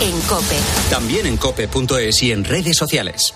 en 0.02 0.22
COPE. 0.22 0.58
También 0.90 1.26
en 1.26 1.38
cope.es 1.38 2.24
y 2.24 2.32
en 2.32 2.44
redes 2.44 2.78
sociales. 2.78 3.34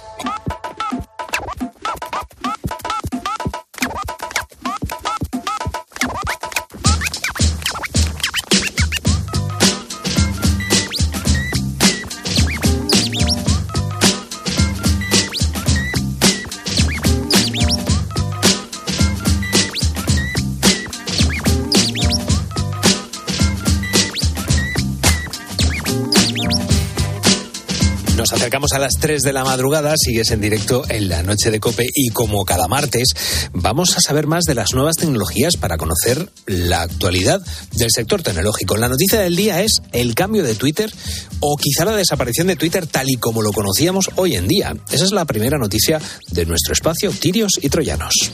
A 28.74 28.80
las 28.80 28.93
3 28.99 29.22
de 29.24 29.34
la 29.34 29.43
madrugada, 29.43 29.95
sigues 29.97 30.32
en 30.32 30.41
directo 30.41 30.84
en 30.89 31.09
la 31.09 31.24
noche 31.24 31.49
de 31.49 31.59
Cope 31.59 31.88
y 31.93 32.09
como 32.09 32.45
cada 32.45 32.67
martes 32.67 33.13
vamos 33.51 33.97
a 33.97 34.01
saber 34.01 34.28
más 34.28 34.43
de 34.43 34.53
las 34.53 34.74
nuevas 34.74 34.97
tecnologías 34.97 35.57
para 35.57 35.78
conocer 35.78 36.30
la 36.45 36.82
actualidad 36.82 37.41
del 37.72 37.89
sector 37.89 38.22
tecnológico. 38.22 38.78
La 38.78 38.89
noticia 38.89 39.20
del 39.22 39.36
día 39.36 39.61
es 39.61 39.82
el 39.91 40.13
cambio 40.13 40.43
de 40.43 40.55
Twitter 40.55 40.93
o 41.39 41.57
quizá 41.57 41.86
la 41.86 41.95
desaparición 41.95 42.47
de 42.47 42.57
Twitter 42.57 42.86
tal 42.86 43.09
y 43.09 43.15
como 43.15 43.41
lo 43.41 43.53
conocíamos 43.53 44.09
hoy 44.15 44.36
en 44.36 44.47
día. 44.47 44.76
Esa 44.91 45.05
es 45.05 45.11
la 45.11 45.26
primera 45.26 45.57
noticia 45.57 45.99
de 46.32 46.45
nuestro 46.45 46.74
espacio 46.74 47.11
Tirios 47.11 47.53
y 47.61 47.70
Troyanos. 47.70 48.32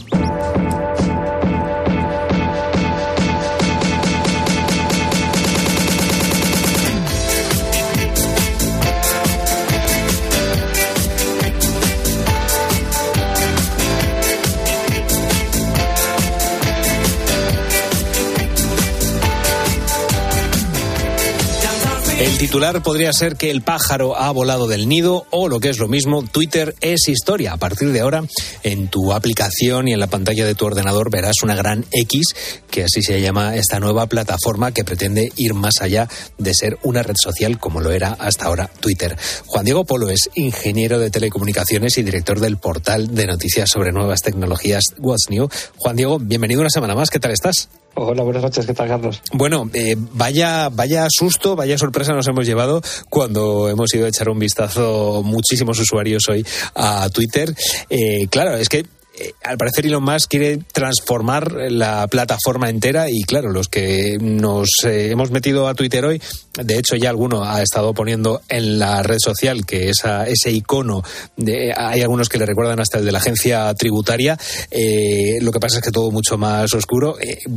El 22.36 22.40
titular 22.40 22.84
podría 22.84 23.14
ser 23.14 23.38
que 23.38 23.50
el 23.50 23.62
pájaro 23.62 24.18
ha 24.18 24.30
volado 24.30 24.68
del 24.68 24.90
nido 24.90 25.26
o 25.32 25.48
lo 25.48 25.62
que 25.62 25.70
es 25.70 25.80
lo 25.80 25.88
mismo, 25.88 26.22
Twitter 26.22 26.76
es 26.82 27.08
historia. 27.08 27.54
A 27.54 27.58
partir 27.58 27.94
de 27.94 28.02
ahora, 28.02 28.26
en 28.64 28.90
tu 28.90 29.14
aplicación 29.14 29.88
y 29.88 29.94
en 29.94 30.02
la 30.02 30.08
pantalla 30.08 30.46
de 30.46 30.54
tu 30.54 30.66
ordenador 30.66 31.10
verás 31.10 31.36
una 31.44 31.56
gran 31.56 31.86
X, 31.94 32.36
que 32.70 32.84
así 32.84 33.02
se 33.04 33.22
llama 33.22 33.56
esta 33.56 33.80
nueva 33.80 34.08
plataforma 34.08 34.74
que 34.74 34.84
pretende 34.84 35.32
ir 35.38 35.54
más 35.54 35.76
allá 35.80 36.10
de 36.38 36.54
ser 36.54 36.78
una 36.84 37.04
red 37.04 37.16
social 37.18 37.58
como 37.58 37.80
lo 37.80 37.94
era 37.94 38.12
hasta 38.20 38.48
ahora 38.48 38.70
Twitter. 38.82 39.16
Juan 39.46 39.64
Diego 39.64 39.86
Polo 39.86 40.10
es 40.10 40.30
ingeniero 40.36 41.00
de 41.00 41.12
telecomunicaciones 41.12 41.98
y 41.98 42.04
director 42.04 42.42
del 42.42 42.58
portal 42.58 43.16
de 43.16 43.28
noticias 43.28 43.70
sobre 43.70 43.94
nuevas 43.94 44.20
tecnologías 44.20 44.84
What's 45.00 45.30
New. 45.30 45.48
Juan 45.78 45.96
Diego, 45.96 46.20
bienvenido 46.20 46.60
una 46.60 46.70
semana 46.70 46.96
más. 46.96 47.10
¿Qué 47.10 47.22
tal 47.22 47.32
estás? 47.32 47.70
Hola, 47.98 48.24
buenas 48.24 48.44
noches. 48.44 48.66
¿Qué 48.66 48.74
tal, 48.74 48.90
Carlos? 48.90 49.22
Bueno, 49.32 49.70
eh, 49.74 49.96
vaya, 49.98 50.68
vaya 50.68 51.08
susto, 51.10 51.56
vaya 51.56 51.78
sorpresa 51.78 52.12
nos 52.12 52.28
hemos 52.28 52.46
llevado 52.46 52.82
cuando 53.10 53.70
hemos 53.70 53.94
ido 53.96 54.06
a 54.06 54.10
echar 54.10 54.28
un 54.28 54.38
vistazo 54.38 55.22
muchísimos 55.24 55.80
usuarios 55.80 56.28
hoy 56.28 56.46
a 56.76 57.08
Twitter. 57.10 57.56
Eh, 57.90 58.28
claro, 58.30 58.58
es 58.58 58.68
que 58.68 58.86
eh, 59.18 59.34
al 59.44 59.58
parecer 59.58 59.86
Elon 59.86 60.04
Musk 60.04 60.30
quiere 60.30 60.60
transformar 60.72 61.54
la 61.70 62.08
plataforma 62.08 62.70
entera 62.70 63.10
y 63.10 63.24
claro, 63.24 63.50
los 63.50 63.70
que 63.70 64.18
nos 64.20 64.70
eh, 64.84 65.12
hemos 65.12 65.32
metido 65.32 65.68
a 65.68 65.74
Twitter 65.74 66.04
hoy, 66.04 66.22
de 66.62 66.78
hecho 66.78 66.96
ya 66.98 67.10
alguno 67.10 67.44
ha 67.44 67.62
estado 67.62 67.94
poniendo 67.94 68.42
en 68.50 68.78
la 68.78 69.04
red 69.04 69.18
social 69.20 69.66
que 69.66 69.90
esa, 69.90 70.28
ese 70.28 70.52
icono, 70.52 71.02
de, 71.38 71.74
hay 71.76 72.02
algunos 72.02 72.28
que 72.28 72.38
le 72.38 72.46
recuerdan 72.46 72.80
hasta 72.80 72.98
el 72.98 73.06
de 73.06 73.12
la 73.12 73.20
agencia 73.20 73.74
tributaria, 73.76 74.38
eh, 74.70 75.38
lo 75.42 75.52
que 75.52 75.60
pasa 75.60 75.78
es 75.78 75.84
que 75.84 75.92
todo 75.92 76.12
mucho 76.12 76.38
más 76.38 76.74
oscuro. 76.74 77.16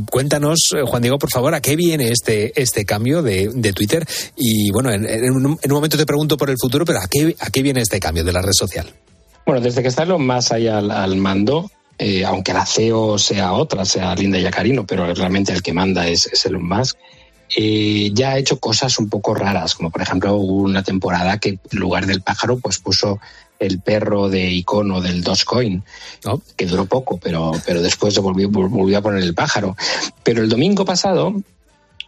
cuéntanos, 0.09 0.59
Juan 0.85 1.01
Diego, 1.01 1.17
por 1.17 1.31
favor, 1.31 1.53
¿a 1.53 1.61
qué 1.61 1.75
viene 1.75 2.09
este, 2.09 2.59
este 2.59 2.85
cambio 2.85 3.21
de, 3.21 3.73
Twitter? 3.73 4.07
Y 4.35 4.71
bueno, 4.71 4.91
en, 4.91 5.31
un, 5.31 5.59
momento 5.69 5.97
te 5.97 6.05
pregunto 6.05 6.37
por 6.37 6.49
el 6.49 6.57
futuro, 6.59 6.85
pero 6.85 6.99
¿a 6.99 7.07
qué, 7.09 7.35
¿a 7.39 7.49
qué 7.49 7.61
viene 7.61 7.81
este 7.81 7.99
cambio 7.99 8.23
de 8.23 8.33
la 8.33 8.41
red 8.41 8.53
social? 8.53 8.91
Bueno, 9.49 9.63
desde 9.63 9.81
que 9.81 9.87
está 9.87 10.03
Elon 10.03 10.23
más 10.23 10.51
allá 10.51 10.77
al, 10.77 11.15
mando, 11.15 11.71
eh, 11.97 12.23
aunque 12.23 12.53
la 12.53 12.67
CEO 12.67 13.17
sea 13.17 13.53
otra, 13.53 13.83
sea 13.83 14.13
Linda 14.13 14.37
Yacarino, 14.37 14.85
pero 14.85 15.11
realmente 15.11 15.51
el 15.51 15.63
que 15.63 15.73
manda 15.73 16.07
es, 16.07 16.45
Elon 16.45 16.69
Musk, 16.69 16.99
eh, 17.57 18.11
ya 18.13 18.33
ha 18.33 18.37
hecho 18.37 18.59
cosas 18.59 18.99
un 18.99 19.09
poco 19.09 19.33
raras, 19.33 19.73
como 19.73 19.89
por 19.89 20.03
ejemplo 20.03 20.35
hubo 20.35 20.61
una 20.61 20.83
temporada 20.83 21.39
que 21.39 21.57
en 21.71 21.79
lugar 21.79 22.05
del 22.05 22.21
pájaro 22.21 22.59
pues 22.59 22.77
puso 22.77 23.19
el 23.57 23.81
perro 23.81 24.29
de 24.29 24.51
icono 24.51 25.01
del 25.01 25.23
Dogecoin, 25.23 25.83
que 26.55 26.67
duró 26.67 26.85
poco, 26.85 27.17
pero, 27.17 27.51
pero 27.65 27.81
después 27.81 28.13
se 28.13 28.19
volvió, 28.19 28.51
volvió 28.51 28.99
a 28.99 29.01
poner 29.01 29.23
el 29.23 29.33
pájaro. 29.33 29.75
Pero 30.21 30.43
el 30.43 30.49
domingo 30.49 30.85
pasado, 30.85 31.33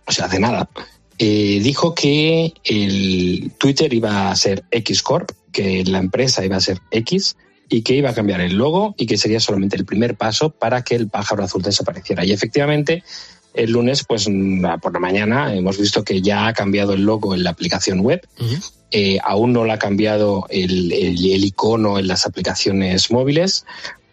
o 0.06 0.12
sea, 0.12 0.26
hace 0.26 0.40
nada, 0.40 0.70
eh, 1.18 1.60
dijo 1.62 1.94
que 1.94 2.54
el 2.64 3.52
Twitter 3.58 3.94
iba 3.94 4.32
a 4.32 4.36
ser 4.36 4.64
X 4.72 5.02
Corp, 5.02 5.32
que 5.52 5.84
la 5.86 6.00
empresa 6.00 6.44
iba 6.46 6.58
a 6.58 6.62
ser 6.62 6.80
X 6.92 7.36
y 7.70 7.84
que 7.84 7.96
iba 7.96 8.10
a 8.10 8.14
cambiar 8.14 8.42
el 8.42 8.56
logo 8.56 8.96
y 8.98 9.06
que 9.06 9.18
sería 9.18 9.40
solamente 9.40 9.78
el 9.78 9.86
primer 9.86 10.16
paso 10.16 10.50
para 10.50 10.84
que 10.84 10.96
el 10.96 11.10
pájaro 11.10 11.44
azul 11.44 11.62
desapareciera. 11.62 12.26
Y 12.26 12.32
efectivamente, 12.32 13.04
el 13.54 13.72
lunes, 13.72 14.04
pues 14.04 14.28
por 14.82 14.94
la 14.94 15.00
mañana, 15.00 15.54
hemos 15.54 15.78
visto 15.78 16.04
que 16.04 16.22
ya 16.22 16.48
ha 16.48 16.54
cambiado 16.54 16.94
el 16.94 17.04
logo 17.04 17.34
en 17.34 17.44
la 17.44 17.52
aplicación 17.52 18.00
web. 18.02 18.28
Eh, 18.92 19.20
aún 19.24 19.54
no 19.54 19.64
lo 19.64 19.72
ha 19.72 19.80
cambiado 19.80 20.48
el, 20.50 20.92
el, 20.92 21.46
icono 21.46 21.98
en 21.98 22.08
las 22.08 22.26
aplicaciones 22.26 23.10
móviles, 23.10 23.66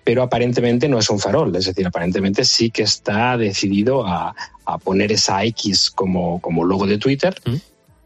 pero 0.08 0.22
aparentemente 0.22 0.88
no 0.88 0.98
es 0.98 1.10
un 1.10 1.18
farol, 1.18 1.54
es 1.54 1.66
decir, 1.66 1.86
aparentemente 1.86 2.42
sí 2.46 2.70
que 2.70 2.82
está 2.82 3.36
decidido 3.36 4.06
a, 4.06 4.34
a 4.64 4.78
poner 4.78 5.12
esa 5.12 5.44
X 5.44 5.90
como, 5.90 6.40
como 6.40 6.64
logo 6.64 6.86
de 6.86 6.96
Twitter 6.96 7.34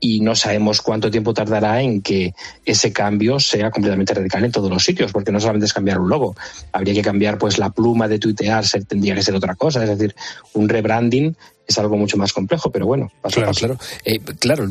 y 0.00 0.18
no 0.18 0.34
sabemos 0.34 0.82
cuánto 0.82 1.12
tiempo 1.12 1.32
tardará 1.32 1.80
en 1.80 2.02
que 2.02 2.34
ese 2.64 2.92
cambio 2.92 3.38
sea 3.38 3.70
completamente 3.70 4.14
radical 4.14 4.44
en 4.44 4.50
todos 4.50 4.68
los 4.68 4.82
sitios, 4.82 5.12
porque 5.12 5.30
no 5.30 5.38
solamente 5.38 5.66
es 5.66 5.72
cambiar 5.72 6.00
un 6.00 6.08
logo, 6.08 6.34
habría 6.72 6.92
que 6.92 7.02
cambiar 7.02 7.38
pues 7.38 7.58
la 7.58 7.70
pluma 7.70 8.08
de 8.08 8.18
tuitear, 8.18 8.64
tendría 8.88 9.14
que 9.14 9.22
ser 9.22 9.36
otra 9.36 9.54
cosa, 9.54 9.84
es 9.84 9.88
decir, 9.88 10.16
un 10.54 10.68
rebranding 10.68 11.36
es 11.66 11.78
algo 11.78 11.96
mucho 11.96 12.16
más 12.16 12.32
complejo, 12.32 12.70
pero 12.70 12.86
bueno, 12.86 13.10
claro, 13.30 13.52
claro. 13.52 13.78
Eh, 14.04 14.18
claro, 14.38 14.68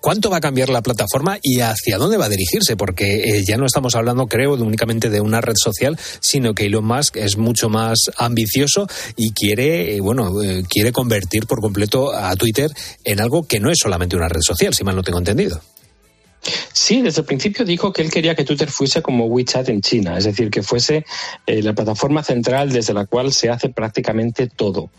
¿cuánto 0.00 0.30
va 0.30 0.38
a 0.38 0.40
cambiar 0.40 0.68
la 0.68 0.82
plataforma 0.82 1.38
y 1.42 1.60
hacia 1.60 1.98
dónde 1.98 2.16
va 2.16 2.26
a 2.26 2.28
dirigirse? 2.28 2.76
Porque 2.76 3.36
eh, 3.36 3.44
ya 3.46 3.56
no 3.56 3.66
estamos 3.66 3.94
hablando, 3.94 4.26
creo, 4.26 4.54
únicamente 4.54 5.10
de 5.10 5.20
una 5.20 5.40
red 5.40 5.56
social, 5.56 5.98
sino 6.20 6.54
que 6.54 6.66
Elon 6.66 6.84
Musk 6.84 7.16
es 7.16 7.36
mucho 7.36 7.68
más 7.68 7.98
ambicioso 8.16 8.86
y 9.16 9.32
quiere, 9.32 9.96
eh, 9.96 10.00
bueno, 10.00 10.32
quiere 10.68 10.92
convertir 10.92 11.46
por 11.46 11.60
completo 11.60 12.12
a 12.12 12.34
Twitter 12.36 12.70
en 13.04 13.20
algo 13.20 13.46
que 13.46 13.60
no 13.60 13.70
es 13.70 13.78
solamente 13.78 14.16
una 14.16 14.28
red 14.28 14.40
social, 14.42 14.74
si 14.74 14.84
mal 14.84 14.96
no 14.96 15.02
tengo 15.02 15.18
entendido. 15.18 15.60
Sí, 16.72 17.00
desde 17.02 17.20
el 17.20 17.26
principio 17.26 17.64
dijo 17.64 17.92
que 17.92 18.02
él 18.02 18.10
quería 18.10 18.34
que 18.34 18.44
Twitter 18.44 18.68
fuese 18.68 19.00
como 19.00 19.26
WeChat 19.26 19.68
en 19.68 19.80
China, 19.80 20.18
es 20.18 20.24
decir, 20.24 20.50
que 20.50 20.62
fuese 20.62 21.04
eh, 21.46 21.62
la 21.62 21.72
plataforma 21.72 22.24
central 22.24 22.72
desde 22.72 22.92
la 22.92 23.06
cual 23.06 23.32
se 23.32 23.48
hace 23.48 23.68
prácticamente 23.68 24.48
todo. 24.48 24.90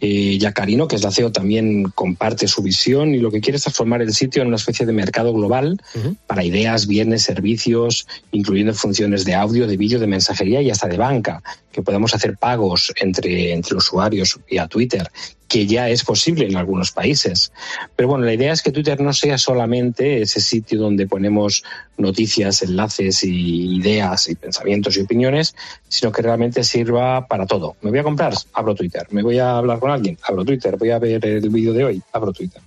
Eh, 0.00 0.38
Yacarino, 0.38 0.86
que 0.86 0.96
es 0.96 1.02
la 1.02 1.10
CEO, 1.10 1.32
también 1.32 1.84
comparte 1.94 2.46
su 2.46 2.62
visión 2.62 3.14
y 3.14 3.18
lo 3.18 3.32
que 3.32 3.40
quiere 3.40 3.56
es 3.56 3.62
transformar 3.62 4.02
el 4.02 4.14
sitio 4.14 4.42
en 4.42 4.48
una 4.48 4.56
especie 4.56 4.86
de 4.86 4.92
mercado 4.92 5.32
global 5.32 5.80
para 6.26 6.44
ideas, 6.44 6.86
bienes, 6.86 7.22
servicios, 7.22 8.06
incluyendo 8.30 8.72
funciones 8.74 9.24
de 9.24 9.34
audio, 9.34 9.66
de 9.66 9.76
vídeo, 9.76 9.98
de 9.98 10.06
mensajería 10.06 10.62
y 10.62 10.70
hasta 10.70 10.86
de 10.86 10.98
banca, 10.98 11.42
que 11.72 11.82
podamos 11.82 12.14
hacer 12.14 12.36
pagos 12.36 12.92
entre, 12.96 13.52
entre 13.52 13.76
usuarios 13.76 14.38
vía 14.48 14.68
Twitter 14.68 15.10
que 15.52 15.66
ya 15.66 15.90
es 15.90 16.02
posible 16.02 16.46
en 16.46 16.56
algunos 16.56 16.92
países. 16.92 17.52
Pero 17.94 18.08
bueno, 18.08 18.24
la 18.24 18.32
idea 18.32 18.54
es 18.54 18.62
que 18.62 18.72
Twitter 18.72 18.98
no 19.02 19.12
sea 19.12 19.36
solamente 19.36 20.22
ese 20.22 20.40
sitio 20.40 20.80
donde 20.80 21.06
ponemos 21.06 21.62
noticias, 21.98 22.62
enlaces 22.62 23.22
y 23.22 23.76
ideas 23.76 24.30
y 24.30 24.34
pensamientos 24.34 24.96
y 24.96 25.02
opiniones, 25.02 25.54
sino 25.88 26.10
que 26.10 26.22
realmente 26.22 26.64
sirva 26.64 27.26
para 27.26 27.44
todo. 27.44 27.76
Me 27.82 27.90
voy 27.90 27.98
a 27.98 28.02
comprar, 28.02 28.32
abro 28.54 28.74
Twitter. 28.74 29.06
Me 29.10 29.22
voy 29.22 29.40
a 29.40 29.58
hablar 29.58 29.78
con 29.78 29.90
alguien, 29.90 30.16
abro 30.22 30.42
Twitter. 30.42 30.78
Voy 30.78 30.90
a 30.90 30.98
ver 30.98 31.22
el 31.26 31.50
vídeo 31.50 31.74
de 31.74 31.84
hoy, 31.84 32.02
abro 32.12 32.32
Twitter. 32.32 32.62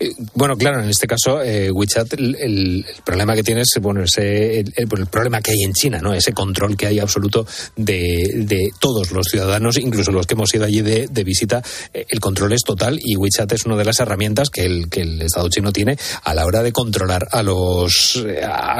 Eh, 0.00 0.12
bueno, 0.34 0.56
claro, 0.56 0.82
en 0.82 0.90
este 0.90 1.06
caso, 1.06 1.42
eh, 1.42 1.70
WeChat, 1.70 2.14
el, 2.14 2.84
problema 3.04 3.34
que 3.34 3.42
tiene 3.42 3.62
es 3.62 3.78
bueno, 3.80 4.02
ese, 4.02 4.60
el, 4.60 4.88
problema 5.10 5.40
que 5.40 5.52
hay 5.52 5.62
en 5.62 5.72
China, 5.72 6.00
¿no? 6.00 6.14
Ese 6.14 6.32
control 6.32 6.76
que 6.76 6.86
hay 6.86 6.98
absoluto 6.98 7.46
de, 7.76 8.70
todos 8.80 9.10
los 9.12 9.26
ciudadanos, 9.26 9.78
incluso 9.78 10.12
los 10.12 10.26
que 10.26 10.34
hemos 10.34 10.54
ido 10.54 10.64
allí 10.64 10.82
de, 10.82 11.24
visita. 11.24 11.62
Eh, 11.92 12.06
el 12.08 12.20
control 12.20 12.52
es 12.52 12.62
total 12.62 12.98
y 13.00 13.16
WeChat 13.16 13.52
es 13.52 13.64
una 13.64 13.76
de 13.76 13.84
las 13.84 14.00
herramientas 14.00 14.50
que 14.50 14.64
el, 14.64 14.88
que 14.88 15.02
el 15.02 15.22
Estado 15.22 15.48
chino 15.48 15.72
tiene 15.72 15.96
a 16.22 16.34
la 16.34 16.44
hora 16.44 16.62
de 16.62 16.72
controlar 16.72 17.26
a 17.30 17.42
los, 17.42 18.24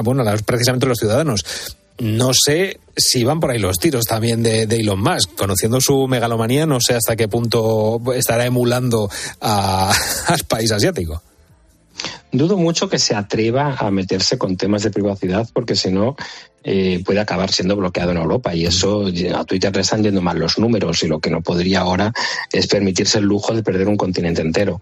bueno, 0.02 0.22
a 0.28 0.36
precisamente 0.36 0.86
a 0.86 0.88
los 0.90 0.98
ciudadanos. 0.98 1.44
No 1.98 2.32
sé 2.34 2.80
si 2.96 3.22
van 3.22 3.40
por 3.40 3.50
ahí 3.50 3.58
los 3.58 3.78
tiros 3.78 4.04
también 4.04 4.42
de, 4.42 4.62
Elon 4.62 5.00
Musk. 5.00 5.34
Conociendo 5.36 5.80
su 5.80 6.08
megalomanía, 6.08 6.66
no 6.66 6.78
sé 6.80 6.94
hasta 6.94 7.16
qué 7.16 7.28
punto 7.28 8.00
estará 8.14 8.46
emulando 8.46 9.08
al 9.40 10.44
país 10.48 10.72
asiático. 10.72 11.22
Dudo 12.32 12.56
mucho 12.56 12.88
que 12.88 12.98
se 12.98 13.14
atreva 13.14 13.76
a 13.78 13.90
meterse 13.92 14.36
con 14.38 14.56
temas 14.56 14.82
de 14.82 14.90
privacidad, 14.90 15.48
porque 15.52 15.76
si 15.76 15.92
no, 15.92 16.16
eh, 16.64 17.02
puede 17.04 17.20
acabar 17.20 17.52
siendo 17.52 17.76
bloqueado 17.76 18.12
en 18.12 18.16
Europa 18.16 18.54
y 18.54 18.64
eso 18.64 19.06
a 19.34 19.44
Twitter 19.44 19.74
le 19.74 19.82
están 19.82 20.02
yendo 20.02 20.22
mal 20.22 20.38
los 20.38 20.58
números 20.58 21.02
y 21.02 21.08
lo 21.08 21.20
que 21.20 21.30
no 21.30 21.42
podría 21.42 21.80
ahora 21.80 22.12
es 22.50 22.66
permitirse 22.66 23.18
el 23.18 23.24
lujo 23.24 23.54
de 23.54 23.62
perder 23.62 23.86
un 23.86 23.98
continente 23.98 24.40
entero. 24.40 24.80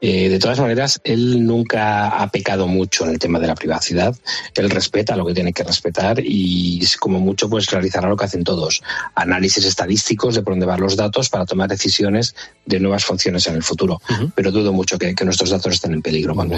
Eh, 0.00 0.28
de 0.28 0.38
todas 0.38 0.60
maneras, 0.60 1.00
él 1.02 1.44
nunca 1.44 2.08
ha 2.08 2.30
pecado 2.30 2.68
mucho 2.68 3.04
en 3.04 3.10
el 3.10 3.18
tema 3.18 3.40
de 3.40 3.48
la 3.48 3.54
privacidad. 3.56 4.14
Él 4.54 4.70
respeta 4.70 5.16
lo 5.16 5.26
que 5.26 5.34
tiene 5.34 5.52
que 5.52 5.64
respetar 5.64 6.20
y 6.20 6.80
como 7.00 7.18
mucho 7.18 7.48
pues 7.48 7.66
realizará 7.66 8.08
lo 8.08 8.16
que 8.16 8.26
hacen 8.26 8.44
todos, 8.44 8.82
análisis 9.14 9.64
estadísticos 9.64 10.34
de 10.34 10.42
por 10.42 10.52
dónde 10.52 10.66
van 10.66 10.80
los 10.80 10.96
datos 10.96 11.28
para 11.30 11.46
tomar 11.46 11.68
decisiones 11.68 12.34
de 12.64 12.78
nuevas 12.78 13.04
funciones 13.04 13.46
en 13.46 13.56
el 13.56 13.62
futuro. 13.62 14.00
Pero 14.34 14.52
dudo 14.52 14.72
mucho 14.72 14.98
que, 14.98 15.14
nuestros 15.24 15.50
datos 15.50 15.74
estén 15.74 15.94
en 15.94 16.02
peligro 16.02 16.34
cuando 16.34 16.56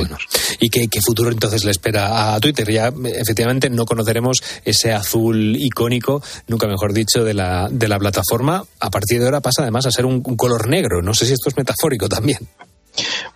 ¿Y 0.58 0.68
qué, 0.68 0.88
qué 0.88 1.00
futuro 1.00 1.30
entonces 1.30 1.64
le 1.64 1.70
espera 1.70 2.34
a 2.34 2.40
Twitter? 2.40 2.68
Ya 2.70 2.92
efectivamente 3.14 3.70
no 3.70 3.86
conoceremos 3.86 4.42
ese 4.66 4.92
azul 4.92 5.56
icónico, 5.56 6.22
nunca 6.48 6.66
mejor 6.66 6.92
dicho, 6.92 7.24
de 7.24 7.34
la, 7.34 7.68
de 7.70 7.88
la 7.88 7.98
plataforma. 7.98 8.64
A 8.80 8.90
partir 8.90 9.20
de 9.20 9.26
ahora 9.26 9.40
pasa 9.40 9.62
además 9.62 9.86
a 9.86 9.90
ser 9.90 10.04
un, 10.04 10.20
color 10.20 10.68
negro. 10.68 11.00
No 11.00 11.14
sé 11.14 11.24
si 11.24 11.32
esto 11.32 11.48
es 11.48 11.56
metafórico 11.56 12.08
también. 12.08 12.38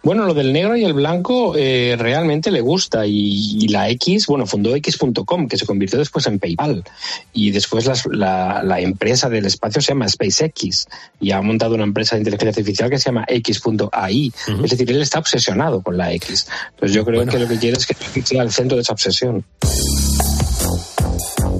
Bueno, 0.02 0.24
lo 0.24 0.32
del 0.32 0.54
negro 0.54 0.74
y 0.74 0.84
el 0.84 0.94
blanco 0.94 1.54
eh, 1.54 1.94
realmente 1.98 2.50
le 2.50 2.62
gusta 2.62 3.06
y, 3.06 3.68
la 3.68 3.90
X, 3.90 4.26
bueno, 4.26 4.46
fundó 4.46 4.74
X.com, 4.74 5.48
que 5.48 5.58
se 5.58 5.66
convirtió 5.66 5.98
después 5.98 6.26
en 6.26 6.38
PayPal 6.38 6.82
y 7.34 7.50
después 7.50 7.86
la, 8.06 8.62
la, 8.64 8.80
empresa 8.80 9.28
del 9.28 9.44
espacio 9.44 9.82
se 9.82 9.88
llama 9.88 10.08
SpaceX 10.08 10.86
y 11.20 11.32
ha 11.32 11.42
montado 11.42 11.74
una 11.74 11.84
empresa 11.84 12.16
de 12.16 12.22
inteligencia 12.22 12.48
artificial 12.48 12.88
que 12.88 12.98
se 12.98 13.10
llama 13.10 13.26
X.ai. 13.28 14.32
Es 14.64 14.70
decir, 14.70 14.90
él 14.90 15.02
está 15.02 15.18
obsesionado 15.18 15.82
con 15.82 15.98
la 15.98 16.10
X. 16.14 16.48
Entonces 16.70 16.94
yo 16.94 17.04
creo 17.04 17.26
que 17.26 17.38
lo 17.38 17.46
que 17.46 17.58
quiere 17.58 17.76
es 17.76 17.86
que 17.86 18.22
sea 18.22 18.42
el 18.42 18.50
centro 18.50 18.76
de 18.76 18.82
esa 18.82 18.94
obsesión. 18.94 19.44
Hi, 21.50 21.58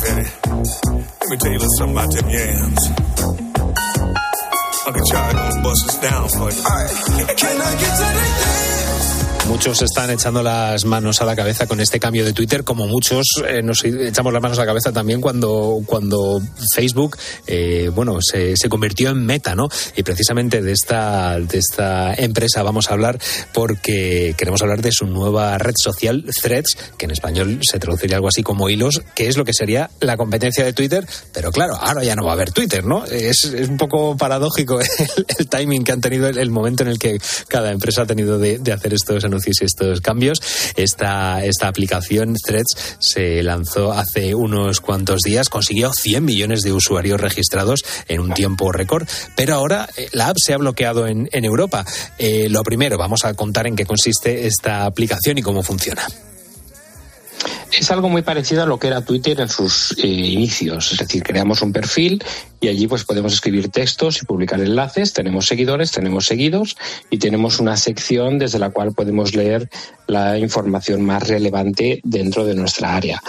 Fetty. 0.00 0.24
Let 1.20 1.28
me 1.28 1.36
tell 1.36 1.52
you 1.52 1.58
a 1.58 1.60
little 1.60 1.76
something 1.76 1.96
about 1.96 2.08
them 2.14 2.30
yams. 2.30 2.86
Uncle 4.86 5.04
Charlie 5.04 5.34
gonna 5.34 5.62
bust 5.62 5.88
us 5.88 5.98
down 6.00 6.28
for 6.30 6.50
you. 6.50 6.62
All 6.64 6.72
right. 6.72 6.90
Can 7.36 7.60
I 7.60 7.76
get 7.76 7.98
to 7.98 8.04
the 8.48 8.53
Muchos 9.54 9.82
están 9.82 10.10
echando 10.10 10.42
las 10.42 10.84
manos 10.84 11.22
a 11.22 11.24
la 11.24 11.36
cabeza 11.36 11.68
con 11.68 11.78
este 11.78 12.00
cambio 12.00 12.24
de 12.24 12.32
Twitter, 12.32 12.64
como 12.64 12.88
muchos 12.88 13.24
eh, 13.46 13.62
nos 13.62 13.84
echamos 13.84 14.32
las 14.32 14.42
manos 14.42 14.58
a 14.58 14.62
la 14.62 14.66
cabeza 14.66 14.90
también 14.90 15.20
cuando, 15.20 15.80
cuando 15.86 16.42
Facebook, 16.74 17.16
eh, 17.46 17.88
bueno, 17.94 18.18
se, 18.20 18.56
se, 18.56 18.68
convirtió 18.68 19.10
en 19.10 19.24
Meta, 19.24 19.54
¿no? 19.54 19.68
Y 19.96 20.02
precisamente 20.02 20.60
de 20.60 20.72
esta, 20.72 21.38
de 21.38 21.58
esta 21.58 22.14
empresa 22.14 22.64
vamos 22.64 22.90
a 22.90 22.94
hablar 22.94 23.20
porque 23.52 24.34
queremos 24.36 24.60
hablar 24.60 24.82
de 24.82 24.90
su 24.90 25.06
nueva 25.06 25.56
red 25.56 25.74
social, 25.80 26.24
Threads, 26.42 26.76
que 26.98 27.04
en 27.04 27.12
español 27.12 27.60
se 27.62 27.78
traduciría 27.78 28.16
algo 28.16 28.28
así 28.28 28.42
como 28.42 28.68
hilos, 28.68 29.02
que 29.14 29.28
es 29.28 29.36
lo 29.36 29.44
que 29.44 29.52
sería 29.52 29.88
la 30.00 30.16
competencia 30.16 30.64
de 30.64 30.72
Twitter, 30.72 31.06
pero 31.32 31.52
claro, 31.52 31.76
ahora 31.76 32.02
ya 32.02 32.16
no 32.16 32.24
va 32.24 32.32
a 32.32 32.34
haber 32.34 32.50
Twitter, 32.50 32.84
¿no? 32.84 33.04
Es, 33.04 33.44
es 33.44 33.68
un 33.68 33.76
poco 33.76 34.16
paradójico 34.16 34.80
el, 35.38 35.48
timing 35.48 35.84
que 35.84 35.92
han 35.92 36.00
tenido, 36.00 36.26
el, 36.26 36.50
momento 36.50 36.82
en 36.82 36.88
el 36.88 36.98
que 36.98 37.20
cada 37.46 37.70
empresa 37.70 38.02
ha 38.02 38.06
tenido 38.06 38.40
de, 38.40 38.60
hacer 38.72 38.92
estos 38.92 39.22
estos 39.60 40.00
cambios. 40.00 40.40
Esta, 40.76 41.44
esta 41.44 41.68
aplicación 41.68 42.34
Threads 42.34 42.96
se 42.98 43.42
lanzó 43.42 43.92
hace 43.92 44.34
unos 44.34 44.80
cuantos 44.80 45.20
días, 45.20 45.48
consiguió 45.48 45.92
100 45.92 46.24
millones 46.24 46.62
de 46.62 46.72
usuarios 46.72 47.20
registrados 47.20 47.84
en 48.08 48.20
un 48.20 48.32
tiempo 48.32 48.72
récord, 48.72 49.06
pero 49.36 49.54
ahora 49.54 49.88
eh, 49.96 50.08
la 50.12 50.28
app 50.28 50.36
se 50.38 50.54
ha 50.54 50.58
bloqueado 50.58 51.06
en, 51.06 51.28
en 51.32 51.44
Europa. 51.44 51.84
Eh, 52.18 52.48
lo 52.48 52.62
primero, 52.62 52.98
vamos 52.98 53.24
a 53.24 53.34
contar 53.34 53.66
en 53.66 53.76
qué 53.76 53.86
consiste 53.86 54.46
esta 54.46 54.84
aplicación 54.84 55.38
y 55.38 55.42
cómo 55.42 55.62
funciona 55.62 56.06
es 57.78 57.90
algo 57.90 58.08
muy 58.08 58.22
parecido 58.22 58.62
a 58.62 58.66
lo 58.66 58.78
que 58.78 58.86
era 58.86 59.04
Twitter 59.04 59.40
en 59.40 59.48
sus 59.48 59.96
eh, 59.98 60.06
inicios. 60.06 60.92
Es 60.92 60.98
decir, 60.98 61.22
creamos 61.22 61.62
un 61.62 61.72
perfil 61.72 62.22
y 62.60 62.68
allí 62.68 62.86
pues 62.86 63.04
podemos 63.04 63.32
escribir 63.32 63.68
textos 63.68 64.22
y 64.22 64.26
publicar 64.26 64.60
enlaces. 64.60 65.12
Tenemos 65.12 65.46
seguidores, 65.46 65.90
tenemos 65.92 66.26
seguidos 66.26 66.76
y 67.10 67.18
tenemos 67.18 67.60
una 67.60 67.76
sección 67.76 68.38
desde 68.38 68.58
la 68.58 68.70
cual 68.70 68.92
podemos 68.92 69.34
leer 69.34 69.68
la 70.06 70.38
información 70.38 71.02
más 71.02 71.28
relevante 71.28 72.00
dentro 72.04 72.44
de 72.44 72.54
nuestra 72.54 72.94
área. 72.94 73.22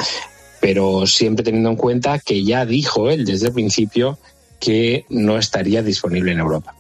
Pero 0.62 1.06
siempre 1.06 1.44
teniendo 1.44 1.70
en 1.70 1.76
cuenta 1.76 2.20
que 2.20 2.44
ya 2.44 2.66
dijo 2.66 3.10
él 3.10 3.26
desde 3.26 3.48
el 3.48 3.54
principio 3.54 4.18
que 4.60 5.06
no 5.10 5.38
estaría 5.38 5.82
disponible 5.82 6.32
en 6.32 6.40
Europa. 6.40 6.74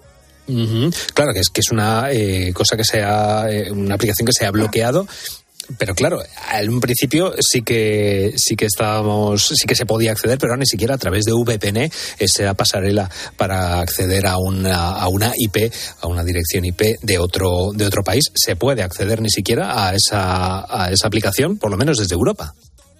Claro, 1.13 1.34
que 1.34 1.39
es 1.39 1.49
que 1.49 1.61
es 1.61 1.72
una 1.72 2.11
eh, 2.11 2.53
cosa 2.53 2.78
que 2.78 2.84
sea 2.84 3.47
una 3.72 3.95
aplicación 3.95 4.28
que 4.28 4.34
se 4.34 4.45
ha 4.45 4.51
bloqueado. 4.51 5.07
Pero 5.78 5.95
claro, 5.95 6.22
en 6.53 6.70
un 6.70 6.80
principio 6.80 7.34
sí 7.39 7.61
que 7.61 8.34
sí 8.38 8.55
que 8.55 8.66
estábamos, 8.66 9.47
sí 9.47 9.68
que 9.68 9.76
se 9.76 9.86
podía 9.86 10.11
acceder, 10.11 10.38
pero 10.38 10.55
ni 10.57 10.66
siquiera 10.66 10.95
a 10.95 10.97
través 10.97 11.26
de 11.26 11.34
VPN, 11.34 11.89
esa 12.20 12.53
pasarela 12.53 13.09
para 13.38 13.80
acceder 13.80 14.28
a 14.28 14.38
una, 14.38 14.89
a 14.91 15.07
una 15.07 15.32
IP, 15.36 15.72
a 16.01 16.07
una 16.07 16.24
dirección 16.24 16.66
IP 16.66 16.99
de 17.01 17.18
otro, 17.18 17.72
de 17.74 17.86
otro 17.86 18.03
país, 18.03 18.26
se 18.36 18.55
puede 18.55 18.84
acceder 18.84 19.22
ni 19.22 19.30
siquiera 19.30 19.88
a 19.88 19.95
esa, 19.95 20.66
a 20.70 20.91
esa 20.91 21.07
aplicación, 21.07 21.57
por 21.57 21.72
lo 21.72 21.78
menos 21.78 21.97
desde 21.97 22.16
Europa. 22.16 22.53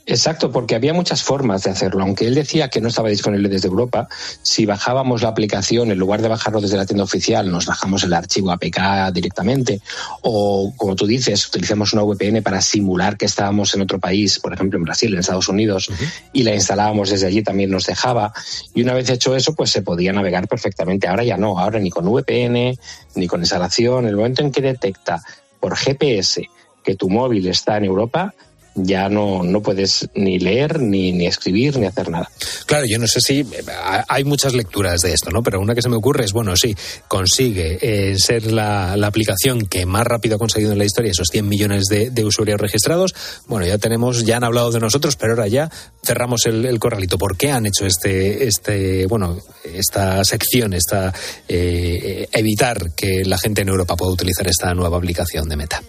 Exacto, 0.08 0.52
porque 0.52 0.76
había 0.76 0.94
muchas 0.94 1.24
formas 1.24 1.64
de 1.64 1.72
hacerlo. 1.72 2.04
Aunque 2.04 2.28
él 2.28 2.36
decía 2.36 2.70
que 2.70 2.80
no 2.80 2.90
estaba 2.90 3.10
disponible 3.10 3.50
desde 3.50 3.68
Europa, 3.68 4.08
si 4.44 4.68
bajábamos 4.68 5.24
la 5.24 5.30
aplicación, 5.30 5.90
en 5.92 5.98
lugar 5.98 6.22
de 6.22 6.28
bajarlo 6.28 6.62
desde 6.62 6.78
la 6.78 6.86
tienda 6.86 7.04
oficial, 7.04 7.50
nos 7.50 7.66
bajamos 7.66 8.04
el 8.04 8.14
archivo 8.14 8.52
APK 8.52 9.12
directamente, 9.12 9.82
o 10.22 10.74
como 10.78 10.96
tú 10.96 11.08
dices, 11.08 11.48
utilizamos 11.48 11.94
una 11.94 12.04
VPN 12.04 12.44
para 12.44 12.62
simular 12.62 13.18
que 13.18 13.26
estábamos 13.26 13.74
en 13.74 13.82
otro 13.82 14.00
país, 14.00 14.40
por 14.40 14.54
ejemplo 14.54 14.78
en 14.78 14.84
Brasil, 14.84 15.12
en 15.12 15.20
Estados 15.20 15.50
Unidos, 15.50 15.90
y 16.34 16.44
la 16.44 16.54
instalábamos 16.54 17.10
desde 17.10 17.26
allí, 17.26 17.42
también 17.42 17.72
nos 17.72 17.88
dejaba. 17.88 18.32
Y 18.76 18.84
una 18.84 18.94
vez 18.94 19.10
hecho 19.10 19.36
eso, 19.36 19.56
pues 19.56 19.72
se 19.72 19.82
podía 19.82 20.14
navegar 20.14 20.48
perfectamente. 20.48 21.08
Ahora 21.08 21.24
ya 21.24 21.38
no, 21.38 21.58
ahora 21.58 21.80
ni 21.80 21.90
con 21.90 22.06
VPN, 22.06 22.78
ni 23.16 23.28
con 23.28 23.40
instalación. 23.40 24.04
En 24.04 24.10
el 24.10 24.18
momento 24.18 24.44
en 24.44 24.52
que 24.52 24.62
detecta 24.62 25.24
por 25.60 25.76
GPS 25.76 26.48
que 26.84 26.96
tu 26.96 27.10
móvil 27.10 27.48
está 27.48 27.78
en 27.78 27.86
Europa, 27.86 28.36
ya 28.76 29.08
no, 29.10 29.44
no 29.44 29.62
puedes 29.62 30.10
ni 30.16 30.38
leer, 30.38 30.82
ni, 30.82 31.14
ni 31.14 31.28
escribir, 31.28 31.78
ni 31.80 31.86
hacer 31.86 32.10
nada. 32.10 32.30
Claro, 32.66 32.86
yo 32.86 33.00
no 33.00 33.08
sé 33.08 33.22
si 33.22 33.40
eh, 33.40 33.64
hay 34.08 34.24
muchas 34.26 34.54
lecturas 34.54 35.02
de 35.02 35.14
esto, 35.14 35.32
¿no? 35.32 35.42
Pero 35.42 35.62
una 35.62 35.74
que 35.74 35.82
se 35.82 35.90
me 35.90 35.96
ocurre 35.96 36.26
es, 36.26 36.34
bueno, 36.34 36.56
sí, 36.56 36.76
consigue 37.08 37.78
eh, 37.82 38.18
ser 38.18 38.52
la, 38.52 38.98
la, 38.98 39.08
aplicación 39.08 39.68
que 39.68 39.86
más 39.86 40.06
rápido 40.06 40.36
ha 40.36 40.40
conseguido 40.40 40.74
en 40.74 40.78
la 40.78 40.86
historia 40.86 41.12
esos 41.12 41.30
100 41.32 41.48
millones 41.48 41.86
de, 41.86 42.26
usuarios 42.26 42.60
registrados. 42.60 43.14
Bueno, 43.48 43.66
ya 43.66 43.78
tenemos, 43.78 44.26
ya 44.26 44.38
han 44.38 44.44
hablado 44.44 44.72
de 44.72 44.80
nosotros, 44.80 45.16
pero 45.16 45.34
ahora 45.34 45.48
ya 45.48 45.70
cerramos 46.04 46.46
el, 46.46 46.66
el 46.66 46.80
corralito. 46.80 47.18
¿Por 47.18 47.38
qué 47.38 47.52
han 47.52 47.66
hecho 47.68 47.86
este, 47.86 48.48
este, 48.48 49.06
bueno, 49.06 49.38
esta 49.64 50.24
sección, 50.24 50.74
esta 50.74 51.14
eh, 51.48 52.28
evitar 52.32 52.92
que 52.96 53.24
la 53.26 53.38
gente 53.38 53.62
en 53.62 53.70
Europa 53.70 53.96
pueda 53.96 54.12
utilizar 54.12 54.48
esta 54.48 54.74
nueva 54.74 54.98
aplicación 54.98 55.48
de 55.48 55.56
Meta? 55.56 55.82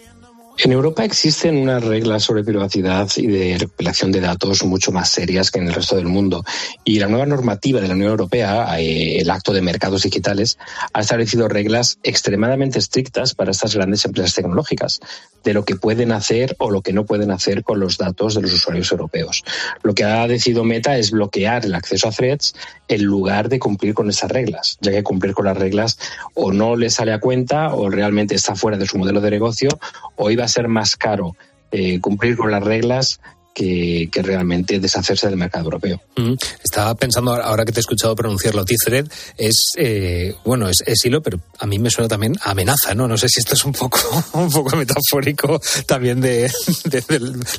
En 0.59 0.72
Europa 0.72 1.04
existen 1.04 1.59
unas 1.59 1.84
reglas 1.84 2.22
sobre 2.22 2.42
privacidad 2.42 3.11
y 3.16 3.26
de 3.26 3.59
recopilación 3.59 4.11
de 4.11 4.20
datos 4.20 4.64
mucho 4.64 4.90
más 4.90 5.11
serias 5.11 5.50
que 5.50 5.59
en 5.59 5.68
el 5.68 5.74
resto 5.74 5.96
del 5.96 6.07
mundo. 6.07 6.44
Y 6.82 6.98
la 6.98 7.09
nueva 7.09 7.26
normativa 7.26 7.78
de 7.78 7.88
la 7.88 7.94
Unión 7.94 8.11
Europea, 8.11 8.80
eh, 8.80 9.18
el 9.18 9.28
Acto 9.28 9.52
de 9.52 9.61
Mercados 9.61 10.04
Digitales, 10.04 10.57
ha 10.94 11.00
establecido 11.00 11.48
reglas 11.48 11.98
extremadamente 12.02 12.78
estrictas 12.78 13.34
para 13.34 13.50
estas 13.50 13.74
grandes 13.74 14.07
empresas 14.07 14.32
tecnológicas, 14.32 15.00
de 15.44 15.52
lo 15.52 15.64
que 15.64 15.76
pueden 15.76 16.11
hacer 16.11 16.57
o 16.59 16.70
lo 16.70 16.80
que 16.80 16.94
no 16.94 17.04
pueden 17.04 17.30
hacer 17.30 17.62
con 17.62 17.78
los 17.78 17.98
datos 17.98 18.34
de 18.34 18.42
los 18.42 18.52
usuarios 18.52 18.90
europeos. 18.90 19.44
Lo 19.82 19.94
que 19.94 20.04
ha 20.04 20.26
decidido 20.26 20.64
Meta 20.64 20.96
es 20.96 21.11
bloquear 21.11 21.66
el 21.66 21.74
acceso 21.74 22.09
a 22.09 22.12
threads 22.12 22.54
en 22.88 23.04
lugar 23.04 23.48
de 23.48 23.59
cumplir 23.59 23.94
con 23.94 24.09
esas 24.09 24.30
reglas, 24.30 24.78
ya 24.80 24.90
que 24.90 25.02
cumplir 25.02 25.34
con 25.34 25.44
las 25.44 25.57
reglas 25.57 25.98
o 26.34 26.50
no 26.50 26.76
le 26.76 26.90
sale 26.90 27.12
a 27.12 27.20
cuenta 27.20 27.74
o 27.74 27.90
realmente 27.90 28.34
está 28.34 28.57
fuera 28.57 28.78
de 28.78 28.86
su 28.86 28.98
modelo 28.98 29.20
de 29.20 29.30
negocio 29.30 29.68
o 30.16 30.30
iba 30.30 30.45
a 30.47 30.49
ser 30.49 30.68
más 30.68 30.97
caro 30.97 31.36
eh, 31.70 32.01
cumplir 32.01 32.36
con 32.36 32.51
las 32.51 32.62
reglas 32.62 33.20
que, 33.57 34.22
realmente 34.22 34.78
deshacerse 34.78 35.28
del 35.28 35.36
mercado 35.36 35.64
europeo. 35.64 36.01
Mm, 36.16 36.34
estaba 36.62 36.94
pensando, 36.94 37.34
ahora 37.34 37.64
que 37.64 37.72
te 37.72 37.78
he 37.78 37.80
escuchado 37.80 38.14
pronunciarlo, 38.14 38.64
T-Thread 38.64 39.07
es, 39.38 39.72
eh, 39.76 40.34
bueno, 40.44 40.68
es, 40.68 40.82
es, 40.84 41.05
hilo, 41.07 41.22
pero 41.22 41.40
a 41.59 41.66
mí 41.66 41.78
me 41.78 41.88
suena 41.88 42.09
también 42.09 42.34
amenaza, 42.42 42.94
¿no? 42.94 43.09
No 43.09 43.16
sé 43.16 43.28
si 43.28 43.40
esto 43.40 43.55
es 43.55 43.64
un 43.64 43.72
poco, 43.72 43.99
un 44.34 44.51
poco 44.51 44.76
metafórico 44.76 45.59
también 45.86 46.20
de 46.20 46.51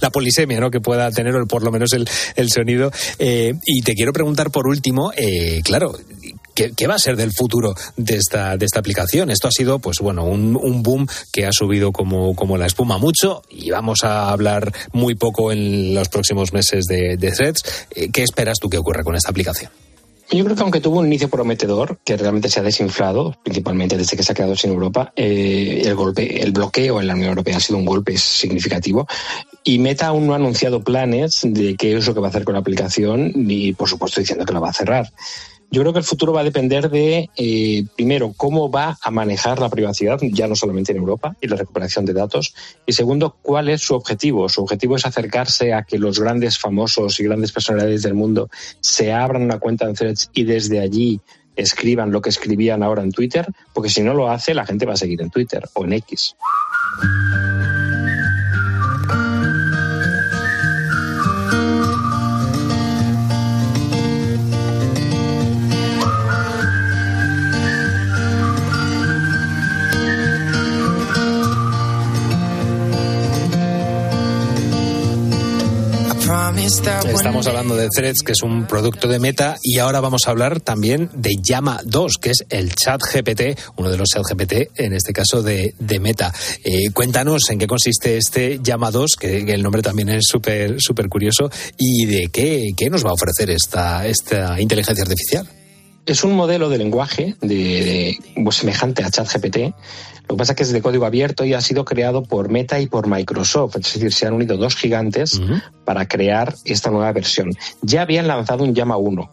la 0.02 0.10
polisemia, 0.12 0.60
¿no? 0.60 0.70
Que 0.70 0.82
pueda 0.82 1.10
tener, 1.12 1.36
o 1.36 1.48
por 1.48 1.64
lo 1.64 1.72
menos 1.72 1.92
el, 1.94 2.08
el 2.36 2.52
sonido. 2.52 2.92
Eh, 3.18 3.54
y 3.66 3.82
te 3.82 3.94
quiero 3.94 4.14
preguntar 4.14 4.52
por 4.52 4.68
último, 4.68 5.12
eh, 5.16 5.62
claro, 5.64 5.98
¿Qué, 6.58 6.74
¿Qué, 6.76 6.88
va 6.88 6.95
a 6.95 6.97
ser 6.97 7.16
del 7.16 7.34
futuro 7.34 7.76
de 7.97 8.16
esta, 8.16 8.58
de 8.58 8.66
esta 8.66 8.80
aplicación? 8.80 9.30
Esto 9.30 9.47
ha 9.47 9.51
sido, 9.51 9.78
pues 9.78 9.99
bueno, 9.99 10.26
un, 10.26 10.82
boom 10.82 11.05
que 11.32 11.45
ha 11.45 11.51
subido 11.51 11.91
como, 11.91 12.34
como 12.34 12.58
la 12.58 12.66
espuma 12.66 12.97
mucho 12.97 13.43
y 13.47 13.70
vamos 13.70 14.03
a 14.03 14.32
hablar 14.32 14.74
muy 14.91 15.14
poco 15.14 15.51
en 15.51 15.93
los 15.93 16.10
próximos 16.10 16.53
meses 16.53 16.86
de, 16.86 17.16
de 17.16 17.32
Threads. 17.32 17.62
¿Qué 18.12 18.24
esperas 18.24 18.58
tú 18.60 18.70
que 18.70 18.80
ocurra 18.80 19.03
con 19.03 19.16
esta 19.16 19.30
aplicación? 19.30 19.70
Yo 20.32 20.43
creo 20.43 20.55
que 20.55 20.64
aunque 20.64 20.82
tuvo 20.82 20.97
un 20.97 21.05
inicio 21.05 21.30
prometedor, 21.30 21.99
que 22.03 22.18
realmente 22.18 22.49
se 22.49 22.60
ha 22.60 22.64
desinflado, 22.64 23.38
principalmente 23.43 23.95
desde 23.95 24.18
que 24.18 24.24
se 24.24 24.32
ha 24.32 24.36
quedado 24.36 24.55
sin 24.55 24.72
Europa, 24.72 25.14
eh, 25.16 25.84
el 25.86 25.93
golpe, 25.93 26.41
el 26.41 26.53
bloqueo 26.53 26.99
en 26.99 27.05
la 27.05 27.14
Unión 27.14 27.30
Europea 27.30 27.58
ha 27.58 27.60
sido 27.60 27.78
un 27.78 27.86
golpe 27.86 28.18
significativo. 28.18 29.08
Y 29.64 29.78
Meta 29.78 30.08
aún 30.08 30.26
no 30.26 30.34
ha 30.34 30.38
anunciado 30.38 30.84
planes 30.84 31.41
de 31.43 31.76
qué 31.76 31.95
es 31.95 32.08
lo 32.08 32.16
que 32.16 32.20
va 32.20 32.28
a 32.28 32.30
hacer 32.32 32.45
con 32.45 32.55
la 32.55 32.62
aplicación, 32.62 33.32
ni 33.36 33.74
por 33.74 33.88
supuesto 33.88 34.20
diciendo 34.20 34.43
que 34.43 34.53
la 34.53 34.60
va 34.60 34.70
a 34.70 34.74
cerrar. 34.74 35.12
Yo 35.70 35.82
creo 35.82 35.91
que 35.91 35.99
el 35.99 36.05
futuro 36.05 36.32
va 36.32 36.41
a 36.41 36.45
depender 36.45 36.89
de, 36.89 37.30
eh, 37.36 37.86
primero, 37.95 38.34
cómo 38.38 38.72
va 38.72 38.97
a 39.01 39.11
manejar 39.11 39.59
la 39.59 39.70
privacidad, 39.70 40.18
ya 40.22 40.47
no 40.47 40.55
solamente 40.55 40.93
en 40.93 40.99
Europa, 40.99 41.36
y 41.41 41.47
la 41.47 41.57
recuperación 41.57 42.05
de 42.05 42.13
datos. 42.13 42.53
Y 42.86 42.93
segundo, 42.93 43.36
cuál 43.41 43.68
es 43.68 43.82
su 43.82 43.93
objetivo. 43.93 44.47
Su 44.47 44.61
objetivo 44.61 44.95
es 44.95 45.05
acercarse 45.05 45.74
a 45.74 45.84
que 45.84 45.99
los 45.99 46.20
grandes 46.20 46.57
famosos 46.57 47.20
y 47.20 47.24
grandes 47.24 47.51
personalidades 47.51 48.03
del 48.03 48.13
mundo 48.13 48.49
se 48.80 49.11
abran 49.11 49.43
una 49.43 49.59
cuenta 49.59 49.86
en 49.86 49.93
Threads 49.93 50.30
y 50.34 50.45
desde 50.45 50.80
allí 50.80 51.20
escriban 51.57 52.11
lo 52.11 52.22
que 52.22 52.30
escribían 52.30 52.82
ahora 52.82 53.03
en 53.03 53.11
Twitter, 53.11 53.45
porque 53.74 53.89
si 53.89 54.01
no 54.01 54.13
lo 54.13 54.30
hace, 54.30 54.53
la 54.53 54.65
gente 54.65 54.86
va 54.86 54.93
a 54.93 54.97
seguir 54.97 55.22
en 55.22 55.32
Twitter 55.32 55.68
o 55.74 55.84
en 55.84 55.93
X. 55.93 56.36
Estamos 76.80 77.48
hablando 77.48 77.76
de 77.76 77.90
Threads, 77.90 78.22
que 78.24 78.34
es 78.34 78.44
un 78.44 78.68
producto 78.68 79.08
de 79.08 79.18
Meta, 79.18 79.58
y 79.64 79.80
ahora 79.80 80.00
vamos 80.00 80.28
a 80.28 80.32
hablar 80.32 80.62
también 80.62 81.10
de 81.12 81.38
Llama 81.42 81.82
2, 81.84 82.14
que 82.22 82.30
es 82.30 82.46
el 82.50 82.76
chat 82.76 83.02
GPT, 83.02 83.58
uno 83.78 83.90
de 83.90 83.98
los 83.98 84.10
chat 84.10 84.22
GPT, 84.22 84.80
en 84.80 84.94
este 84.94 85.12
caso 85.12 85.42
de, 85.42 85.74
de 85.80 86.00
Meta. 86.00 86.32
Eh, 86.64 86.92
cuéntanos 86.94 87.50
en 87.50 87.58
qué 87.58 87.66
consiste 87.66 88.18
este 88.18 88.60
Llama 88.62 88.92
2, 88.92 89.16
que, 89.20 89.44
que 89.44 89.54
el 89.54 89.64
nombre 89.64 89.82
también 89.82 90.10
es 90.10 90.26
súper 90.28 90.76
súper 90.80 91.10
curioso, 91.10 91.50
y 91.80 92.06
de 92.06 92.30
qué, 92.32 92.70
qué 92.78 92.92
nos 92.92 93.04
va 93.04 93.10
a 93.10 93.14
ofrecer 93.14 93.50
esta, 93.50 94.06
esta 94.06 94.62
inteligencia 94.62 95.02
artificial. 95.02 95.48
Es 96.08 96.24
un 96.24 96.36
modelo 96.36 96.70
de 96.70 96.78
lenguaje 96.78 97.36
de, 97.41 97.55
de 97.55 98.18
pues, 98.43 98.55
semejante 98.55 99.03
a 99.03 99.12
ChatGPT. 99.12 99.58
Lo 100.28 100.36
que 100.36 100.39
pasa 100.39 100.53
es 100.53 100.55
que 100.55 100.64
es 100.64 100.72
de 100.72 100.82
código 100.82 101.05
abierto 101.05 101.45
y 101.45 101.53
ha 101.53 101.62
sido 101.62 101.86
creado 101.86 102.24
por 102.24 102.49
Meta 102.49 102.80
y 102.80 102.88
por 102.88 103.08
Microsoft. 103.08 103.76
Es 103.76 103.93
decir, 103.93 104.14
se 104.14 104.26
han 104.26 104.34
unido 104.34 104.58
dos 104.58 104.76
gigantes 104.76 105.36
uh 105.36 105.43
-huh. 105.43 105.64
para 105.86 106.08
crear 106.08 106.55
esta 106.66 106.89
nueva 106.89 107.12
versión. 107.12 107.51
Ya 107.82 108.01
habían 108.01 108.28
lanzado 108.28 108.64
un 108.64 108.74
Llama 108.74 108.97
1, 108.97 109.30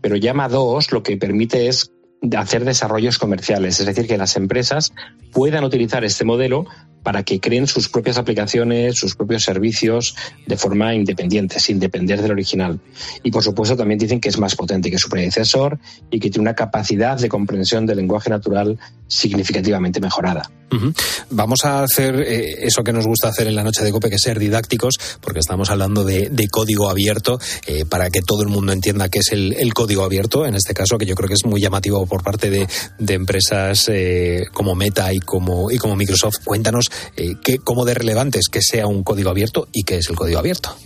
pero 0.00 0.16
Llama 0.16 0.48
2 0.48 0.92
lo 0.92 1.02
que 1.02 1.16
permite 1.16 1.68
es 1.68 1.90
hacer 2.36 2.64
desarrollos 2.64 3.18
comerciales, 3.18 3.80
es 3.80 3.86
decir, 3.86 4.06
que 4.06 4.16
las 4.16 4.36
empresas 4.36 4.92
puedan 5.32 5.64
utilizar 5.64 6.04
este 6.04 6.24
modelo 6.24 6.66
para 7.02 7.22
que 7.22 7.40
creen 7.40 7.66
sus 7.66 7.88
propias 7.88 8.18
aplicaciones, 8.18 8.96
sus 8.96 9.14
propios 9.14 9.42
servicios 9.42 10.16
de 10.46 10.56
forma 10.56 10.94
independiente, 10.94 11.60
sin 11.60 11.78
depender 11.80 12.22
del 12.22 12.32
original. 12.32 12.80
Y 13.22 13.30
por 13.30 13.42
supuesto 13.42 13.76
también 13.76 13.98
dicen 13.98 14.20
que 14.20 14.28
es 14.28 14.38
más 14.38 14.54
potente 14.54 14.90
que 14.90 14.98
su 14.98 15.08
predecesor 15.08 15.78
y 16.10 16.20
que 16.20 16.30
tiene 16.30 16.42
una 16.42 16.54
capacidad 16.54 17.18
de 17.18 17.28
comprensión 17.28 17.86
del 17.86 17.98
lenguaje 17.98 18.30
natural 18.30 18.78
significativamente 19.06 20.00
mejorada. 20.00 20.50
Uh 20.72 20.76
-huh. 20.76 20.94
Vamos 21.30 21.64
a 21.64 21.82
hacer 21.82 22.14
eh, 22.20 22.66
eso 22.66 22.82
que 22.82 22.92
nos 22.92 23.06
gusta 23.06 23.28
hacer 23.28 23.46
en 23.46 23.54
la 23.54 23.62
noche 23.62 23.84
de 23.84 23.92
COPE, 23.92 24.10
que 24.10 24.16
es 24.16 24.22
ser 24.22 24.38
didácticos, 24.38 24.94
porque 25.20 25.40
estamos 25.40 25.70
hablando 25.70 26.04
de, 26.04 26.28
de 26.30 26.48
código 26.48 26.88
abierto, 26.88 27.38
eh, 27.66 27.84
para 27.84 28.10
que 28.10 28.22
todo 28.22 28.42
el 28.42 28.48
mundo 28.48 28.72
entienda 28.72 29.08
qué 29.08 29.20
es 29.20 29.32
el, 29.32 29.54
el, 29.54 29.74
código 29.74 30.04
abierto, 30.04 30.46
en 30.46 30.54
este 30.54 30.74
caso, 30.74 30.98
que 30.98 31.06
yo 31.06 31.14
creo 31.14 31.28
que 31.28 31.34
es 31.34 31.44
muy 31.44 31.60
llamativo 31.60 32.06
por 32.06 32.22
parte 32.22 32.50
de, 32.50 32.66
de 32.98 33.14
empresas 33.14 33.88
eh, 33.88 34.44
como 34.52 34.74
Meta 34.74 35.12
y 35.12 35.20
como, 35.20 35.70
y 35.70 35.78
como 35.78 35.96
Microsoft. 35.96 36.44
Cuéntanos 36.44 36.86
qué, 37.16 37.58
cómo 37.58 37.84
de 37.84 37.94
relevante 37.94 38.38
es 38.38 38.48
que 38.48 38.62
sea 38.62 38.86
un 38.86 39.02
código 39.02 39.30
abierto 39.30 39.68
y 39.72 39.84
qué 39.84 39.98
es 39.98 40.08
el 40.08 40.16
código 40.16 40.38
abierto. 40.38 40.76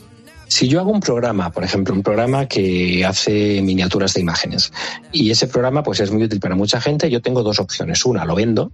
Si 0.48 0.68
yo 0.68 0.78
hago 0.78 0.92
un 0.92 1.00
programa, 1.00 1.50
por 1.50 1.64
ejemplo, 1.64 1.92
un 1.92 2.02
programa 2.02 2.46
que 2.46 3.04
hace 3.04 3.60
miniaturas 3.62 4.14
de 4.14 4.20
imágenes, 4.20 4.72
y 5.10 5.30
ese 5.30 5.48
programa 5.48 5.82
pues 5.82 5.98
es 6.00 6.10
muy 6.12 6.22
útil 6.22 6.38
para 6.38 6.54
mucha 6.54 6.80
gente, 6.80 7.10
yo 7.10 7.20
tengo 7.20 7.42
dos 7.42 7.58
opciones. 7.58 8.04
Una, 8.04 8.24
lo 8.24 8.36
vendo 8.36 8.70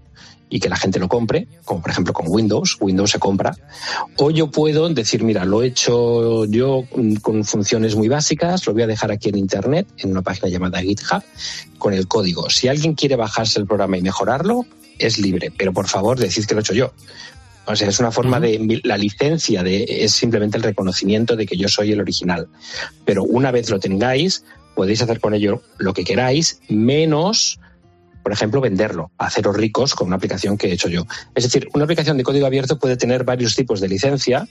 y 0.48 0.60
que 0.60 0.68
la 0.68 0.76
gente 0.76 0.98
lo 0.98 1.08
compre, 1.08 1.48
como 1.64 1.80
por 1.80 1.90
ejemplo 1.90 2.12
con 2.12 2.26
Windows, 2.28 2.76
Windows 2.80 3.10
se 3.10 3.18
compra, 3.18 3.56
o 4.16 4.30
yo 4.30 4.50
puedo 4.50 4.88
decir, 4.90 5.22
mira, 5.24 5.44
lo 5.44 5.62
he 5.62 5.68
hecho 5.68 6.44
yo 6.44 6.84
con 7.22 7.44
funciones 7.44 7.96
muy 7.96 8.08
básicas, 8.08 8.66
lo 8.66 8.74
voy 8.74 8.82
a 8.82 8.86
dejar 8.86 9.10
aquí 9.10 9.30
en 9.30 9.38
Internet, 9.38 9.88
en 9.98 10.10
una 10.10 10.22
página 10.22 10.48
llamada 10.48 10.80
GitHub, 10.80 11.22
con 11.78 11.94
el 11.94 12.06
código. 12.06 12.50
Si 12.50 12.68
alguien 12.68 12.94
quiere 12.94 13.16
bajarse 13.16 13.58
el 13.58 13.66
programa 13.66 13.96
y 13.96 14.02
mejorarlo, 14.02 14.66
es 14.98 15.18
libre, 15.18 15.52
pero 15.56 15.72
por 15.72 15.88
favor 15.88 16.18
decid 16.18 16.44
que 16.44 16.54
lo 16.54 16.60
he 16.60 16.62
hecho 16.62 16.74
yo. 16.74 16.92
O 17.64 17.76
sea, 17.76 17.88
es 17.88 18.00
una 18.00 18.10
forma 18.10 18.40
de 18.40 18.80
la 18.82 18.96
licencia 18.96 19.62
de 19.62 19.84
es 19.88 20.12
simplemente 20.12 20.56
el 20.56 20.64
reconocimiento 20.64 21.36
de 21.36 21.46
que 21.46 21.56
yo 21.56 21.68
soy 21.68 21.92
el 21.92 22.00
original. 22.00 22.48
Pero 23.04 23.22
una 23.22 23.52
vez 23.52 23.70
lo 23.70 23.78
tengáis, 23.78 24.44
podéis 24.74 25.02
hacer 25.02 25.20
con 25.20 25.34
ello 25.34 25.62
lo 25.78 25.92
que 25.94 26.04
queráis, 26.04 26.60
menos 26.68 27.60
por 28.22 28.32
ejemplo, 28.32 28.60
venderlo, 28.60 29.10
haceros 29.18 29.56
ricos 29.56 29.94
con 29.94 30.08
una 30.08 30.16
aplicación 30.16 30.56
que 30.56 30.68
he 30.68 30.72
hecho 30.72 30.88
yo. 30.88 31.06
Es 31.34 31.44
decir, 31.44 31.68
una 31.74 31.84
aplicación 31.84 32.16
de 32.16 32.22
código 32.22 32.46
abierto 32.46 32.78
puede 32.78 32.96
tener 32.96 33.24
varios 33.24 33.54
tipos 33.54 33.80
de 33.80 33.88
licencia 33.88 34.48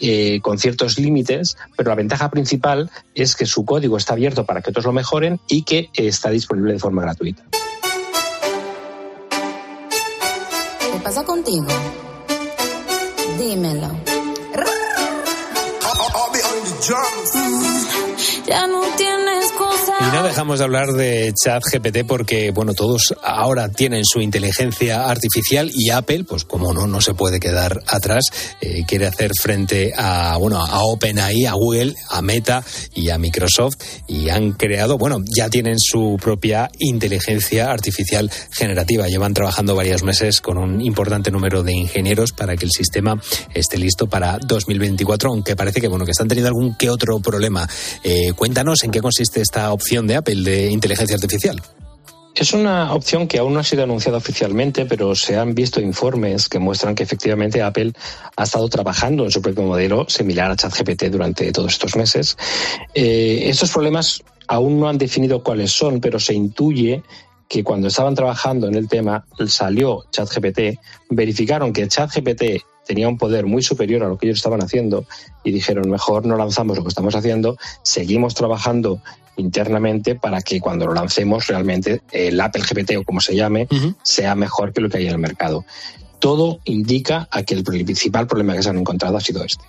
eh, 0.00 0.40
con 0.42 0.58
ciertos 0.58 0.98
límites, 0.98 1.56
pero 1.76 1.90
la 1.90 1.96
ventaja 1.96 2.30
principal 2.30 2.90
es 3.14 3.34
que 3.36 3.46
su 3.46 3.64
código 3.64 3.96
está 3.96 4.12
abierto 4.12 4.44
para 4.44 4.60
que 4.60 4.70
otros 4.70 4.84
lo 4.84 4.92
mejoren 4.92 5.40
y 5.48 5.62
que 5.62 5.90
está 5.94 6.30
disponible 6.30 6.74
de 6.74 6.78
forma 6.78 7.02
gratuita. 7.02 7.42
¿Qué 10.92 10.98
pasa 11.02 11.24
contigo? 11.24 11.66
Dímelo. 13.38 13.90
Ya 18.46 18.66
no. 18.66 18.86
Y 20.06 20.08
no 20.08 20.22
dejamos 20.22 20.60
de 20.60 20.64
hablar 20.64 20.92
de 20.92 21.32
ChatGPT 21.34 22.06
porque, 22.06 22.52
bueno, 22.52 22.74
todos 22.74 23.12
ahora 23.24 23.70
tienen 23.70 24.04
su 24.04 24.20
inteligencia 24.20 25.08
artificial 25.08 25.68
y 25.74 25.90
Apple, 25.90 26.22
pues 26.22 26.44
como 26.44 26.72
no, 26.72 26.86
no 26.86 27.00
se 27.00 27.14
puede 27.14 27.40
quedar 27.40 27.82
atrás, 27.88 28.26
eh, 28.60 28.84
quiere 28.86 29.08
hacer 29.08 29.32
frente 29.36 29.92
a, 29.96 30.36
bueno, 30.36 30.64
a 30.64 30.84
OpenAI, 30.84 31.46
a 31.46 31.54
Google, 31.54 31.96
a 32.08 32.22
Meta 32.22 32.62
y 32.94 33.10
a 33.10 33.18
Microsoft 33.18 33.78
y 34.06 34.28
han 34.28 34.52
creado, 34.52 34.96
bueno, 34.96 35.24
ya 35.24 35.50
tienen 35.50 35.76
su 35.80 36.16
propia 36.22 36.70
inteligencia 36.78 37.72
artificial 37.72 38.30
generativa. 38.52 39.08
Llevan 39.08 39.34
trabajando 39.34 39.74
varios 39.74 40.04
meses 40.04 40.40
con 40.40 40.56
un 40.56 40.80
importante 40.82 41.32
número 41.32 41.64
de 41.64 41.72
ingenieros 41.72 42.30
para 42.30 42.56
que 42.56 42.64
el 42.64 42.70
sistema 42.70 43.20
esté 43.54 43.76
listo 43.76 44.06
para 44.06 44.38
2024, 44.38 45.30
aunque 45.30 45.56
parece 45.56 45.80
que, 45.80 45.88
bueno, 45.88 46.04
que 46.04 46.12
están 46.12 46.28
teniendo 46.28 46.48
algún 46.48 46.76
que 46.76 46.90
otro 46.90 47.18
problema. 47.18 47.68
Eh, 48.04 48.32
cuéntanos 48.36 48.84
en 48.84 48.92
qué 48.92 49.00
consiste 49.00 49.40
esta 49.40 49.72
opción 49.72 49.95
de 50.04 50.16
Apple 50.16 50.42
de 50.42 50.70
inteligencia 50.70 51.14
artificial. 51.14 51.62
Es 52.36 52.52
una 52.52 52.92
opción 52.92 53.28
que 53.28 53.38
aún 53.38 53.54
no 53.54 53.60
ha 53.60 53.64
sido 53.64 53.84
anunciada 53.84 54.18
oficialmente, 54.18 54.84
pero 54.84 55.14
se 55.14 55.38
han 55.38 55.54
visto 55.54 55.80
informes 55.80 56.50
que 56.50 56.58
muestran 56.58 56.94
que 56.94 57.02
efectivamente 57.02 57.62
Apple 57.62 57.94
ha 58.36 58.42
estado 58.42 58.68
trabajando 58.68 59.24
en 59.24 59.30
su 59.30 59.40
propio 59.40 59.62
modelo 59.62 60.04
similar 60.06 60.50
a 60.50 60.56
ChatGPT 60.56 61.04
durante 61.04 61.50
todos 61.50 61.72
estos 61.72 61.96
meses. 61.96 62.36
Eh, 62.92 63.44
estos 63.46 63.70
problemas 63.70 64.22
aún 64.48 64.78
no 64.78 64.86
han 64.86 64.98
definido 64.98 65.42
cuáles 65.42 65.72
son, 65.72 65.98
pero 65.98 66.20
se 66.20 66.34
intuye 66.34 67.02
que 67.48 67.64
cuando 67.64 67.88
estaban 67.88 68.14
trabajando 68.14 68.68
en 68.68 68.74
el 68.74 68.86
tema 68.86 69.24
salió 69.46 70.04
ChatGPT, 70.10 70.78
verificaron 71.08 71.72
que 71.72 71.88
ChatGPT 71.88 72.42
tenía 72.86 73.08
un 73.08 73.16
poder 73.16 73.46
muy 73.46 73.62
superior 73.62 74.02
a 74.04 74.08
lo 74.08 74.18
que 74.18 74.26
ellos 74.26 74.38
estaban 74.38 74.62
haciendo 74.62 75.06
y 75.42 75.52
dijeron, 75.52 75.88
mejor 75.88 76.26
no 76.26 76.36
lanzamos 76.36 76.76
lo 76.76 76.82
que 76.82 76.90
estamos 76.90 77.14
haciendo, 77.14 77.56
seguimos 77.82 78.34
trabajando 78.34 79.00
internamente 79.36 80.14
para 80.14 80.40
que 80.40 80.60
cuando 80.60 80.86
lo 80.86 80.94
lancemos 80.94 81.46
realmente 81.46 82.02
el 82.12 82.40
Apple 82.40 82.62
GPT 82.62 82.96
o 82.98 83.04
como 83.04 83.20
se 83.20 83.34
llame 83.34 83.68
sea 84.02 84.34
mejor 84.34 84.72
que 84.72 84.80
lo 84.80 84.88
que 84.88 84.98
hay 84.98 85.06
en 85.06 85.12
el 85.12 85.18
mercado. 85.18 85.64
Todo 86.18 86.60
indica 86.64 87.28
a 87.30 87.42
que 87.42 87.54
el 87.54 87.62
principal 87.62 88.26
problema 88.26 88.54
que 88.54 88.62
se 88.62 88.70
han 88.70 88.78
encontrado 88.78 89.16
ha 89.16 89.20
sido 89.20 89.44
este. 89.44 89.64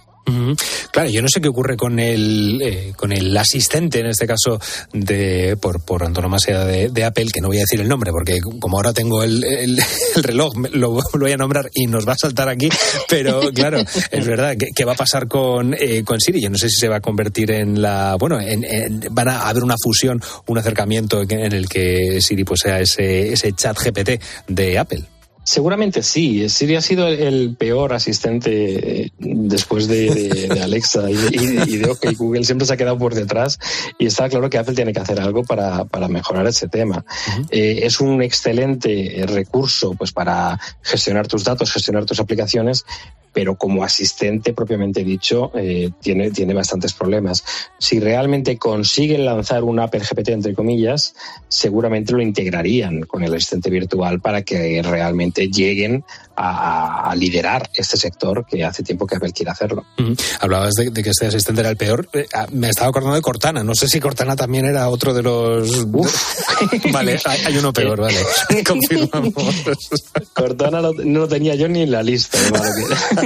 Claro, 0.92 1.10
yo 1.10 1.22
no 1.22 1.28
sé 1.30 1.42
qué 1.42 1.48
ocurre 1.48 1.78
con 1.78 2.00
el, 2.00 2.62
eh, 2.62 2.94
con 2.96 3.12
el 3.12 3.36
asistente, 3.38 4.00
en 4.00 4.08
este 4.08 4.28
caso, 4.28 4.60
de 4.94 5.58
por, 5.62 5.84
por 5.84 6.04
antonomasia 6.04 6.66
de, 6.66 7.04
Apple, 7.06 7.28
que 7.34 7.42
no 7.42 7.48
voy 7.48 7.58
a 7.58 7.62
decir 7.62 7.80
el 7.80 7.88
nombre, 7.88 8.12
porque 8.12 8.40
como 8.60 8.78
ahora 8.78 8.94
tengo 8.94 9.24
el 9.24 9.44
reloj, 10.16 10.54
lo, 10.74 11.00
lo, 11.14 11.20
voy 11.20 11.32
a 11.32 11.38
nombrar 11.38 11.70
y 11.74 11.88
nos 11.88 12.08
va 12.08 12.14
a 12.14 12.18
saltar 12.18 12.50
aquí, 12.50 12.70
pero 13.10 13.52
claro, 13.54 13.80
es 14.12 14.26
verdad, 14.26 14.56
¿qué, 14.58 14.68
qué 14.76 14.86
va 14.86 14.94
a 14.94 14.96
pasar 14.96 15.28
con, 15.28 15.74
eh, 15.74 16.04
con 16.04 16.20
Siri? 16.20 16.42
Yo 16.42 16.50
no 16.50 16.58
sé 16.58 16.70
si 16.70 16.76
se 16.80 16.90
va 16.90 16.98
a 16.98 17.02
convertir 17.02 17.52
en 17.52 17.82
la, 17.82 18.16
bueno, 18.16 18.40
en, 18.40 18.64
en, 18.64 19.04
van 19.12 19.30
a 19.30 19.48
haber 19.48 19.64
una 19.64 19.76
fusión, 19.82 20.22
un 20.48 20.58
acercamiento 20.58 21.22
en 21.22 21.54
el 21.54 21.70
que 21.70 22.20
Siri 22.22 22.44
pues 22.44 22.62
sea 22.62 22.80
ese, 22.80 23.34
ese 23.34 23.54
chat 23.54 23.78
GPT 23.78 24.22
de 24.48 24.78
Apple. 24.78 25.17
Seguramente 25.48 26.04
sí. 26.04 26.50
Siri 26.50 26.76
ha 26.76 26.82
sido 26.82 27.08
el 27.08 27.56
peor 27.56 27.94
asistente 27.94 29.06
eh, 29.06 29.12
después 29.18 29.88
de, 29.88 30.14
de, 30.14 30.48
de 30.50 30.62
Alexa 30.62 31.10
y 31.10 31.16
de, 31.16 31.64
y 31.68 31.78
de, 31.78 31.90
OK. 31.90 32.06
Google 32.18 32.44
siempre 32.44 32.68
se 32.68 32.74
ha 32.74 32.76
quedado 32.76 32.98
por 32.98 33.16
detrás 33.16 33.58
y 33.98 34.08
está 34.08 34.28
claro 34.28 34.50
que 34.50 34.58
Apple 34.58 34.76
tiene 34.76 34.92
que 34.92 35.00
hacer 35.00 35.22
algo 35.22 35.46
para, 35.46 35.86
para 35.86 36.10
mejorar 36.10 36.46
ese 36.48 36.68
tema. 36.68 36.98
Uh 36.98 37.32
-huh. 37.32 37.48
eh, 37.52 37.80
es 37.84 38.02
un 38.02 38.22
excelente 38.22 39.24
recurso 39.26 39.94
pues 39.94 40.12
para 40.12 40.60
gestionar 40.82 41.28
tus 41.28 41.46
datos, 41.46 41.72
gestionar 41.72 42.04
tus 42.04 42.20
aplicaciones, 42.20 42.84
pero 43.38 43.54
como 43.56 43.84
asistente 43.84 44.52
propiamente 44.52 45.04
dicho 45.04 45.52
eh, 45.54 45.92
tiene, 46.02 46.32
tiene 46.32 46.56
bastantes 46.56 46.94
problemas. 46.94 47.44
Si 47.78 48.00
realmente 48.00 48.58
consiguen 48.58 49.26
lanzar 49.26 49.64
un 49.64 49.80
Apple 49.80 50.00
GPT, 50.00 50.30
entre 50.30 50.56
comillas, 50.56 51.14
seguramente 51.48 52.14
lo 52.14 52.22
integrarían 52.24 53.02
con 53.02 53.22
el 53.22 53.36
asistente 53.36 53.70
virtual 53.70 54.22
para 54.22 54.42
que 54.42 54.82
realmente 54.82 55.50
lleguen 55.50 56.04
a, 56.36 57.12
a 57.12 57.16
liderar 57.16 57.70
este 57.76 57.96
sector 57.96 58.44
que 58.44 58.64
hace 58.64 58.82
tiempo 58.82 59.06
que 59.06 59.18
Apple 59.18 59.32
quiere 59.34 59.52
hacerlo. 59.52 59.86
Uh 60.00 60.02
-huh. 60.02 60.22
Hablabas 60.40 60.74
de, 60.74 60.90
de, 60.90 61.04
que 61.04 61.12
este 61.12 61.28
asistente 61.28 61.62
era 61.62 61.70
el 61.70 61.78
peor. 61.78 62.10
Eh, 62.14 62.26
ah, 62.34 62.48
me 62.52 62.70
estaba 62.70 62.90
acordando 62.90 63.16
de 63.16 63.22
Cortana. 63.22 63.64
No 63.64 63.76
sé 63.76 63.88
si 63.88 64.00
Cortana 64.00 64.36
también 64.36 64.66
era 64.66 64.90
otro 64.90 65.14
de 65.14 65.22
los... 65.22 65.92
vale, 66.92 67.20
hay, 67.24 67.58
uno 67.58 67.72
peor, 67.72 68.02
vale. 68.02 68.18
Confirmamos. 68.68 69.34
Cortana 70.34 70.82
no, 70.82 70.94
no, 70.94 71.20
lo 71.20 71.28
tenía 71.28 71.54
yo 71.54 71.68
ni 71.68 71.84
en 71.84 71.92
la 71.92 72.02
lista. 72.02 72.38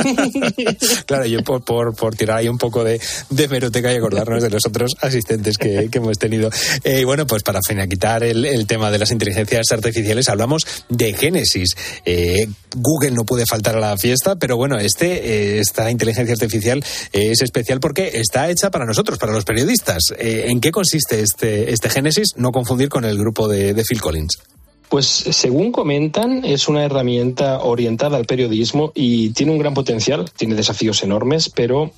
claro, 1.06 1.26
yo 1.26 1.44
por, 1.44 1.64
por, 1.64 2.16
tirar 2.16 2.38
ahí 2.38 2.48
un 2.48 2.58
poco 2.58 2.84
de, 2.84 3.00
de 3.30 3.48
meroteca 3.48 3.92
y 3.92 3.96
acordarnos 3.96 4.44
de 4.44 4.50
los 4.50 4.66
otros 4.66 4.92
asistentes 5.02 5.58
que, 5.58 5.90
hemos 5.92 6.18
tenido. 6.18 6.50
Eh, 6.84 7.04
bueno, 7.06 7.28
pues 7.28 7.44
para 7.44 7.60
finiquitar 7.62 8.24
el, 8.24 8.46
el, 8.46 8.66
tema 8.66 8.92
de 8.92 9.00
las 9.00 9.12
inteligencias 9.12 9.72
artificiales, 9.72 10.30
hablamos 10.30 10.66
de 10.90 11.14
Génesis. 11.14 11.76
Eh, 12.06 12.48
Google 12.76 13.12
no 13.12 13.26
puede 13.26 13.46
faltar 13.46 13.76
a 13.76 13.80
la 13.80 13.98
fiesta, 13.98 14.36
pero 14.36 14.58
bueno, 14.58 14.80
este, 14.80 15.58
eh, 15.58 15.60
esta 15.60 15.92
inteligencia 15.92 16.34
artificial 16.34 16.84
es 17.12 17.42
especial 17.42 17.80
porque 17.80 18.12
está 18.16 18.50
hecha 18.50 18.72
para 18.72 18.86
nosotros, 18.86 19.18
para 19.18 19.34
los 19.34 19.46
periodistas. 19.46 20.14
¿En 20.18 20.60
qué 20.60 20.72
consiste 20.72 21.22
este, 21.22 21.72
este 21.72 21.90
Génesis? 21.90 22.30
No 22.38 22.52
confundir 22.52 22.90
con 22.90 23.06
el 23.06 23.18
grupo 23.18 23.48
de 23.48 23.84
Phil 23.88 24.02
Collins. 24.02 24.38
Pues 24.92 25.06
según 25.06 25.72
comentan, 25.72 26.44
es 26.44 26.68
una 26.68 26.84
herramienta 26.84 27.60
orientada 27.62 28.18
al 28.18 28.26
periodismo 28.26 28.92
y 28.94 29.30
tiene 29.30 29.54
un 29.54 29.58
gran 29.58 29.74
potencial, 29.74 30.30
tiene 30.36 30.54
desafíos 30.54 31.02
enormes, 31.02 31.48
pero 31.48 31.94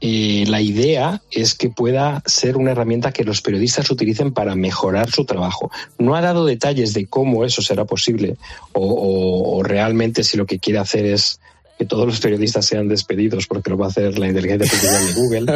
eh, 0.00 0.44
la 0.48 0.62
idea 0.62 1.20
es 1.30 1.54
que 1.54 1.68
pueda 1.68 2.22
ser 2.24 2.56
una 2.56 2.70
herramienta 2.70 3.12
que 3.12 3.24
los 3.24 3.42
periodistas 3.42 3.90
utilicen 3.90 4.32
para 4.32 4.54
mejorar 4.54 5.10
su 5.10 5.26
trabajo. 5.26 5.70
No 5.98 6.14
ha 6.14 6.22
dado 6.22 6.46
detalles 6.46 6.94
de 6.94 7.04
cómo 7.04 7.44
eso 7.44 7.60
será 7.60 7.84
posible 7.84 8.36
o, 8.72 8.86
o, 8.86 9.58
o 9.58 9.62
realmente 9.62 10.24
si 10.24 10.38
lo 10.38 10.46
que 10.46 10.58
quiere 10.58 10.78
hacer 10.78 11.04
es 11.04 11.39
que 11.80 11.86
todos 11.86 12.06
los 12.06 12.20
periodistas 12.20 12.66
sean 12.66 12.88
despedidos 12.88 13.46
porque 13.46 13.70
lo 13.70 13.78
va 13.78 13.86
a 13.86 13.88
hacer 13.88 14.18
la 14.18 14.28
inteligencia 14.28 14.66
artificial 14.66 15.06
de 15.06 15.12
Google, 15.14 15.54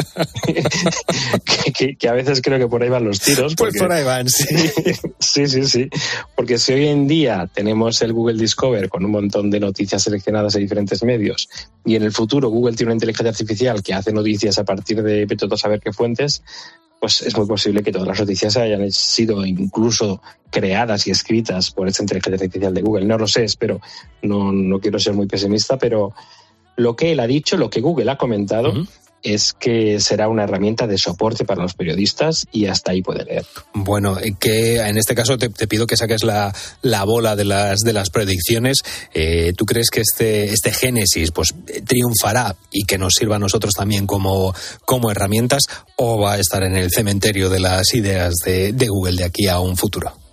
que, 1.45 1.73
que, 1.73 1.97
que, 1.97 2.09
a 2.09 2.15
veces 2.15 2.41
creo 2.41 2.59
que 2.59 2.67
por 2.67 2.83
ahí 2.83 2.89
van 2.89 3.05
los 3.05 3.21
tiros. 3.21 3.55
Porque, 3.55 3.73
pues 3.73 3.83
por 3.83 3.93
ahí 3.93 4.05
van, 4.05 4.31
sí. 4.31 4.47
sí, 5.19 5.47
sí, 5.47 5.67
sí. 5.67 5.91
Porque 6.35 6.57
si 6.57 6.73
hoy 6.73 6.87
en 6.87 7.07
día 7.07 7.47
tenemos 7.53 8.01
el 8.01 8.15
Google 8.15 8.41
Discover 8.41 8.89
con 8.89 9.05
un 9.05 9.11
montón 9.11 9.51
de 9.51 9.61
noticias 9.61 10.03
seleccionadas 10.03 10.55
de 10.55 10.61
diferentes 10.61 11.03
medios 11.03 11.47
y 11.85 11.95
en 11.97 12.03
el 12.05 12.13
futuro 12.13 12.49
Google 12.49 12.75
tiene 12.75 12.93
una 12.93 12.95
inteligencia 12.95 13.29
artificial 13.29 13.83
que 13.83 13.93
hace 13.93 14.11
noticias 14.11 14.59
a 14.59 14.65
partir 14.65 15.03
de 15.03 15.27
todo 15.27 15.59
saber 15.59 15.81
qué 15.81 15.93
fuentes, 15.93 16.43
pues 17.05 17.21
es 17.21 17.37
muy 17.37 17.47
posible 17.47 17.83
que 17.83 17.93
todas 17.93 18.09
las 18.09 18.19
noticias 18.19 18.57
hayan 18.57 18.91
sido 18.91 19.45
incluso 19.45 20.23
creadas 20.49 21.07
y 21.07 21.11
escritas 21.11 21.71
por 21.71 21.87
esta 21.87 22.03
inteligencia 22.03 22.47
artificial 22.47 22.73
de 22.73 22.81
Google. 22.81 23.05
No 23.05 23.19
lo 23.19 23.27
sé, 23.27 23.45
espero, 23.45 23.83
no, 24.23 24.53
no 24.53 24.81
quiero 24.81 24.99
ser 24.99 25.13
muy 25.13 25.27
pesimista, 25.27 25.77
pero 25.77 26.15
lo 26.77 26.97
que 26.97 27.13
él 27.13 27.21
ha 27.21 27.27
dicho, 27.27 27.59
lo 27.59 27.69
que 27.69 27.83
Google 27.83 28.11
ha 28.11 28.17
comentado. 28.17 28.73
Es 29.25 29.55
que 29.55 29.99
será 30.01 30.29
una 30.29 30.45
herramienta 30.45 30.87
de 30.87 30.99
soporte 30.99 31.45
para 31.45 31.63
los 31.63 31.75
periodistas 31.75 32.47
y 32.53 32.67
hasta 32.67 32.93
ahí 32.93 33.03
puede 33.03 33.25
leer. 33.25 33.47
Bueno, 33.73 34.19
eh, 34.21 34.37
que 34.39 34.77
en 34.77 34.99
este 34.99 35.15
caso 35.15 35.39
te, 35.39 35.49
pido 35.67 35.87
que 35.87 35.97
saques 35.97 36.23
la, 36.23 36.55
la, 36.83 37.05
bola 37.05 37.35
de 37.35 37.45
las, 37.45 37.81
de 37.81 37.93
las 37.93 38.11
predicciones. 38.11 38.79
Eh, 39.15 39.55
¿Tú 39.57 39.65
crees 39.65 39.91
que 39.91 40.03
este, 40.03 40.53
este 40.53 40.73
Génesis 40.73 41.31
pues, 41.31 41.55
triunfará 41.87 42.55
y 42.71 42.85
que 42.85 42.99
nos 42.99 43.15
sirva 43.15 43.37
a 43.37 43.41
nosotros 43.41 43.73
también 43.73 44.07
como, 44.07 44.55
como 44.85 45.11
herramientas 45.11 45.65
o 45.97 46.21
va 46.21 46.35
a 46.35 46.39
estar 46.39 46.63
en 46.63 46.77
el 46.77 46.91
cementerio 46.91 47.49
de 47.49 47.61
las 47.61 47.95
ideas 47.95 48.35
de, 48.45 48.73
de 48.73 48.89
Google 48.89 49.17
de 49.17 49.25
aquí 49.25 49.49
a 49.49 49.59
un 49.59 49.77
futuro? 49.77 50.24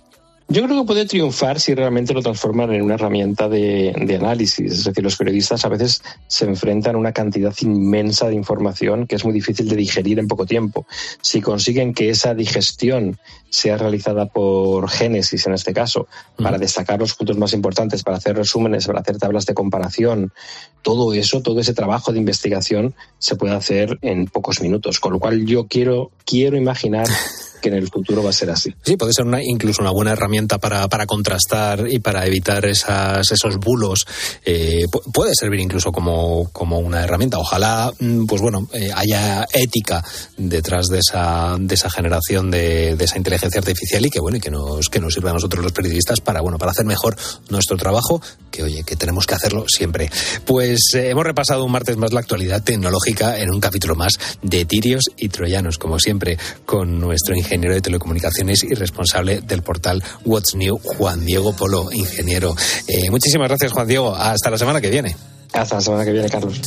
Yo 0.52 0.62
creo 0.64 0.82
que 0.82 0.86
puede 0.86 1.06
triunfar 1.06 1.60
si 1.60 1.74
realmente 1.74 2.12
lo 2.12 2.20
transforman 2.20 2.74
en 2.74 2.82
una 2.82 2.96
herramienta 2.96 3.48
de, 3.48 3.94
de, 3.96 4.16
análisis. 4.16 4.70
Es 4.70 4.84
decir, 4.84 5.02
los 5.02 5.16
periodistas 5.16 5.64
a 5.64 5.70
veces 5.70 6.02
se 6.26 6.44
enfrentan 6.44 6.94
a 6.94 6.98
una 6.98 7.12
cantidad 7.12 7.54
inmensa 7.62 8.28
de 8.28 8.34
información 8.34 9.06
que 9.06 9.16
es 9.16 9.24
muy 9.24 9.32
difícil 9.32 9.66
de 9.66 9.76
digerir 9.76 10.18
en 10.18 10.28
poco 10.28 10.44
tiempo. 10.44 10.86
Si 11.22 11.40
consiguen 11.40 11.94
que 11.94 12.10
esa 12.10 12.34
digestión 12.34 13.18
sea 13.48 13.78
realizada 13.78 14.26
por 14.26 14.90
Génesis, 14.90 15.46
en 15.46 15.54
este 15.54 15.72
caso, 15.72 16.06
para 16.36 16.58
destacar 16.58 17.00
los 17.00 17.14
puntos 17.14 17.38
más 17.38 17.54
importantes, 17.54 18.02
para 18.02 18.18
hacer 18.18 18.36
resúmenes, 18.36 18.86
para 18.86 19.00
hacer 19.00 19.16
tablas 19.16 19.46
de 19.46 19.54
comparación, 19.54 20.34
todo 20.82 21.14
eso, 21.14 21.40
todo 21.40 21.60
ese 21.60 21.72
trabajo 21.72 22.12
de 22.12 22.18
investigación 22.18 22.94
se 23.18 23.36
puede 23.36 23.54
hacer 23.54 23.98
en 24.02 24.26
pocos 24.26 24.60
minutos. 24.60 25.00
Con 25.00 25.14
lo 25.14 25.18
cual 25.18 25.46
yo 25.46 25.66
quiero, 25.66 26.10
quiero 26.26 26.58
imaginar 26.58 27.06
que 27.62 27.68
en 27.68 27.76
el 27.76 27.88
futuro 27.88 28.22
va 28.22 28.30
a 28.30 28.34
ser 28.34 28.50
así. 28.50 28.74
Sí, 28.82 28.96
puede 28.96 29.14
ser 29.14 29.24
una, 29.24 29.42
incluso 29.42 29.80
una 29.80 29.92
buena 29.92 30.12
herramienta 30.12 30.58
para, 30.58 30.88
para 30.88 31.06
contrastar 31.06 31.86
y 31.88 32.00
para 32.00 32.26
evitar 32.26 32.66
esas, 32.66 33.30
esos 33.30 33.56
bulos. 33.58 34.06
Eh, 34.44 34.84
puede 35.12 35.34
servir 35.34 35.60
incluso 35.60 35.92
como, 35.92 36.50
como 36.52 36.80
una 36.80 37.02
herramienta. 37.02 37.38
Ojalá, 37.38 37.90
pues 38.26 38.42
bueno, 38.42 38.68
eh, 38.74 38.90
haya 38.94 39.46
ética 39.52 40.04
detrás 40.36 40.88
de 40.88 40.98
esa, 40.98 41.56
de 41.58 41.74
esa 41.74 41.88
generación 41.88 42.50
de, 42.50 42.96
de, 42.96 43.04
esa 43.04 43.16
inteligencia 43.16 43.60
artificial 43.60 44.04
y 44.04 44.10
que 44.10 44.20
bueno, 44.20 44.36
y 44.36 44.40
que 44.40 44.50
nos, 44.50 44.88
que 44.88 45.00
nos 45.00 45.14
sirva 45.14 45.30
a 45.30 45.34
nosotros 45.34 45.62
los 45.62 45.72
periodistas 45.72 46.20
para, 46.20 46.40
bueno, 46.40 46.58
para 46.58 46.72
hacer 46.72 46.84
mejor 46.84 47.16
nuestro 47.48 47.76
trabajo, 47.76 48.20
que 48.50 48.64
oye, 48.64 48.82
que 48.82 48.96
tenemos 48.96 49.26
que 49.26 49.34
hacerlo 49.34 49.66
siempre. 49.68 50.10
Pues 50.44 50.80
eh, 50.94 51.10
hemos 51.10 51.24
repasado 51.24 51.64
un 51.64 51.72
martes 51.72 51.96
más 51.96 52.12
la 52.12 52.20
actualidad 52.20 52.62
tecnológica 52.62 53.38
en 53.38 53.50
un 53.50 53.60
capítulo 53.60 53.94
más 53.94 54.18
de 54.42 54.64
tirios 54.64 55.04
y 55.16 55.28
troyanos, 55.28 55.78
como 55.78 56.00
siempre, 56.00 56.38
con 56.66 56.98
nuestro 56.98 57.36
ingeniero 57.36 57.51
ingeniero 57.52 57.74
de 57.74 57.82
telecomunicaciones 57.82 58.64
y 58.64 58.72
responsable 58.74 59.42
del 59.42 59.60
portal 59.62 60.02
What's 60.24 60.54
New, 60.54 60.78
Juan 60.78 61.26
Diego 61.26 61.54
Polo, 61.54 61.92
ingeniero. 61.92 62.56
Eh, 62.88 63.10
muchísimas 63.10 63.48
gracias, 63.48 63.72
Juan 63.72 63.86
Diego. 63.86 64.16
Hasta 64.16 64.48
la 64.48 64.56
semana 64.56 64.80
que 64.80 64.88
viene. 64.88 65.14
Hasta 65.52 65.74
la 65.74 65.80
semana 65.82 66.04
que 66.04 66.12
viene, 66.12 66.30
Carlos. 66.30 66.60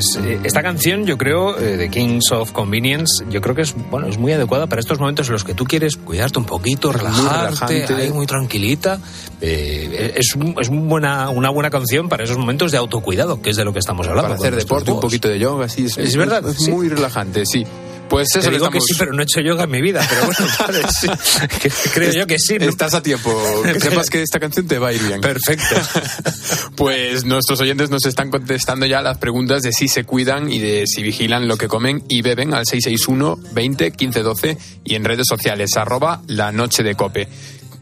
Liñares, 0.00 0.44
esta 0.44 0.62
canción 0.62 1.04
yo 1.06 1.18
creo 1.18 1.58
eh, 1.58 1.76
de 1.76 1.90
Kings 1.90 2.32
of 2.32 2.52
Convenience, 2.52 3.24
yo 3.30 3.40
creo 3.40 3.54
que 3.54 3.62
es 3.62 3.74
bueno 3.90 4.08
es 4.08 4.18
muy 4.18 4.32
adecuada 4.32 4.66
para 4.66 4.80
estos 4.80 4.98
momentos 4.98 5.26
en 5.28 5.34
los 5.34 5.44
que 5.44 5.54
tú 5.54 5.64
quieres 5.64 5.96
cuidarte 5.96 6.38
un 6.38 6.44
poquito, 6.44 6.92
relajarte, 6.92 7.86
muy, 7.88 8.00
ahí, 8.00 8.12
muy 8.12 8.26
tranquilita. 8.26 8.98
Eh, 9.40 10.14
es, 10.16 10.36
es 10.60 10.68
buena, 10.68 11.30
una 11.30 11.50
buena 11.50 11.70
canción 11.70 12.08
para 12.08 12.24
esos 12.24 12.38
momentos 12.38 12.72
de 12.72 12.78
autocuidado, 12.78 13.40
que 13.42 13.50
es 13.50 13.56
de 13.56 13.64
lo 13.64 13.72
que 13.72 13.78
estamos 13.78 14.06
hablando. 14.06 14.30
Para 14.30 14.40
hacer 14.40 14.56
deporte, 14.56 14.92
un 14.92 15.00
poquito 15.00 15.28
de 15.28 15.38
yoga, 15.38 15.68
sí. 15.68 15.86
Es, 15.86 15.98
es 15.98 16.16
verdad. 16.16 16.46
Es 16.48 16.68
muy 16.68 16.88
relajante, 16.88 17.44
sí. 17.46 17.66
Pues 18.10 18.28
eso 18.34 18.40
Te 18.40 18.50
digo 18.50 18.66
estamos... 18.66 18.84
que 18.84 18.92
sí, 18.92 18.98
pero 18.98 19.12
no 19.12 19.20
he 19.20 19.22
hecho 19.22 19.40
yoga 19.40 19.64
en 19.64 19.70
mi 19.70 19.80
vida. 19.80 20.04
Pero 20.06 20.26
bueno, 20.26 20.52
vale, 20.58 20.82
sí. 20.90 21.88
creo 21.94 22.12
yo 22.12 22.26
que 22.26 22.38
sí. 22.40 22.58
¿no? 22.58 22.66
Estás 22.66 22.92
a 22.94 23.02
tiempo. 23.02 23.32
Que 23.62 23.78
sepas 23.80 24.10
que 24.10 24.20
esta 24.20 24.40
canción 24.40 24.66
te 24.66 24.80
va 24.80 24.88
a 24.88 24.92
ir 24.92 25.00
bien. 25.00 25.20
Perfecto. 25.20 25.76
pues 26.74 27.24
nuestros 27.24 27.60
oyentes 27.60 27.88
nos 27.88 28.04
están 28.04 28.30
contestando 28.30 28.84
ya 28.84 29.00
las 29.00 29.18
preguntas 29.18 29.62
de 29.62 29.72
si 29.72 29.86
se 29.86 30.02
cuidan 30.02 30.52
y 30.52 30.58
de 30.58 30.88
si 30.88 31.04
vigilan 31.04 31.46
lo 31.46 31.56
que 31.56 31.68
comen 31.68 32.02
y 32.08 32.22
beben 32.22 32.52
al 32.52 32.66
661 32.66 33.38
20 33.52 33.92
15 33.92 34.22
12 34.22 34.58
y 34.84 34.94
en 34.96 35.04
redes 35.04 35.26
sociales 35.28 35.76
arroba 35.76 36.20
la 36.26 36.50
noche 36.50 36.82
de 36.82 36.96
cope. 36.96 37.28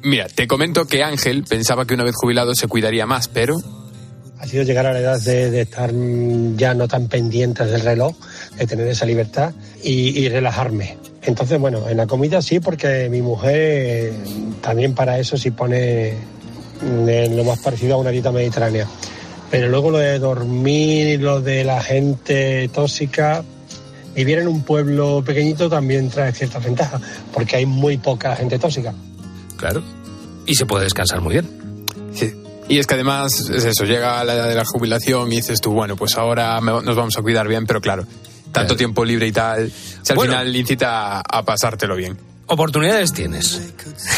Mira, 0.02 0.28
te 0.28 0.46
comento 0.46 0.86
que 0.86 1.02
Ángel 1.02 1.44
pensaba 1.44 1.86
que 1.86 1.94
una 1.94 2.04
vez 2.04 2.14
jubilado 2.14 2.54
se 2.54 2.68
cuidaría 2.68 3.06
más, 3.06 3.28
pero 3.28 3.56
ha 4.40 4.46
sido 4.46 4.62
llegar 4.62 4.86
a 4.86 4.92
la 4.92 5.00
edad 5.00 5.20
de, 5.20 5.60
estar 5.60 5.92
ya 6.56 6.74
no 6.74 6.88
tan 6.88 7.08
pendientes 7.08 7.70
del 7.70 7.80
reloj, 7.80 8.14
de 8.56 8.66
tener 8.66 8.86
esa 8.86 9.06
libertad 9.06 9.52
y, 9.82 10.18
y, 10.18 10.28
relajarme. 10.28 10.96
Entonces, 11.22 11.58
bueno, 11.58 11.88
en 11.88 11.96
la 11.96 12.06
comida 12.06 12.40
sí, 12.40 12.60
porque 12.60 13.08
mi 13.10 13.20
mujer 13.20 14.12
también 14.60 14.94
para 14.94 15.18
eso 15.18 15.36
sí 15.36 15.50
pone 15.50 16.14
en 16.80 17.36
lo 17.36 17.44
más 17.44 17.58
parecido 17.58 17.94
a 17.94 17.98
una 17.98 18.10
dieta 18.10 18.32
mediterránea. 18.32 18.86
Pero 19.50 19.68
luego 19.68 19.90
lo 19.90 19.98
de 19.98 20.18
dormir, 20.18 21.20
lo 21.20 21.40
de 21.40 21.64
la 21.64 21.82
gente 21.82 22.68
tóxica, 22.68 23.42
vivir 24.14 24.38
en 24.38 24.48
un 24.48 24.62
pueblo 24.62 25.22
pequeñito 25.24 25.68
también 25.68 26.10
trae 26.10 26.32
ciertas 26.32 26.64
ventajas, 26.64 27.00
porque 27.32 27.56
hay 27.56 27.66
muy 27.66 27.96
poca 27.96 28.36
gente 28.36 28.58
tóxica. 28.58 28.92
Claro. 29.56 29.82
Y 30.46 30.54
se 30.54 30.66
puede 30.66 30.84
descansar 30.84 31.20
muy 31.20 31.34
bien. 31.34 31.67
Y 32.68 32.78
es 32.78 32.86
que 32.86 32.94
además 32.94 33.48
es 33.50 33.64
eso, 33.64 33.84
llega 33.84 34.22
la 34.24 34.34
edad 34.34 34.48
de 34.48 34.54
la 34.54 34.64
jubilación 34.64 35.32
y 35.32 35.36
dices 35.36 35.60
tú, 35.60 35.72
bueno, 35.72 35.96
pues 35.96 36.16
ahora 36.16 36.60
nos 36.60 36.96
vamos 36.96 37.16
a 37.16 37.22
cuidar 37.22 37.48
bien, 37.48 37.66
pero 37.66 37.80
claro, 37.80 38.06
tanto 38.52 38.76
tiempo 38.76 39.04
libre 39.04 39.26
y 39.26 39.32
tal, 39.32 39.70
si 39.70 40.12
al 40.12 40.16
bueno, 40.16 40.32
final 40.32 40.54
incita 40.54 41.18
a, 41.18 41.20
a 41.20 41.42
pasártelo 41.44 41.96
bien. 41.96 42.18
Oportunidades 42.50 43.12
tienes. 43.12 43.60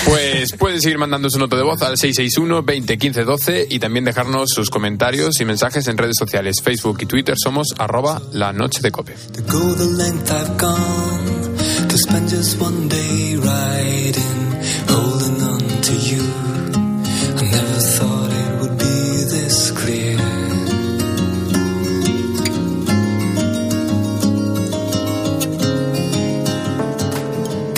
Pues 0.05 0.53
puedes 0.57 0.83
seguir 0.83 0.99
mandando 0.99 1.29
su 1.31 1.39
nota 1.41 1.57
de 1.57 1.65
voz 1.65 1.83
al 1.83 1.99
661 1.99 2.63
20 2.63 2.97
15 2.97 3.25
12 3.25 3.67
y 3.69 3.81
también 3.81 4.05
dejarnos 4.05 4.51
sus 4.51 4.71
comentarios 4.71 5.41
y 5.41 5.45
mensajes 5.45 5.89
en 5.89 5.99
redes 5.99 6.17
sociales, 6.17 6.63
Facebook 6.63 6.99
y 7.01 7.07
Twitter 7.07 7.35
somos 7.37 7.75
arroba 7.77 8.23
la 8.33 8.53
noche 8.53 8.83
de 8.83 8.93
cope. 8.93 9.17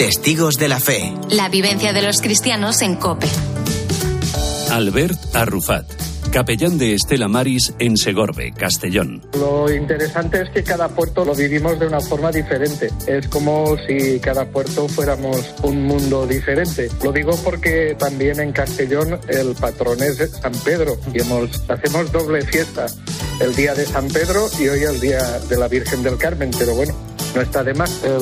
Testigos 0.03 0.57
de 0.57 0.69
la 0.69 0.81
Fe. 0.81 1.15
La 1.31 1.49
vivencia 1.49 1.93
de 1.93 2.03
los 2.03 2.21
cristianos 2.21 2.83
en 2.83 2.97
Cope. 2.97 3.29
Albert 4.73 5.17
Arrufat, 5.33 5.87
capellán 6.33 6.77
de 6.77 6.95
Estela 6.95 7.29
Maris 7.29 7.73
en 7.79 7.97
Segorbe, 7.97 8.53
Castellón. 8.53 9.23
Lo 9.35 9.73
interesante 9.73 10.43
es 10.43 10.51
que 10.51 10.65
cada 10.65 10.89
puerto 10.89 11.25
lo 11.25 11.37
vivimos 11.37 11.79
de 11.79 11.87
una 11.87 12.01
forma 12.01 12.33
diferente. 12.33 12.91
Es 13.07 13.29
como 13.29 13.77
si 13.87 14.19
cada 14.19 14.45
puerto 14.47 14.89
fuéramos 14.89 15.55
un 15.63 15.85
mundo 15.85 16.27
diferente. 16.27 16.89
Lo 17.05 17.13
digo 17.13 17.37
porque 17.45 17.95
también 17.97 18.41
en 18.41 18.51
Castellón 18.51 19.21
el 19.29 19.55
patrón 19.55 20.03
es 20.03 20.17
San 20.33 20.53
Pedro 20.65 20.99
y 21.15 21.21
hemos, 21.21 21.63
hacemos 21.71 22.11
doble 22.11 22.43
fiesta. 22.43 22.87
El 23.39 23.55
día 23.55 23.73
de 23.77 23.87
San 23.87 24.09
Pedro 24.09 24.49
y 24.59 24.67
hoy 24.67 24.83
el 24.83 24.99
día 24.99 25.23
de 25.49 25.57
la 25.57 25.69
Virgen 25.69 26.03
del 26.03 26.17
Carmen, 26.17 26.51
pero 26.59 26.75
bueno, 26.75 26.93
no 27.35 27.41
está 27.41 27.65
de 27.65 27.75
más. 27.75 28.03
Eh, 28.05 28.19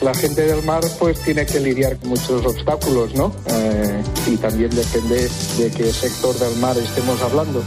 la 0.00 0.14
gente 0.14 0.42
del 0.42 0.62
mar 0.64 0.82
pues 0.98 1.20
tiene 1.20 1.46
que 1.46 1.60
lidiar 1.60 1.98
con 1.98 2.10
muchos 2.10 2.44
obstáculos, 2.44 3.14
¿no? 3.14 3.32
Eh, 3.46 4.02
y 4.26 4.36
también 4.36 4.70
depende 4.70 5.28
de 5.58 5.70
qué 5.70 5.92
sector 5.92 6.34
del 6.38 6.56
mar 6.56 6.76
estemos 6.76 7.20
hablando. 7.22 7.62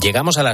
Llegamos 0.00 0.36
a 0.36 0.40
las 0.40 0.42